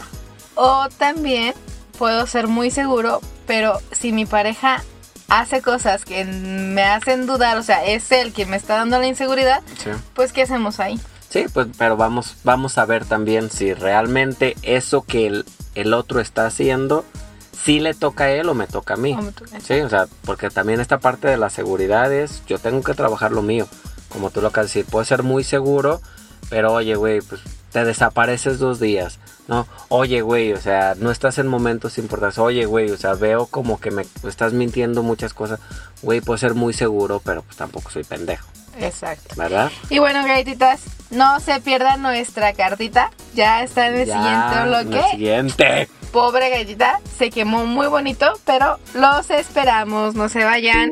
O 0.56 0.88
también 0.98 1.54
puedo 1.98 2.26
ser 2.28 2.48
muy 2.48 2.72
seguro, 2.72 3.22
pero 3.46 3.80
si 3.92 4.12
mi 4.12 4.26
pareja 4.26 4.84
hace 5.30 5.62
cosas 5.62 6.06
que 6.06 6.24
me 6.24 6.84
hacen 6.84 7.26
dudar, 7.26 7.58
o 7.58 7.64
sea, 7.64 7.86
es 7.86 8.12
él 8.12 8.32
quien 8.32 8.50
me 8.50 8.58
está 8.58 8.76
dando 8.78 8.98
la 9.00 9.08
inseguridad, 9.08 9.62
Sí. 9.84 9.90
pues 10.14 10.32
¿qué 10.32 10.44
hacemos 10.44 10.80
ahí? 10.80 11.00
Sí, 11.30 11.46
pues, 11.54 11.68
pero 11.78 11.98
vamos, 11.98 12.36
vamos 12.44 12.78
a 12.78 12.86
ver 12.86 13.06
también 13.06 13.50
si 13.52 13.74
realmente 13.74 14.56
eso 14.62 15.02
que 15.04 15.28
el, 15.28 15.46
el 15.76 15.94
otro 15.94 16.20
está 16.22 16.46
haciendo, 16.46 17.04
si 17.64 17.80
le 17.80 17.94
toca 17.94 18.26
a 18.26 18.32
él 18.32 18.48
o 18.50 18.54
me 18.54 18.68
toca 18.68 18.94
a 18.94 18.98
mí. 18.98 19.14
O 19.14 19.22
me 19.22 19.32
toca- 19.32 19.60
Sí, 19.60 19.82
o 19.82 19.90
sea, 19.90 20.08
porque 20.24 20.50
también 20.50 20.80
esta 20.80 21.00
parte 21.00 21.28
de 21.28 21.38
la 21.38 21.50
seguridad 21.50 22.12
es, 22.14 22.44
yo 22.48 22.60
tengo 22.60 22.82
que 22.82 22.94
trabajar 22.94 23.32
lo 23.32 23.42
mío. 23.42 23.68
Como 24.10 24.30
tú 24.30 24.42
lo 24.42 24.48
acabas 24.48 24.72
de 24.74 24.80
decir, 24.80 24.92
puedo 24.92 25.04
ser 25.04 25.24
muy 25.24 25.44
seguro, 25.44 26.02
pero 26.50 26.72
oye, 26.74 26.96
güey, 26.96 27.20
pues 27.22 27.42
te 27.74 27.84
desapareces 27.84 28.58
dos 28.58 28.80
días, 28.80 29.20
¿no? 29.50 29.68
Oye, 29.90 30.22
güey, 30.22 30.54
o 30.54 30.62
sea, 30.62 30.96
no 30.98 31.12
estás 31.12 31.38
en 31.40 31.48
momentos 31.48 31.98
importantes. 31.98 32.40
Oye, 32.40 32.66
güey, 32.66 32.90
o 32.90 32.98
sea, 32.98 33.16
veo 33.16 33.48
como 33.48 33.82
que 33.82 33.92
me 33.92 34.06
estás 34.24 34.54
mintiendo 34.54 35.04
muchas 35.04 35.34
cosas. 35.34 35.60
Güey, 36.02 36.22
puedo 36.22 36.38
ser 36.38 36.54
muy 36.54 36.72
seguro, 36.74 37.22
pero 37.24 37.42
pues 37.42 37.58
tampoco 37.58 37.92
soy 37.92 38.06
pendejo, 38.06 38.48
Exacto. 38.80 39.36
¿verdad? 39.36 39.72
Y 39.90 40.00
bueno, 40.00 40.26
galletitas, 40.26 40.82
no 41.12 41.40
se 41.40 41.60
pierdan 41.62 42.02
nuestra 42.02 42.54
cartita. 42.54 43.12
Ya 43.34 43.64
está 43.64 43.88
en 43.88 43.96
el 43.96 44.08
Ya, 44.08 44.14
siguiente 44.16 44.56
en 44.56 44.62
el 44.62 44.68
bloque. 44.86 45.10
siguiente. 45.12 45.90
Pobre 46.12 46.50
galletita, 46.50 47.00
se 47.18 47.30
quemó 47.30 47.66
muy 47.66 47.88
bonito, 47.88 48.34
pero 48.46 48.80
los 48.94 49.30
esperamos, 49.30 50.16
no 50.16 50.30
se 50.30 50.44
vayan. 50.44 50.92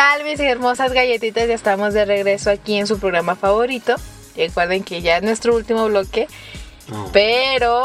Tal 0.00 0.24
mis 0.24 0.40
hermosas 0.40 0.92
galletitas? 0.94 1.46
Ya 1.46 1.52
estamos 1.54 1.92
de 1.92 2.06
regreso 2.06 2.50
aquí 2.50 2.78
en 2.78 2.86
su 2.86 2.98
programa 2.98 3.36
favorito. 3.36 3.96
Recuerden 4.34 4.82
que 4.82 5.02
ya 5.02 5.18
es 5.18 5.22
nuestro 5.22 5.54
último 5.54 5.86
bloque, 5.88 6.26
pero 7.12 7.82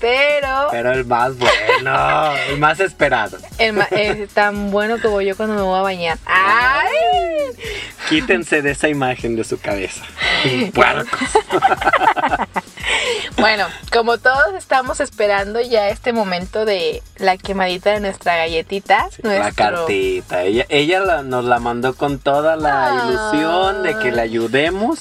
pero 0.00 0.68
Pero 0.72 0.92
el 0.92 1.04
más 1.04 1.36
bueno, 1.38 2.32
el 2.48 2.58
más 2.58 2.80
esperado. 2.80 3.38
el 3.58 3.74
ma- 3.74 3.86
es 3.92 4.28
tan 4.30 4.72
bueno 4.72 4.96
como 5.00 5.20
yo 5.20 5.36
cuando 5.36 5.54
me 5.54 5.62
voy 5.62 5.78
a 5.78 5.82
bañar. 5.82 6.18
¡Ay! 6.24 6.88
Quítense 8.08 8.60
de 8.62 8.72
esa 8.72 8.88
imagen 8.88 9.36
de 9.36 9.44
su 9.44 9.60
cabeza. 9.60 10.02
Puercos. 10.74 11.20
Bueno, 13.38 13.66
como 13.92 14.18
todos 14.18 14.54
estamos 14.56 15.00
esperando 15.00 15.60
ya 15.60 15.88
este 15.88 16.12
momento 16.12 16.64
de 16.64 17.02
la 17.16 17.36
quemadita 17.36 17.90
de 17.92 18.00
nuestra 18.00 18.36
galletita, 18.36 19.08
La 19.22 19.38
nuestro- 19.40 19.54
cartita. 19.86 20.42
Ella, 20.44 20.66
ella 20.68 21.00
la- 21.00 21.22
nos 21.22 21.44
la 21.44 21.58
mandó 21.58 21.94
con 21.94 22.18
toda 22.18 22.56
la 22.56 23.02
Ay. 23.04 23.08
ilusión 23.10 23.82
de 23.82 23.98
que 23.98 24.12
le 24.12 24.20
ayudemos 24.22 25.00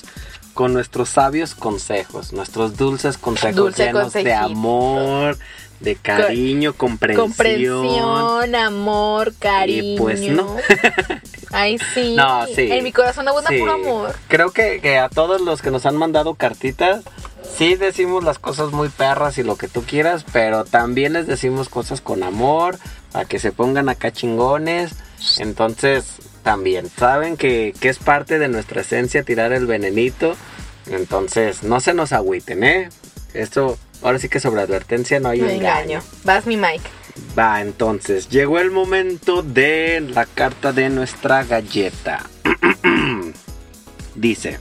con 0.54 0.74
nuestros 0.74 1.10
sabios 1.10 1.56
consejos, 1.56 2.34
nuestros 2.34 2.76
dulces 2.78 3.18
consejos 3.18 3.56
Dulce 3.56 3.86
llenos 3.86 4.14
de 4.14 4.34
amor, 4.34 5.38
de 5.80 5.96
cariño, 5.96 6.74
comprensión. 6.74 7.28
comprensión, 7.28 8.56
amor, 8.56 9.34
cariño. 9.40 9.98
pues 10.02 10.20
no. 10.22 10.56
Ay, 11.52 11.80
sí. 11.94 12.16
No, 12.16 12.46
sí. 12.46 12.70
En 12.72 12.84
mi 12.84 12.92
corazón 12.92 13.28
abunda 13.28 13.50
Sí. 13.50 13.58
puro 13.60 13.74
amor. 13.74 14.16
Creo 14.28 14.52
que, 14.52 14.82
que 14.82 15.00
a 15.00 15.10
todos 15.10 15.42
los 15.42 15.62
que 15.62 15.72
nos 15.72 15.86
han 15.86 15.96
mandado 15.96 16.36
cartitas, 16.36 17.04
sí 17.60 17.76
decimos 17.76 18.24
las 18.24 18.40
cosas 18.40 18.72
muy 18.72 18.88
perras 18.88 19.38
y 19.38 19.44
lo 19.44 19.58
que 19.58 19.68
tú 19.68 19.84
quieras, 19.84 20.26
pero 20.32 20.64
también 20.64 21.12
les 21.12 21.28
decimos 21.28 21.68
cosas 21.68 22.00
con 22.00 22.24
amor, 22.24 22.80
a 23.14 23.26
que 23.26 23.38
se 23.38 23.52
pongan 23.52 23.90
acá 23.90 24.14
chingones. 24.14 24.94
Entonces, 25.40 26.06
también, 26.42 26.90
saben 26.90 27.36
que, 27.36 27.74
que 27.82 27.90
es 27.90 28.00
parte 28.00 28.40
de 28.40 28.48
nuestra 28.48 28.80
esencia 28.82 29.24
tirar 29.24 29.52
el 29.52 29.68
venenito. 29.68 30.38
Entonces, 30.88 31.64
no 31.64 31.82
se 31.82 31.94
nos 31.94 32.14
agüiten, 32.14 32.64
¿eh? 32.64 32.90
Esto, 33.34 33.78
ahora 34.02 34.20
sí 34.20 34.30
que 34.30 34.40
sobre 34.40 34.62
advertencia 34.62 35.20
no 35.20 35.28
hay 35.28 35.42
No 35.42 35.50
engaño. 35.50 35.82
engaño. 35.82 36.02
Vas 36.24 36.46
mi 36.46 36.56
Mike. 36.56 36.90
Va, 37.38 37.60
entonces, 37.60 38.30
llegó 38.30 38.60
el 38.60 38.72
momento 38.72 39.44
de 39.44 40.00
la 40.00 40.26
carta 40.26 40.72
de 40.72 40.90
nuestra 40.90 41.44
galleta. 41.44 42.26
Dice, 44.16 44.60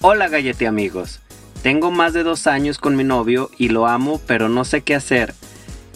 hola 0.00 0.28
gallete 0.28 0.68
amigos, 0.68 1.20
tengo 1.66 1.90
más 1.90 2.12
de 2.12 2.22
dos 2.22 2.46
años 2.46 2.78
con 2.78 2.94
mi 2.94 3.02
novio 3.02 3.50
y 3.58 3.70
lo 3.70 3.88
amo, 3.88 4.20
pero 4.24 4.48
no 4.48 4.64
sé 4.64 4.82
qué 4.82 4.94
hacer, 4.94 5.34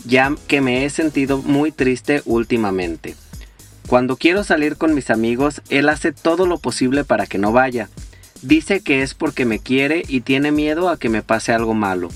ya 0.04 0.34
que 0.48 0.60
me 0.60 0.84
he 0.84 0.90
sentido 0.90 1.38
muy 1.38 1.70
triste 1.70 2.22
últimamente. 2.24 3.14
Cuando 3.86 4.16
quiero 4.16 4.42
salir 4.42 4.76
con 4.76 4.94
mis 4.94 5.10
amigos, 5.10 5.62
él 5.68 5.88
hace 5.88 6.10
todo 6.10 6.44
lo 6.44 6.58
posible 6.58 7.04
para 7.04 7.28
que 7.28 7.38
no 7.38 7.52
vaya. 7.52 7.88
Dice 8.42 8.80
que 8.80 9.02
es 9.02 9.14
porque 9.14 9.44
me 9.44 9.60
quiere 9.60 10.02
y 10.08 10.22
tiene 10.22 10.50
miedo 10.50 10.88
a 10.88 10.98
que 10.98 11.08
me 11.08 11.22
pase 11.22 11.52
algo 11.52 11.72
malo. 11.72 12.08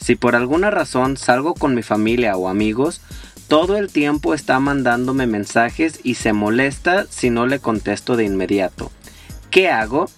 Si 0.00 0.14
por 0.14 0.36
alguna 0.36 0.70
razón 0.70 1.16
salgo 1.16 1.54
con 1.54 1.74
mi 1.74 1.82
familia 1.82 2.36
o 2.36 2.48
amigos, 2.48 3.00
todo 3.48 3.76
el 3.76 3.90
tiempo 3.90 4.34
está 4.34 4.60
mandándome 4.60 5.26
mensajes 5.26 5.98
y 6.04 6.14
se 6.14 6.32
molesta 6.32 7.06
si 7.10 7.28
no 7.28 7.48
le 7.48 7.58
contesto 7.58 8.14
de 8.14 8.22
inmediato. 8.22 8.92
¿Qué 9.50 9.68
hago? 9.68 10.08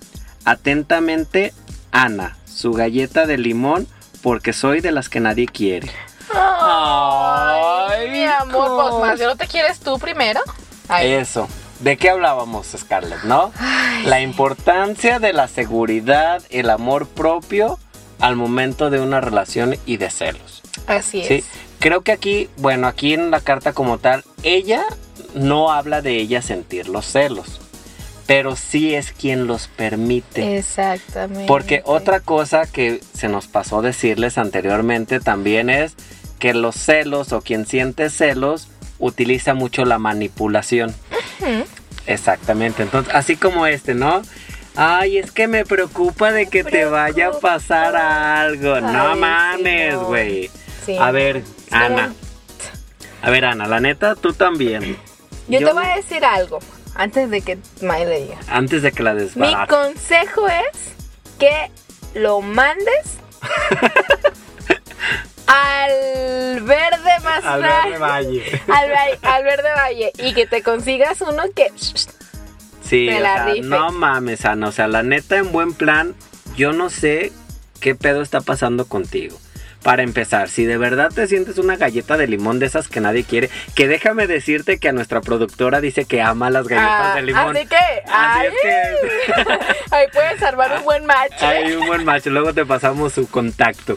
Atentamente, 0.45 1.55
Ana, 1.93 2.37
su 2.47 2.73
galleta 2.73 3.27
de 3.27 3.39
limón, 3.39 3.87
porque 4.23 4.53
soy 4.53 4.81
de 4.81 4.93
las 4.93 5.09
que 5.09 5.21
nadie 5.21 5.47
quiere. 5.47 5.91
Ay, 6.35 8.11
mi 8.11 8.25
amor, 8.25 8.91
pues 8.91 9.01
más, 9.07 9.21
¿no 9.21 9.37
te 9.37 9.47
quieres 9.47 9.79
tú 9.81 9.99
primero? 9.99 10.41
Ay, 10.89 11.13
Eso. 11.13 11.49
¿De 11.81 11.97
qué 11.97 12.11
hablábamos, 12.11 12.69
Scarlett, 12.79 13.25
no? 13.25 13.53
la 14.05 14.21
importancia 14.21 15.19
de 15.19 15.33
la 15.33 15.49
seguridad, 15.49 16.41
el 16.51 16.71
amor 16.71 17.09
propio 17.09 17.79
al 18.21 18.37
momento 18.37 18.89
de 18.89 19.01
una 19.01 19.21
relación 19.21 19.77
y 19.85 19.97
de 19.97 20.09
celos. 20.11 20.63
así 20.87 21.23
es. 21.23 21.27
Sí, 21.27 21.45
creo 21.81 22.03
que 22.03 22.13
aquí, 22.13 22.49
bueno, 22.59 22.87
aquí 22.87 23.15
en 23.15 23.33
la 23.33 23.41
carta 23.41 23.73
como 23.73 23.99
tal, 23.99 24.23
ella 24.45 24.85
no 25.35 25.73
habla 25.73 26.03
de 26.03 26.19
ella 26.19 26.41
sentir 26.41 26.89
los 26.89 27.05
celos, 27.05 27.61
pero 28.33 28.57
sí 28.57 28.95
es 28.95 29.13
quien 29.13 29.47
los 29.47 29.69
permite. 29.69 30.57
Exactamente. 30.57 31.45
Porque 31.47 31.83
otra 31.85 32.21
cosa 32.21 32.63
que 32.65 32.99
se 33.13 33.29
nos 33.29 33.47
pasó 33.47 33.83
decirles 33.83 34.39
anteriormente 34.39 35.21
también 35.21 35.69
es 35.69 35.97
que 36.39 36.55
los 36.55 36.75
celos 36.75 37.35
o 37.35 37.43
quien 37.43 37.67
siente 37.67 38.09
celos 38.09 38.69
utiliza 38.99 39.53
mucho 39.53 39.85
la 39.85 39.99
manipulación. 39.99 40.95
Exactamente, 42.07 42.83
entonces 42.83 43.15
así 43.15 43.37
como 43.37 43.67
este, 43.67 43.93
¿no? 43.95 44.23
Ay, 44.77 45.19
es 45.19 45.31
que 45.31 45.47
me 45.47 45.67
preocupa 45.67 46.33
de 46.33 46.47
que 46.47 46.65
te 46.65 46.87
vaya 46.87 47.27
a 47.29 47.33
pasar 47.33 47.95
algo. 47.97 48.81
no 48.81 49.09
Ay, 49.13 49.21
mames, 49.21 49.97
güey. 49.97 50.51
Sí, 50.87 50.97
a 50.99 51.11
ver, 51.11 51.43
Ana. 51.71 52.15
A 53.21 53.29
ver, 53.29 53.45
Ana, 53.45 53.67
la 53.67 53.81
neta, 53.81 54.15
tú 54.15 54.33
también. 54.33 54.97
Yo, 55.49 55.61
Yo- 55.61 55.69
te 55.69 55.75
voy 55.75 55.85
a 55.85 55.97
decir 55.97 56.25
algo 56.25 56.61
antes 56.95 57.31
de 57.31 57.41
que 57.41 57.59
May 57.81 58.05
le 58.07 58.21
diga. 58.23 58.39
Antes 58.49 58.83
de 58.83 58.93
que 58.93 59.03
la 59.03 59.15
Mi 59.15 59.21
desbarate. 59.23 59.73
consejo 59.75 60.47
es 60.49 60.93
que 61.39 61.71
lo 62.15 62.41
mandes 62.41 63.19
al 65.47 66.61
verde 66.63 67.21
más 67.25 67.45
Al 67.45 67.63
verde 67.63 67.99
valle. 67.99 68.63
al, 69.23 69.45
verde 69.45 69.69
valle 69.77 70.13
y 70.19 70.35
que 70.35 70.47
te 70.47 70.63
consigas 70.63 71.21
uno 71.21 71.43
que 71.55 71.73
Sí, 71.77 73.07
Te 73.09 73.17
o 73.17 73.21
la 73.21 73.45
sea, 73.45 73.63
no 73.63 73.91
mames, 73.93 74.45
Ana. 74.45 74.69
O 74.69 74.73
sea, 74.73 74.87
la 74.87 75.03
neta, 75.03 75.37
en 75.39 75.51
buen 75.51 75.73
plan, 75.73 76.15
yo 76.57 76.73
no 76.73 76.91
sé 76.91 77.33
qué 77.81 77.95
pedo 77.95 78.21
está 78.21 78.41
pasando 78.43 78.87
contigo. 78.87 79.39
Para 79.83 80.03
empezar, 80.05 80.49
si 80.49 80.65
de 80.65 80.79
verdad 80.79 81.11
te 81.13 81.27
sientes 81.27 81.59
una 81.59 81.77
galleta 81.77 82.17
de 82.17 82.29
limón 82.29 82.61
de 82.61 82.67
esas 82.67 82.87
que 82.87 83.01
nadie 83.01 83.25
quiere, 83.25 83.51
que 83.75 83.89
déjame 83.89 84.29
decirte 84.29 84.79
que 84.79 84.89
a 84.89 84.93
nuestra 84.93 85.21
productora 85.21 85.81
dice 85.81 86.05
que 86.05 86.23
ama 86.23 86.51
las 86.51 86.69
galletas 86.69 87.13
Ah, 87.13 87.15
de 87.17 87.23
limón. 87.23 87.57
Así 87.57 87.67
que, 87.67 87.77
Así 87.77 88.07
ay, 88.13 88.47
es 88.47 88.55
que 88.63 89.95
ahí 89.97 90.07
puedes 90.13 90.43
armar 90.43 90.79
un 90.79 90.85
buen 90.85 91.05
match. 91.05 91.33
¿eh? 91.43 91.47
hay 91.47 91.73
un 91.73 91.87
buen 91.87 92.05
macho, 92.05 92.31
luego 92.31 92.55
te 92.55 92.65
pasamos 92.65 93.13
su 93.13 93.29
contacto. 93.29 93.97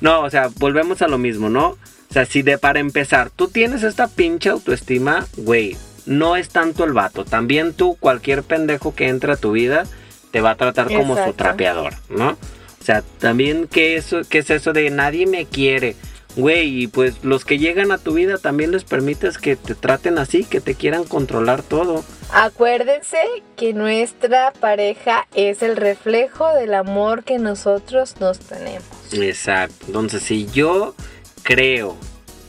No, 0.00 0.20
o 0.20 0.30
sea, 0.30 0.48
volvemos 0.56 1.02
a 1.02 1.08
lo 1.08 1.18
mismo, 1.18 1.50
¿no? 1.50 1.66
O 1.68 2.12
sea, 2.12 2.24
si 2.24 2.40
de 2.42 2.56
para 2.56 2.78
empezar, 2.78 3.28
tú 3.28 3.48
tienes 3.48 3.82
esta 3.82 4.08
pinche 4.08 4.48
autoestima, 4.48 5.26
güey, 5.36 5.76
no 6.06 6.36
es 6.36 6.48
tanto 6.48 6.84
el 6.84 6.92
vato, 6.94 7.24
también 7.26 7.74
tú, 7.74 7.96
cualquier 8.00 8.42
pendejo 8.42 8.94
que 8.94 9.08
entre 9.08 9.32
a 9.32 9.36
tu 9.36 9.52
vida, 9.52 9.84
te 10.30 10.40
va 10.40 10.52
a 10.52 10.54
tratar 10.56 10.86
como 10.86 11.14
su 11.22 11.32
trapeador, 11.34 11.92
¿no? 12.08 12.38
O 12.86 12.92
sea, 12.92 13.02
también, 13.18 13.66
¿qué, 13.66 13.96
eso, 13.96 14.20
¿qué 14.30 14.38
es 14.38 14.50
eso 14.50 14.72
de 14.72 14.90
nadie 14.90 15.26
me 15.26 15.44
quiere? 15.44 15.96
Güey, 16.36 16.84
y 16.84 16.86
pues 16.86 17.24
los 17.24 17.44
que 17.44 17.58
llegan 17.58 17.90
a 17.90 17.98
tu 17.98 18.14
vida 18.14 18.38
también 18.38 18.70
les 18.70 18.84
permites 18.84 19.38
que 19.38 19.56
te 19.56 19.74
traten 19.74 20.18
así, 20.18 20.44
que 20.44 20.60
te 20.60 20.76
quieran 20.76 21.02
controlar 21.02 21.64
todo. 21.64 22.04
Acuérdense 22.32 23.18
que 23.56 23.72
nuestra 23.72 24.52
pareja 24.52 25.26
es 25.34 25.64
el 25.64 25.74
reflejo 25.74 26.48
del 26.54 26.74
amor 26.74 27.24
que 27.24 27.40
nosotros 27.40 28.20
nos 28.20 28.38
tenemos. 28.38 28.86
Exacto. 29.10 29.86
Entonces, 29.88 30.22
si 30.22 30.46
yo 30.46 30.94
creo 31.42 31.96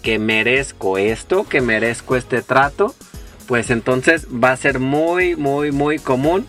que 0.04 0.20
merezco 0.20 1.00
esto, 1.00 1.50
que 1.50 1.62
merezco 1.62 2.16
este 2.16 2.44
trato, 2.44 2.94
pues 3.48 3.72
entonces 3.72 4.28
va 4.28 4.52
a 4.52 4.58
ser 4.58 4.78
muy, 4.78 5.36
muy, 5.36 5.72
muy 5.72 5.98
común. 5.98 6.46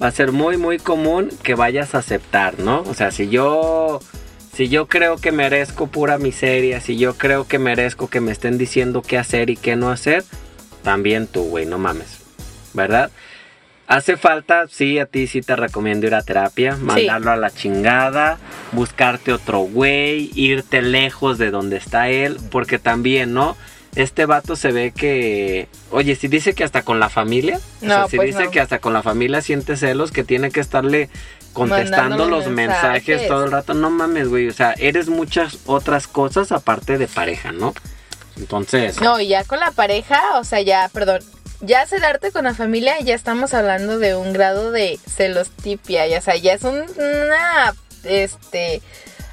Va 0.00 0.08
a 0.08 0.12
ser 0.12 0.32
muy, 0.32 0.56
muy 0.56 0.78
común 0.78 1.30
que 1.42 1.54
vayas 1.54 1.94
a 1.94 1.98
aceptar, 1.98 2.58
¿no? 2.58 2.82
O 2.82 2.94
sea, 2.94 3.10
si 3.10 3.28
yo, 3.28 4.00
si 4.54 4.68
yo 4.68 4.86
creo 4.86 5.16
que 5.16 5.32
merezco 5.32 5.86
pura 5.86 6.18
miseria, 6.18 6.80
si 6.80 6.96
yo 6.96 7.14
creo 7.14 7.46
que 7.46 7.58
merezco 7.58 8.08
que 8.08 8.20
me 8.20 8.32
estén 8.32 8.58
diciendo 8.58 9.02
qué 9.02 9.18
hacer 9.18 9.50
y 9.50 9.56
qué 9.56 9.76
no 9.76 9.90
hacer, 9.90 10.24
también 10.82 11.26
tú, 11.26 11.44
güey, 11.44 11.66
no 11.66 11.78
mames, 11.78 12.18
¿verdad? 12.74 13.10
Hace 13.86 14.16
falta, 14.16 14.68
sí, 14.68 14.98
a 14.98 15.06
ti 15.06 15.26
sí 15.26 15.42
te 15.42 15.54
recomiendo 15.54 16.06
ir 16.06 16.14
a 16.14 16.22
terapia, 16.22 16.76
mandarlo 16.76 17.30
a 17.30 17.36
la 17.36 17.50
chingada, 17.50 18.38
buscarte 18.72 19.32
otro 19.32 19.60
güey, 19.60 20.30
irte 20.34 20.80
lejos 20.80 21.36
de 21.36 21.50
donde 21.50 21.76
está 21.76 22.08
él, 22.08 22.38
porque 22.50 22.78
también, 22.78 23.34
¿no? 23.34 23.56
Este 23.94 24.24
vato 24.26 24.56
se 24.56 24.72
ve 24.72 24.92
que, 24.92 25.68
oye, 25.90 26.16
si 26.16 26.26
dice 26.28 26.54
que 26.54 26.64
hasta 26.64 26.82
con 26.82 26.98
la 26.98 27.10
familia, 27.10 27.58
o 27.58 27.80
sea, 27.80 27.98
No, 28.00 28.08
si 28.08 28.16
pues 28.16 28.28
dice 28.28 28.44
no. 28.44 28.50
que 28.50 28.60
hasta 28.60 28.78
con 28.78 28.92
la 28.94 29.02
familia 29.02 29.42
siente 29.42 29.76
celos, 29.76 30.12
que 30.12 30.24
tiene 30.24 30.50
que 30.50 30.60
estarle 30.60 31.10
contestando 31.52 32.16
Mandándole 32.16 32.30
los 32.30 32.46
mensajes. 32.48 33.06
mensajes. 33.08 33.28
todo 33.28 33.44
el 33.44 33.52
rato, 33.52 33.74
no 33.74 33.90
mames, 33.90 34.28
güey, 34.28 34.48
o 34.48 34.52
sea, 34.54 34.72
eres 34.78 35.08
muchas 35.10 35.58
otras 35.66 36.06
cosas 36.08 36.52
aparte 36.52 36.96
de 36.96 37.06
pareja, 37.06 37.52
¿no? 37.52 37.74
Entonces, 38.38 38.98
No, 39.02 39.20
y 39.20 39.28
ya 39.28 39.44
con 39.44 39.60
la 39.60 39.70
pareja, 39.72 40.38
o 40.38 40.44
sea, 40.44 40.62
ya, 40.62 40.88
perdón, 40.90 41.20
ya 41.60 41.86
celarte 41.86 42.32
con 42.32 42.44
la 42.44 42.54
familia, 42.54 42.98
ya 43.00 43.14
estamos 43.14 43.52
hablando 43.52 43.98
de 43.98 44.14
un 44.16 44.32
grado 44.32 44.72
de 44.72 44.98
celostipia, 45.06 46.06
ya, 46.06 46.18
o 46.18 46.22
sea, 46.22 46.36
ya 46.36 46.54
es 46.54 46.62
un- 46.62 46.86
una, 46.96 47.74
este, 48.04 48.80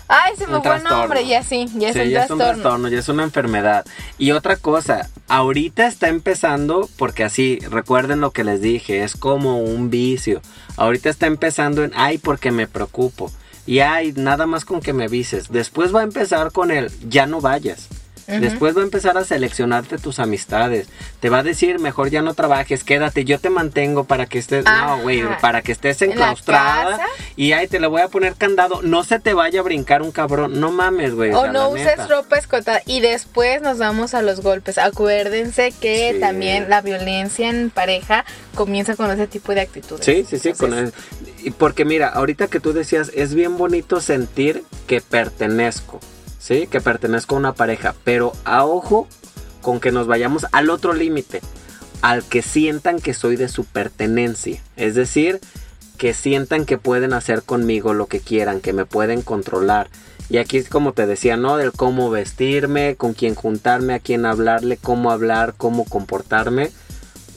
ay, 0.09 0.35
se 0.37 0.47
me 0.47 0.57
Un 0.57 0.63
fue 0.63 0.75
el 0.75 0.81
trastorno. 0.81 0.97
nombre, 1.03 1.25
ya 1.27 1.43
sí, 1.43 1.67
ya 1.75 1.89
es 1.89 1.93
Sí, 1.93 2.01
un 2.01 2.09
ya 2.09 2.23
es 2.25 2.29
un 2.31 2.37
trastorno. 2.39 2.61
trastorno, 2.61 2.87
ya 2.89 2.99
es 2.99 3.07
una 3.09 3.23
enfermedad. 3.23 3.85
Y 4.17 4.31
otra 4.31 4.57
cosa, 4.57 5.09
ahorita 5.29 5.87
está 5.87 6.09
empezando, 6.09 6.89
porque 6.97 7.23
así, 7.23 7.59
recuerden 7.69 8.19
lo 8.19 8.31
que 8.31 8.43
les 8.43 8.59
dije, 8.61 9.03
es 9.03 9.15
como 9.15 9.59
un 9.59 9.89
vicio. 9.89 10.41
Ahorita 10.75 11.09
está 11.09 11.27
empezando 11.27 11.83
en, 11.83 11.91
ay, 11.95 12.17
porque 12.17 12.51
me 12.51 12.67
preocupo. 12.67 13.31
Y 13.65 13.79
ay, 13.79 14.13
nada 14.15 14.47
más 14.47 14.65
con 14.65 14.81
que 14.81 14.93
me 14.93 15.03
avises. 15.05 15.49
Después 15.49 15.93
va 15.95 15.99
a 16.01 16.03
empezar 16.03 16.51
con 16.51 16.71
el 16.71 16.91
ya 17.07 17.25
no 17.27 17.39
vayas. 17.39 17.87
Después 18.29 18.75
va 18.77 18.81
a 18.81 18.83
empezar 18.83 19.17
a 19.17 19.23
seleccionarte 19.25 19.97
tus 19.97 20.19
amistades. 20.19 20.87
Te 21.19 21.29
va 21.29 21.39
a 21.39 21.43
decir, 21.43 21.79
mejor 21.79 22.09
ya 22.09 22.21
no 22.21 22.33
trabajes, 22.35 22.83
quédate, 22.83 23.25
yo 23.25 23.39
te 23.39 23.49
mantengo 23.49 24.03
para 24.03 24.27
que 24.27 24.37
estés, 24.39 24.65
Ajá. 24.67 24.97
no, 24.97 25.01
güey, 25.01 25.23
para 25.41 25.61
que 25.61 25.71
estés 25.71 26.01
¿En 26.01 26.09
la 26.09 26.13
enclaustrada. 26.15 26.99
Y 27.35 27.53
ahí 27.53 27.67
te 27.67 27.79
le 27.79 27.87
voy 27.87 28.01
a 28.01 28.07
poner 28.07 28.35
candado. 28.35 28.81
No 28.83 29.03
se 29.03 29.19
te 29.19 29.33
vaya 29.33 29.61
a 29.61 29.63
brincar 29.63 30.01
un 30.01 30.11
cabrón. 30.11 30.59
No 30.59 30.71
mames, 30.71 31.15
güey. 31.15 31.31
O 31.33 31.41
sea, 31.41 31.51
no 31.51 31.69
uses 31.69 31.85
neta. 31.85 32.07
ropa 32.07 32.37
escotada 32.37 32.81
y 32.85 32.99
después 32.99 33.61
nos 33.61 33.77
vamos 33.79 34.13
a 34.13 34.21
los 34.21 34.41
golpes. 34.41 34.77
Acuérdense 34.77 35.71
que 35.79 36.11
Sí. 36.13 36.19
también 36.19 36.69
la 36.69 36.81
violencia 36.81 37.49
en 37.49 37.69
pareja 37.69 38.25
comienza 38.55 38.95
con 38.95 39.09
ese 39.11 39.27
tipo 39.27 39.53
de 39.55 39.61
actitudes. 39.61 40.05
Sí, 40.05 40.25
sí, 40.29 40.37
sí, 40.39 40.53
con 40.53 40.73
el- 40.73 40.93
porque 41.57 41.85
mira, 41.85 42.09
ahorita 42.09 42.47
que 42.47 42.59
tú 42.59 42.73
decías, 42.73 43.11
es 43.15 43.33
bien 43.33 43.57
bonito 43.57 44.01
sentir 44.01 44.63
que 44.87 45.01
pertenezco, 45.01 45.99
Que 46.49 46.81
pertenezco 46.81 47.35
a 47.35 47.37
una 47.37 47.53
pareja, 47.53 47.93
pero 48.03 48.33
a 48.43 48.65
ojo 48.65 49.07
con 49.61 49.79
que 49.79 49.91
nos 49.91 50.07
vayamos 50.07 50.47
al 50.51 50.71
otro 50.71 50.93
límite, 50.93 51.41
al 52.01 52.23
que 52.23 52.41
sientan 52.41 52.99
que 52.99 53.13
soy 53.13 53.35
de 53.35 53.49
su 53.49 53.65
pertenencia, 53.65 54.59
es 54.75 54.95
decir, 54.95 55.39
que 55.99 56.15
sientan 56.15 56.65
que 56.65 56.79
pueden 56.79 57.13
hacer 57.13 57.43
conmigo 57.43 57.93
lo 57.93 58.07
que 58.07 58.19
quieran, 58.19 58.61
que 58.61 58.73
me 58.73 58.85
pueden 58.85 59.21
controlar. 59.21 59.89
Y 60.27 60.37
aquí 60.37 60.57
es 60.57 60.69
como 60.69 60.93
te 60.93 61.05
decía, 61.05 61.37
¿no? 61.37 61.55
Del 61.55 61.71
cómo 61.71 62.09
vestirme, 62.09 62.95
con 62.95 63.13
quién 63.13 63.35
juntarme, 63.35 63.93
a 63.93 63.99
quién 63.99 64.25
hablarle, 64.25 64.77
cómo 64.77 65.11
hablar, 65.11 65.53
cómo 65.55 65.85
comportarme. 65.85 66.71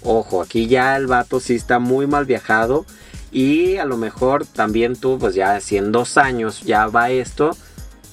Ojo, 0.03 0.41
aquí 0.41 0.69
ya 0.69 0.97
el 0.97 1.07
vato 1.07 1.39
sí 1.39 1.55
está 1.55 1.79
muy 1.79 2.07
mal 2.07 2.25
viajado. 2.25 2.87
Y 3.31 3.77
a 3.77 3.85
lo 3.85 3.99
mejor 3.99 4.47
también 4.47 4.97
tú, 4.97 5.19
pues 5.19 5.35
ya 5.35 5.61
si 5.61 5.77
en 5.77 5.93
dos 5.93 6.17
años 6.17 6.63
ya 6.63 6.87
va 6.87 7.11
esto, 7.11 7.57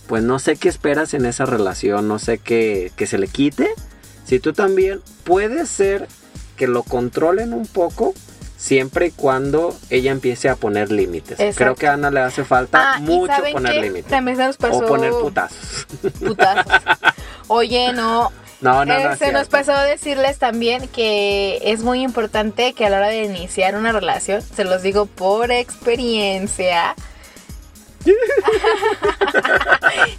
pues 0.10 0.24
no 0.24 0.39
sé 0.39 0.55
qué 0.55 0.70
esperas 0.70 1.14
en 1.14 1.28
esa 1.28 1.45
relación, 1.45 2.07
no 2.07 2.18
sé 2.18 2.39
qué 2.39 2.91
que 2.95 3.05
se 3.05 3.20
le 3.20 3.28
quite. 3.28 3.70
Si 4.26 4.39
tú 4.39 4.53
también 4.53 5.01
puede 5.24 5.68
ser 5.68 6.07
que 6.57 6.68
lo 6.68 6.82
controlen 6.82 7.53
un 7.53 7.68
poco, 7.68 8.16
siempre 8.57 9.07
y 9.07 9.12
cuando 9.12 9.78
ella 9.91 10.10
empiece 10.10 10.49
a 10.49 10.55
poner 10.55 10.91
límites. 10.91 11.39
Exacto. 11.39 11.57
Creo 11.57 11.76
que 11.76 11.88
a 11.88 11.93
Ana 11.93 12.10
le 12.10 12.22
hace 12.22 12.43
falta 12.43 12.93
Ah, 12.95 12.97
¿y 12.97 13.03
mucho 13.03 13.34
poner 13.51 13.76
límites. 13.84 14.10
También 14.10 14.36
se 14.36 14.47
nos 14.47 14.57
pasó 14.57 14.80
O 14.80 14.88
poner 14.88 15.12
putazos. 15.12 15.86
putazos. 16.20 16.74
Oye, 17.47 17.93
no. 17.93 18.32
No, 18.62 18.84
no, 18.84 18.86
no. 18.86 19.12
Eh, 19.14 19.16
se 19.16 19.32
nos 19.32 19.47
pasó 19.47 19.78
decirles 19.78 20.39
también 20.39 20.88
que 20.88 21.60
es 21.64 21.84
muy 21.84 22.01
importante 22.01 22.74
que 22.74 22.88
a 22.88 22.89
la 22.89 22.97
hora 22.97 23.07
de 23.10 23.26
iniciar 23.26 23.76
una 23.76 23.91
relación, 23.91 24.41
se 24.41 24.64
los 24.64 24.82
digo 24.82 25.05
por 25.05 25.51
experiencia. 25.51 26.95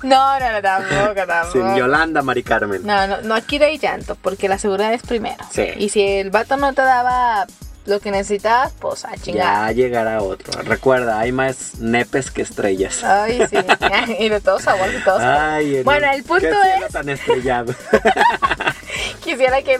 No, 0.02 0.38
no, 0.40 0.52
no, 0.52 0.62
tampoco, 0.62 1.26
tampoco. 1.26 1.52
Sin 1.52 1.76
Yolanda, 1.76 2.22
Mari 2.22 2.42
Carmen. 2.42 2.82
No, 2.86 3.06
no, 3.06 3.20
no, 3.22 3.34
aquí 3.34 3.62
hay 3.62 3.78
llanto, 3.78 4.14
porque 4.16 4.48
la 4.48 4.58
seguridad 4.58 4.92
es 4.92 5.02
primero. 5.02 5.44
Sí. 5.50 5.66
Y 5.76 5.88
si 5.88 6.02
el 6.06 6.30
vato 6.30 6.56
no 6.56 6.72
te 6.72 6.82
daba 6.82 7.46
lo 7.86 7.98
que 8.00 8.10
necesitabas, 8.10 8.72
pues 8.78 9.04
a 9.04 9.12
Ya 9.14 9.22
chingar. 9.22 9.74
llegará 9.74 10.22
otro. 10.22 10.60
Recuerda, 10.62 11.18
hay 11.18 11.32
más 11.32 11.76
nepes 11.78 12.30
que 12.30 12.42
estrellas. 12.42 13.02
Ay, 13.02 13.40
sí. 13.48 13.56
y 14.18 14.28
de 14.28 14.40
todos 14.40 14.62
sabores 14.62 15.00
y 15.00 15.04
todos. 15.04 15.22
Ay, 15.22 15.76
el- 15.76 15.84
Bueno, 15.84 16.06
el 16.12 16.22
punto 16.22 16.46
qué 16.48 16.84
es- 16.86 16.92
tan 16.92 17.08
estrellado. 17.08 17.74
Quisiera 19.24 19.62
que 19.62 19.74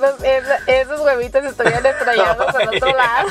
esos 0.67 1.01
huevitos 1.01 1.45
estuvieran 1.45 1.85
estrellados 1.99 2.55
al 2.55 2.69
otro 2.69 2.97
lado. 2.97 3.29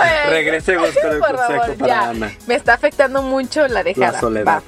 Bueno, 0.00 0.30
Regresemos 0.30 0.90
con 1.02 1.12
el 1.12 1.18
consejo 1.20 1.36
favor, 1.60 1.74
para 1.76 1.86
ya. 1.88 2.08
Ana. 2.10 2.32
Me 2.46 2.54
está 2.54 2.74
afectando 2.74 3.22
mucho 3.22 3.66
la 3.68 3.82
dejada. 3.82 4.12
La 4.12 4.20
soledad. 4.20 4.44
Va. 4.46 4.62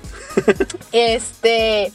Este. 0.93 1.93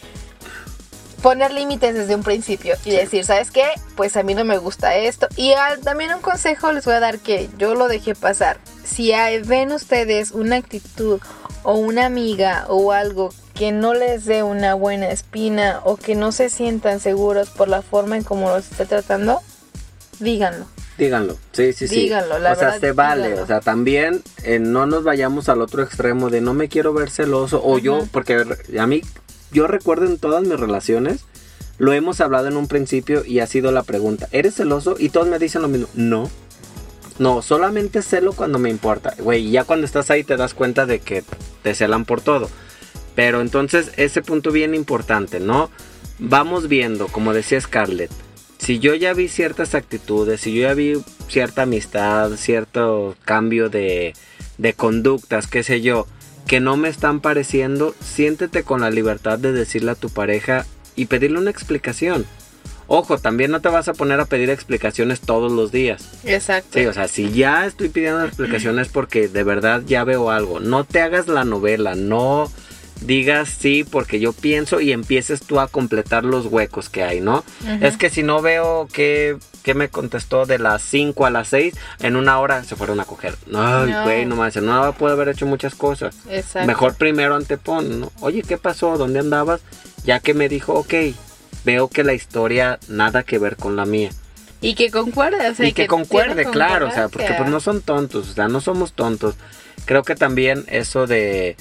Poner 1.21 1.51
límites 1.51 1.95
desde 1.95 2.13
un 2.13 2.21
principio 2.23 2.75
y 2.85 2.91
decir, 2.91 3.25
¿sabes 3.25 3.49
qué? 3.49 3.65
Pues 3.95 4.15
a 4.17 4.23
mí 4.23 4.35
no 4.35 4.45
me 4.45 4.57
gusta 4.59 4.95
esto. 4.95 5.27
Y 5.35 5.53
también 5.83 6.13
un 6.13 6.21
consejo 6.21 6.71
les 6.71 6.85
voy 6.85 6.93
a 6.93 6.99
dar 6.99 7.17
que 7.17 7.49
yo 7.57 7.73
lo 7.73 7.87
dejé 7.87 8.13
pasar. 8.13 8.59
Si 8.85 9.11
hay- 9.13 9.41
ven 9.41 9.71
ustedes 9.71 10.31
una 10.31 10.57
actitud 10.57 11.19
o 11.63 11.73
una 11.73 12.05
amiga 12.05 12.65
o 12.69 12.91
algo 12.91 13.29
que 13.55 13.71
no 13.71 13.95
les 13.95 14.25
dé 14.25 14.43
una 14.43 14.75
buena 14.75 15.09
espina 15.09 15.81
o 15.83 15.97
que 15.97 16.13
no 16.13 16.31
se 16.31 16.49
sientan 16.51 16.99
seguros 16.99 17.49
por 17.49 17.67
la 17.67 17.81
forma 17.81 18.15
en 18.15 18.23
cómo 18.23 18.49
los 18.51 18.71
esté 18.71 18.85
tratando, 18.85 19.41
díganlo. 20.19 20.65
Díganlo, 20.97 21.37
sí, 21.51 21.73
sí, 21.73 21.87
sí. 21.87 21.95
Díganlo, 21.95 22.39
la 22.39 22.53
o 22.53 22.55
sea, 22.55 22.79
se 22.79 22.91
vale. 22.91 23.23
díganlo. 23.23 23.43
O 23.43 23.47
sea, 23.47 23.59
también 23.59 24.23
eh, 24.43 24.57
no 24.59 24.87
nos 24.87 25.03
vayamos 25.03 25.47
al 25.47 25.61
otro 25.61 25.83
extremo 25.83 26.29
de 26.29 26.41
no 26.41 26.53
me 26.53 26.69
quiero 26.69 26.93
ver 26.93 27.11
celoso. 27.11 27.61
O 27.63 27.77
yo, 27.77 28.07
porque 28.11 28.43
a 28.79 28.87
mí, 28.87 29.01
yo 29.51 29.67
recuerdo 29.67 30.05
en 30.07 30.17
todas 30.17 30.41
mis 30.43 30.59
relaciones, 30.59 31.25
lo 31.77 31.93
hemos 31.93 32.19
hablado 32.19 32.47
en 32.47 32.57
un 32.57 32.67
principio 32.67 33.23
y 33.23 33.39
ha 33.39 33.47
sido 33.47 33.71
la 33.71 33.83
pregunta: 33.83 34.27
¿eres 34.31 34.55
celoso? 34.55 34.95
Y 34.97 35.09
todos 35.09 35.27
me 35.27 35.37
dicen 35.37 35.61
lo 35.61 35.67
mismo: 35.67 35.87
no. 35.93 36.29
No, 37.19 37.41
solamente 37.41 38.01
celo 38.01 38.33
cuando 38.33 38.59
me 38.59 38.69
importa. 38.69 39.15
Güey, 39.19 39.49
ya 39.49 39.63
cuando 39.63 39.85
estás 39.85 40.11
ahí 40.11 40.23
te 40.23 40.37
das 40.37 40.53
cuenta 40.53 40.85
de 40.85 40.99
que 40.99 41.23
te 41.63 41.73
celan 41.73 42.05
por 42.05 42.21
todo. 42.21 42.49
Pero 43.15 43.41
entonces 43.41 43.91
ese 43.97 44.21
punto 44.21 44.51
bien 44.51 44.75
importante, 44.75 45.39
¿no? 45.39 45.71
Vamos 46.19 46.67
viendo, 46.67 47.07
como 47.07 47.33
decía 47.33 47.59
Scarlett, 47.59 48.11
si 48.57 48.79
yo 48.79 48.95
ya 48.95 49.13
vi 49.13 49.27
ciertas 49.27 49.75
actitudes, 49.75 50.41
si 50.41 50.53
yo 50.53 50.63
ya 50.63 50.73
vi 50.73 51.01
cierta 51.27 51.63
amistad, 51.63 52.31
cierto 52.37 53.15
cambio 53.25 53.69
de, 53.69 54.13
de 54.57 54.73
conductas, 54.73 55.47
qué 55.47 55.63
sé 55.63 55.81
yo, 55.81 56.07
que 56.47 56.59
no 56.59 56.77
me 56.77 56.89
están 56.89 57.19
pareciendo, 57.19 57.93
siéntete 57.99 58.63
con 58.63 58.81
la 58.81 58.89
libertad 58.89 59.37
de 59.37 59.51
decirle 59.51 59.91
a 59.91 59.95
tu 59.95 60.09
pareja 60.09 60.65
y 60.95 61.05
pedirle 61.05 61.39
una 61.39 61.51
explicación. 61.51 62.25
Ojo, 62.87 63.17
también 63.17 63.51
no 63.51 63.59
te 63.59 63.67
vas 63.67 63.89
a 63.89 63.93
poner 63.93 64.21
a 64.21 64.25
pedir 64.25 64.49
explicaciones 64.49 65.19
todos 65.19 65.51
los 65.51 65.73
días. 65.73 66.09
Exacto. 66.23 66.79
Sí, 66.79 66.85
o 66.85 66.93
sea, 66.93 67.09
si 67.09 67.31
ya 67.31 67.65
estoy 67.65 67.89
pidiendo 67.89 68.23
explicaciones 68.23 68.87
porque 68.87 69.27
de 69.27 69.43
verdad 69.43 69.83
ya 69.85 70.05
veo 70.05 70.31
algo, 70.31 70.61
no 70.61 70.85
te 70.85 71.01
hagas 71.01 71.27
la 71.27 71.43
novela, 71.43 71.95
no 71.95 72.49
digas 73.01 73.49
sí 73.49 73.83
porque 73.83 74.19
yo 74.19 74.33
pienso 74.33 74.81
y 74.81 74.91
empieces 74.91 75.41
tú 75.41 75.59
a 75.59 75.67
completar 75.67 76.25
los 76.25 76.45
huecos 76.47 76.89
que 76.89 77.03
hay, 77.03 77.21
¿no? 77.21 77.43
Es 77.81 77.97
que 77.97 78.09
si 78.09 78.23
no 78.23 78.41
veo 78.41 78.87
que, 78.91 79.37
que 79.63 79.73
me 79.73 79.89
contestó 79.89 80.45
de 80.45 80.59
las 80.59 80.81
5 80.81 81.25
a 81.25 81.29
las 81.29 81.49
6, 81.49 81.75
en 81.99 82.15
una 82.15 82.39
hora 82.39 82.63
se 82.63 82.75
fueron 82.75 82.99
a 82.99 83.05
coger. 83.05 83.35
Ay, 83.53 83.91
No. 83.91 84.03
güey, 84.03 84.25
no 84.25 84.35
más, 84.35 84.55
en 84.55 84.65
una 84.65 84.81
hora 84.81 84.91
puede 84.93 85.13
haber 85.13 85.29
hecho 85.29 85.45
muchas 85.45 85.75
cosas. 85.75 86.15
Exacto. 86.29 86.67
Mejor 86.67 86.95
primero 86.95 87.35
antepon, 87.35 87.99
¿no? 88.01 88.11
Oye, 88.19 88.41
¿qué 88.41 88.57
pasó? 88.57 88.97
¿Dónde 88.97 89.19
andabas? 89.19 89.61
Ya 90.03 90.19
que 90.19 90.33
me 90.33 90.49
dijo, 90.49 90.73
ok, 90.73 90.93
veo 91.65 91.87
que 91.89 92.03
la 92.03 92.13
historia 92.13 92.79
nada 92.87 93.23
que 93.23 93.39
ver 93.39 93.57
con 93.57 93.75
la 93.75 93.85
mía 93.85 94.09
Y 94.61 94.73
que 94.75 94.89
concuerde, 94.89 95.49
o 95.49 95.53
sea, 95.55 95.67
y 95.67 95.73
que, 95.73 95.85
concuerde, 95.87 96.35
tiene 96.35 96.51
claro, 96.51 96.87
o 96.87 96.91
sea, 96.91 97.09
porque 97.09 97.33
pues 97.37 97.49
no 97.49 97.59
son 97.59 97.81
tontos, 97.81 98.29
o 98.29 98.33
sea, 98.33 98.47
no 98.47 98.61
somos 98.61 98.93
tontos. 98.93 99.35
Creo 99.85 100.03
que 100.03 100.15
también 100.15 100.65
eso 100.67 101.07
de, 101.07 101.55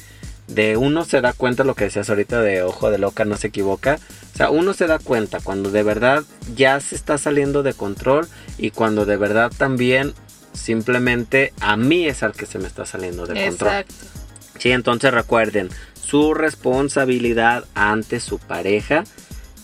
de 0.49 0.77
uno 0.77 1.05
se 1.05 1.21
da 1.21 1.33
cuenta, 1.33 1.65
lo 1.65 1.75
que 1.75 1.85
decías 1.85 2.09
ahorita 2.09 2.41
de 2.41 2.63
ojo 2.63 2.91
de 2.91 2.99
loca 2.99 3.25
no 3.25 3.37
se 3.37 3.49
equivoca, 3.49 3.99
o 4.35 4.37
sea, 4.37 4.51
uno 4.51 4.75
se 4.75 4.87
da 4.87 4.99
cuenta 4.99 5.41
cuando 5.41 5.71
de 5.71 5.83
verdad 5.83 6.25
ya 6.55 6.79
se 6.81 6.95
está 6.95 7.19
saliendo 7.19 7.63
de 7.63 7.75
control 7.75 8.29
y 8.59 8.71
cuando 8.71 9.07
de 9.07 9.17
verdad 9.17 9.51
también 9.57 10.15
simplemente 10.53 11.53
a 11.61 11.77
mí 11.77 12.07
es 12.07 12.23
al 12.23 12.33
que 12.33 12.47
se 12.47 12.59
me 12.59 12.67
está 12.67 12.87
saliendo 12.87 13.27
de 13.27 13.47
control. 13.47 13.71
Exacto. 13.71 13.95
Sí, 14.59 14.71
entonces 14.71 15.13
recuerden, 15.13 15.69
su 16.01 16.33
responsabilidad 16.33 17.65
ante 17.75 18.21
su 18.21 18.39
pareja 18.39 19.05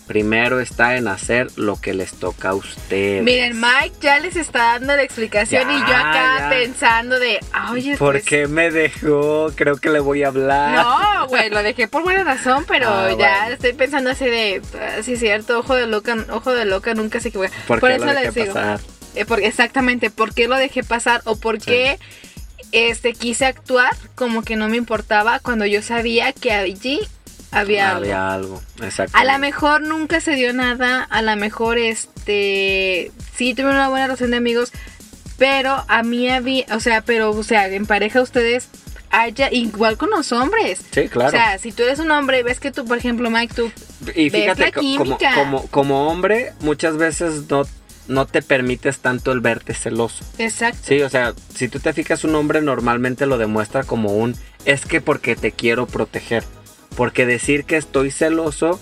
primero 0.07 0.59
está 0.59 0.97
en 0.97 1.07
hacer 1.07 1.47
lo 1.55 1.79
que 1.79 1.93
les 1.93 2.13
toca 2.13 2.49
a 2.49 2.53
ustedes. 2.55 3.23
Miren, 3.23 3.59
Mike 3.59 3.95
ya 4.01 4.19
les 4.19 4.35
está 4.35 4.73
dando 4.73 4.95
la 4.95 5.03
explicación 5.03 5.69
y 5.71 5.79
yo 5.79 5.95
acá 5.95 6.39
ya. 6.39 6.49
pensando 6.49 7.19
de, 7.19 7.39
oye, 7.71 7.97
¿Por 7.97 8.13
pues, 8.13 8.25
qué 8.25 8.47
me 8.47 8.69
dejó? 8.71 9.51
Creo 9.55 9.77
que 9.77 9.89
le 9.89 9.99
voy 9.99 10.23
a 10.23 10.27
hablar. 10.27 10.75
No, 10.85 11.27
güey, 11.27 11.49
lo 11.49 11.63
dejé 11.63 11.87
por 11.87 12.03
buena 12.03 12.23
razón, 12.23 12.65
pero 12.67 12.87
Ah, 12.89 13.09
ya 13.09 13.15
bueno. 13.15 13.53
estoy 13.53 13.73
pensando 13.73 14.09
así 14.09 14.25
de, 14.25 14.61
ah, 14.79 15.01
sí, 15.03 15.17
cierto, 15.17 15.59
ojo 15.59 15.75
de 15.75 15.87
loca, 15.87 16.15
ojo 16.31 16.53
de 16.53 16.65
loca 16.65 16.93
nunca 16.93 17.19
se 17.19 17.29
equivoca. 17.29 17.51
¿Por, 17.67 17.79
por 17.79 17.89
qué 17.89 17.95
eso 17.95 18.05
lo 18.05 18.13
les 18.13 18.23
dejé 18.33 18.41
digo. 18.41 18.53
pasar? 18.53 18.79
Eh, 19.15 19.25
exactamente, 19.43 20.09
¿por 20.09 20.33
qué 20.33 20.47
lo 20.47 20.55
dejé 20.57 20.83
pasar 20.83 21.21
o 21.25 21.35
por 21.35 21.59
qué 21.59 21.99
este 22.71 23.13
quise 23.13 23.45
actuar 23.45 23.91
como 24.15 24.41
que 24.43 24.55
no 24.55 24.67
me 24.67 24.77
importaba 24.77 25.39
cuando 25.39 25.65
yo 25.65 25.81
sabía 25.83 26.33
que 26.33 26.51
allí 26.51 26.99
había 27.59 27.89
algo? 27.91 28.01
Había 28.03 28.33
algo, 28.33 28.61
exacto. 28.81 29.17
A 29.17 29.23
lo 29.25 29.37
mejor 29.39 29.81
nunca 29.81 30.19
se 30.21 30.35
dio 30.35 30.53
nada, 30.53 31.03
a 31.03 31.21
lo 31.21 31.35
mejor 31.35 31.77
este 31.77 33.11
sí 33.35 33.53
tuve 33.53 33.69
una 33.69 33.89
buena 33.89 34.05
relación 34.07 34.31
de 34.31 34.37
amigos, 34.37 34.71
pero 35.37 35.83
a 35.87 36.03
mí 36.03 36.29
había, 36.29 36.65
o 36.75 36.79
sea, 36.79 37.01
pero 37.01 37.31
o 37.31 37.43
sea, 37.43 37.67
en 37.67 37.85
pareja 37.85 38.21
ustedes 38.21 38.67
haya 39.09 39.51
igual 39.51 39.97
con 39.97 40.09
los 40.09 40.31
hombres. 40.31 40.81
Sí, 40.91 41.07
claro. 41.07 41.29
O 41.29 41.31
sea, 41.31 41.57
si 41.59 41.71
tú 41.71 41.83
eres 41.83 41.99
un 41.99 42.09
hombre 42.11 42.39
y 42.39 42.43
ves 42.43 42.59
que 42.59 42.71
tú, 42.71 42.85
por 42.85 42.97
ejemplo, 42.97 43.29
Mike, 43.29 43.53
tú 43.53 43.71
y 44.15 44.29
ves 44.29 44.41
fíjate, 44.41 44.61
la 44.61 44.71
co- 44.71 44.81
como, 44.97 45.17
como, 45.35 45.67
como 45.67 46.07
hombre, 46.09 46.53
muchas 46.61 46.97
veces 46.97 47.49
no 47.49 47.63
no 48.05 48.25
te 48.25 48.41
permites 48.41 48.99
tanto 48.99 49.31
el 49.31 49.39
verte 49.39 49.73
celoso. 49.73 50.25
Exacto. 50.37 50.79
Sí, 50.83 51.01
o 51.01 51.09
sea, 51.09 51.33
si 51.55 51.69
tú 51.69 51.79
te 51.79 51.93
fijas, 51.93 52.25
un 52.25 52.35
hombre 52.35 52.61
normalmente 52.61 53.25
lo 53.25 53.37
demuestra 53.37 53.83
como 53.85 54.11
un 54.17 54.35
es 54.65 54.85
que 54.85 54.99
porque 54.99 55.37
te 55.37 55.51
quiero 55.53 55.85
proteger. 55.87 56.43
Porque 56.95 57.25
decir 57.25 57.65
que 57.65 57.77
estoy 57.77 58.11
celoso 58.11 58.79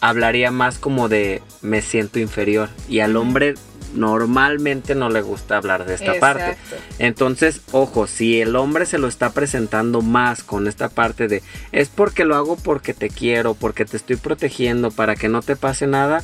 hablaría 0.00 0.50
más 0.50 0.78
como 0.78 1.08
de 1.08 1.42
me 1.62 1.80
siento 1.80 2.18
inferior. 2.18 2.68
Y 2.88 3.00
al 3.00 3.16
hombre 3.16 3.54
normalmente 3.94 4.94
no 4.94 5.08
le 5.08 5.22
gusta 5.22 5.56
hablar 5.56 5.86
de 5.86 5.94
esta 5.94 6.18
parte. 6.18 6.56
Entonces, 6.98 7.60
ojo, 7.72 8.06
si 8.06 8.40
el 8.40 8.56
hombre 8.56 8.86
se 8.86 8.98
lo 8.98 9.08
está 9.08 9.32
presentando 9.32 10.02
más 10.02 10.42
con 10.42 10.66
esta 10.66 10.88
parte 10.88 11.28
de 11.28 11.42
es 11.72 11.88
porque 11.88 12.24
lo 12.24 12.36
hago 12.36 12.56
porque 12.56 12.92
te 12.92 13.08
quiero, 13.08 13.54
porque 13.54 13.84
te 13.84 13.96
estoy 13.96 14.16
protegiendo, 14.16 14.90
para 14.90 15.16
que 15.16 15.28
no 15.28 15.42
te 15.42 15.56
pase 15.56 15.86
nada. 15.86 16.22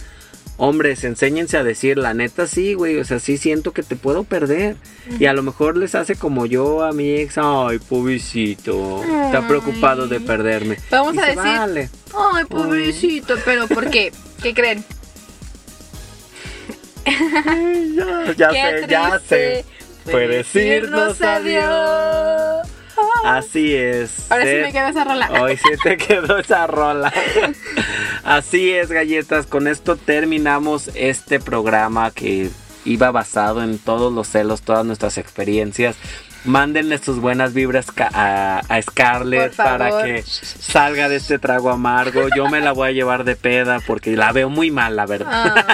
Hombres, 0.62 1.04
enséñense 1.04 1.56
a 1.56 1.64
decir, 1.64 1.96
la 1.96 2.12
neta 2.12 2.46
sí, 2.46 2.74
güey, 2.74 2.98
o 2.98 3.04
sea, 3.06 3.18
sí 3.18 3.38
siento 3.38 3.72
que 3.72 3.82
te 3.82 3.96
puedo 3.96 4.24
perder. 4.24 4.76
Y 5.18 5.24
a 5.24 5.32
lo 5.32 5.42
mejor 5.42 5.78
les 5.78 5.94
hace 5.94 6.16
como 6.16 6.44
yo 6.44 6.84
a 6.84 6.92
mi 6.92 7.14
ex, 7.14 7.38
ay, 7.38 7.78
pobrecito, 7.78 9.02
está 9.24 9.48
preocupado 9.48 10.06
de 10.06 10.20
perderme. 10.20 10.76
Vamos 10.90 11.14
Y 11.14 11.18
a 11.18 11.22
decir, 11.22 11.36
vale. 11.42 11.88
Ay, 12.14 12.44
pobrecito, 12.44 13.36
pero 13.42 13.68
¿por 13.68 13.88
qué? 13.88 14.12
¿Qué 14.42 14.52
creen? 14.52 14.84
Ya, 17.06 18.34
ya 18.36 18.50
sé, 18.50 18.86
ya 18.86 19.20
sé. 19.26 19.64
Fue 20.04 20.28
decirnos 20.28 21.22
adiós. 21.22 22.68
Así 23.24 23.74
es. 23.74 24.30
Ahora 24.30 24.44
sí 24.44 24.56
me 24.62 24.72
queda 24.72 24.90
esa 24.90 25.04
rola. 25.04 25.30
Hoy 25.40 25.56
sí 25.56 25.70
te 25.82 25.96
quedó 25.96 26.38
esa 26.38 26.66
rola. 26.66 27.12
Así 28.25 28.73
es, 28.73 28.91
galletas. 28.91 29.47
Con 29.47 29.66
esto 29.66 29.97
terminamos 29.97 30.91
este 30.95 31.41
programa 31.41 32.11
que 32.11 32.51
iba 32.85 33.11
basado 33.11 33.62
en 33.62 33.79
todos 33.79 34.12
los 34.12 34.29
celos, 34.29 34.62
todas 34.62 34.85
nuestras 34.85 35.18
experiencias. 35.18 35.97
Mándenle 36.45 36.97
sus 36.97 37.21
buenas 37.21 37.53
vibras 37.53 37.87
a, 37.99 38.62
a 38.66 38.83
Scarlett 38.83 39.55
para 39.57 40.03
que 40.03 40.23
salga 40.23 41.11
de 41.11 41.16
este 41.16 41.39
trago 41.39 41.68
amargo. 41.68 42.29
Yo 42.35 42.49
me 42.49 42.61
la 42.61 42.73
voy 42.73 42.89
a 42.89 42.93
llevar 42.93 43.25
de 43.25 43.37
peda 43.37 43.81
porque 43.87 44.16
la 44.16 44.33
veo 44.33 44.49
muy 44.49 44.71
mal, 44.71 44.97
la 44.97 45.05
verdad. 45.05 45.66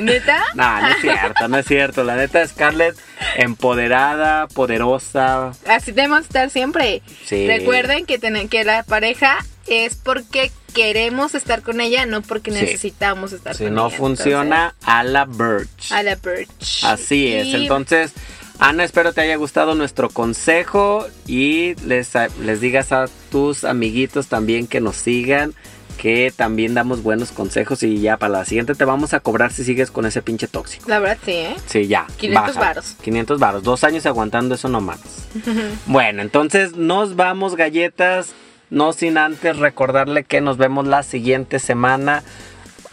¿Neta? 0.00 0.42
No, 0.54 0.80
no 0.80 0.88
es 0.88 1.00
cierto, 1.02 1.48
no 1.48 1.58
es 1.58 1.66
cierto. 1.66 2.04
La 2.04 2.16
neta, 2.16 2.46
Scarlett, 2.46 2.96
empoderada, 3.36 4.46
poderosa. 4.48 5.52
Así 5.66 5.92
debemos 5.92 6.22
estar 6.22 6.48
siempre. 6.48 7.02
Sí. 7.26 7.46
Recuerden 7.46 8.06
que, 8.06 8.18
que 8.48 8.64
la 8.64 8.84
pareja 8.84 9.38
es 9.68 9.94
porque 9.96 10.50
queremos 10.74 11.34
estar 11.34 11.62
con 11.62 11.80
ella, 11.80 12.06
no 12.06 12.22
porque 12.22 12.50
Sí. 12.52 12.58
necesitamos 12.60 13.32
estar 13.32 13.54
Si 13.56 13.64
con 13.64 13.74
no 13.74 13.88
ella. 13.88 13.96
funciona, 13.96 14.74
a 14.84 15.02
la 15.04 15.24
Birch. 15.24 15.90
A 15.92 16.02
la 16.02 16.14
Birch. 16.16 16.84
Así 16.84 17.32
es. 17.32 17.54
Entonces, 17.54 18.12
Ana, 18.58 18.84
espero 18.84 19.12
te 19.12 19.20
haya 19.20 19.36
gustado 19.36 19.74
nuestro 19.74 20.08
consejo 20.08 21.06
y 21.26 21.74
les, 21.86 22.12
les 22.42 22.60
digas 22.60 22.92
a 22.92 23.06
tus 23.30 23.64
amiguitos 23.64 24.28
también 24.28 24.66
que 24.66 24.80
nos 24.80 24.96
sigan, 24.96 25.54
que 25.98 26.32
también 26.34 26.72
damos 26.74 27.02
buenos 27.02 27.32
consejos 27.32 27.82
y 27.82 28.00
ya 28.00 28.16
para 28.18 28.32
la 28.32 28.44
siguiente 28.44 28.74
te 28.74 28.84
vamos 28.84 29.12
a 29.14 29.20
cobrar 29.20 29.52
si 29.52 29.64
sigues 29.64 29.90
con 29.90 30.04
ese 30.06 30.20
pinche 30.22 30.46
tóxico. 30.46 30.88
La 30.88 30.98
verdad, 31.00 31.18
sí, 31.24 31.32
¿eh? 31.32 31.56
Sí, 31.66 31.86
ya. 31.86 32.06
500 32.18 32.34
bájale. 32.54 32.66
varos. 32.66 32.96
500 33.02 33.38
varos. 33.40 33.62
Dos 33.62 33.82
años 33.84 34.04
aguantando 34.06 34.54
eso 34.54 34.68
nomás. 34.68 35.00
bueno, 35.86 36.22
entonces 36.22 36.76
nos 36.76 37.16
vamos, 37.16 37.56
galletas. 37.56 38.28
No 38.70 38.92
sin 38.92 39.18
antes 39.18 39.58
recordarle 39.58 40.24
que 40.24 40.40
nos 40.40 40.56
vemos 40.56 40.86
la 40.86 41.02
siguiente 41.02 41.58
semana 41.58 42.22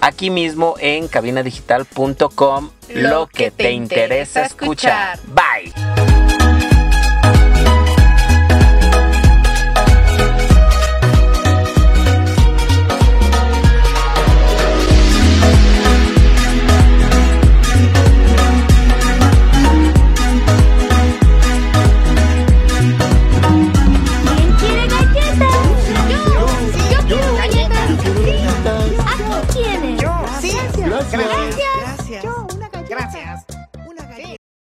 aquí 0.01 0.29
mismo 0.29 0.75
en 0.79 1.07
cabinadigital.com. 1.07 2.69
Lo, 2.93 3.27
que 3.27 3.51
te 3.51 3.71
interesa 3.71 4.45
escuchar. 4.45 5.17
Bye. 5.27 6.22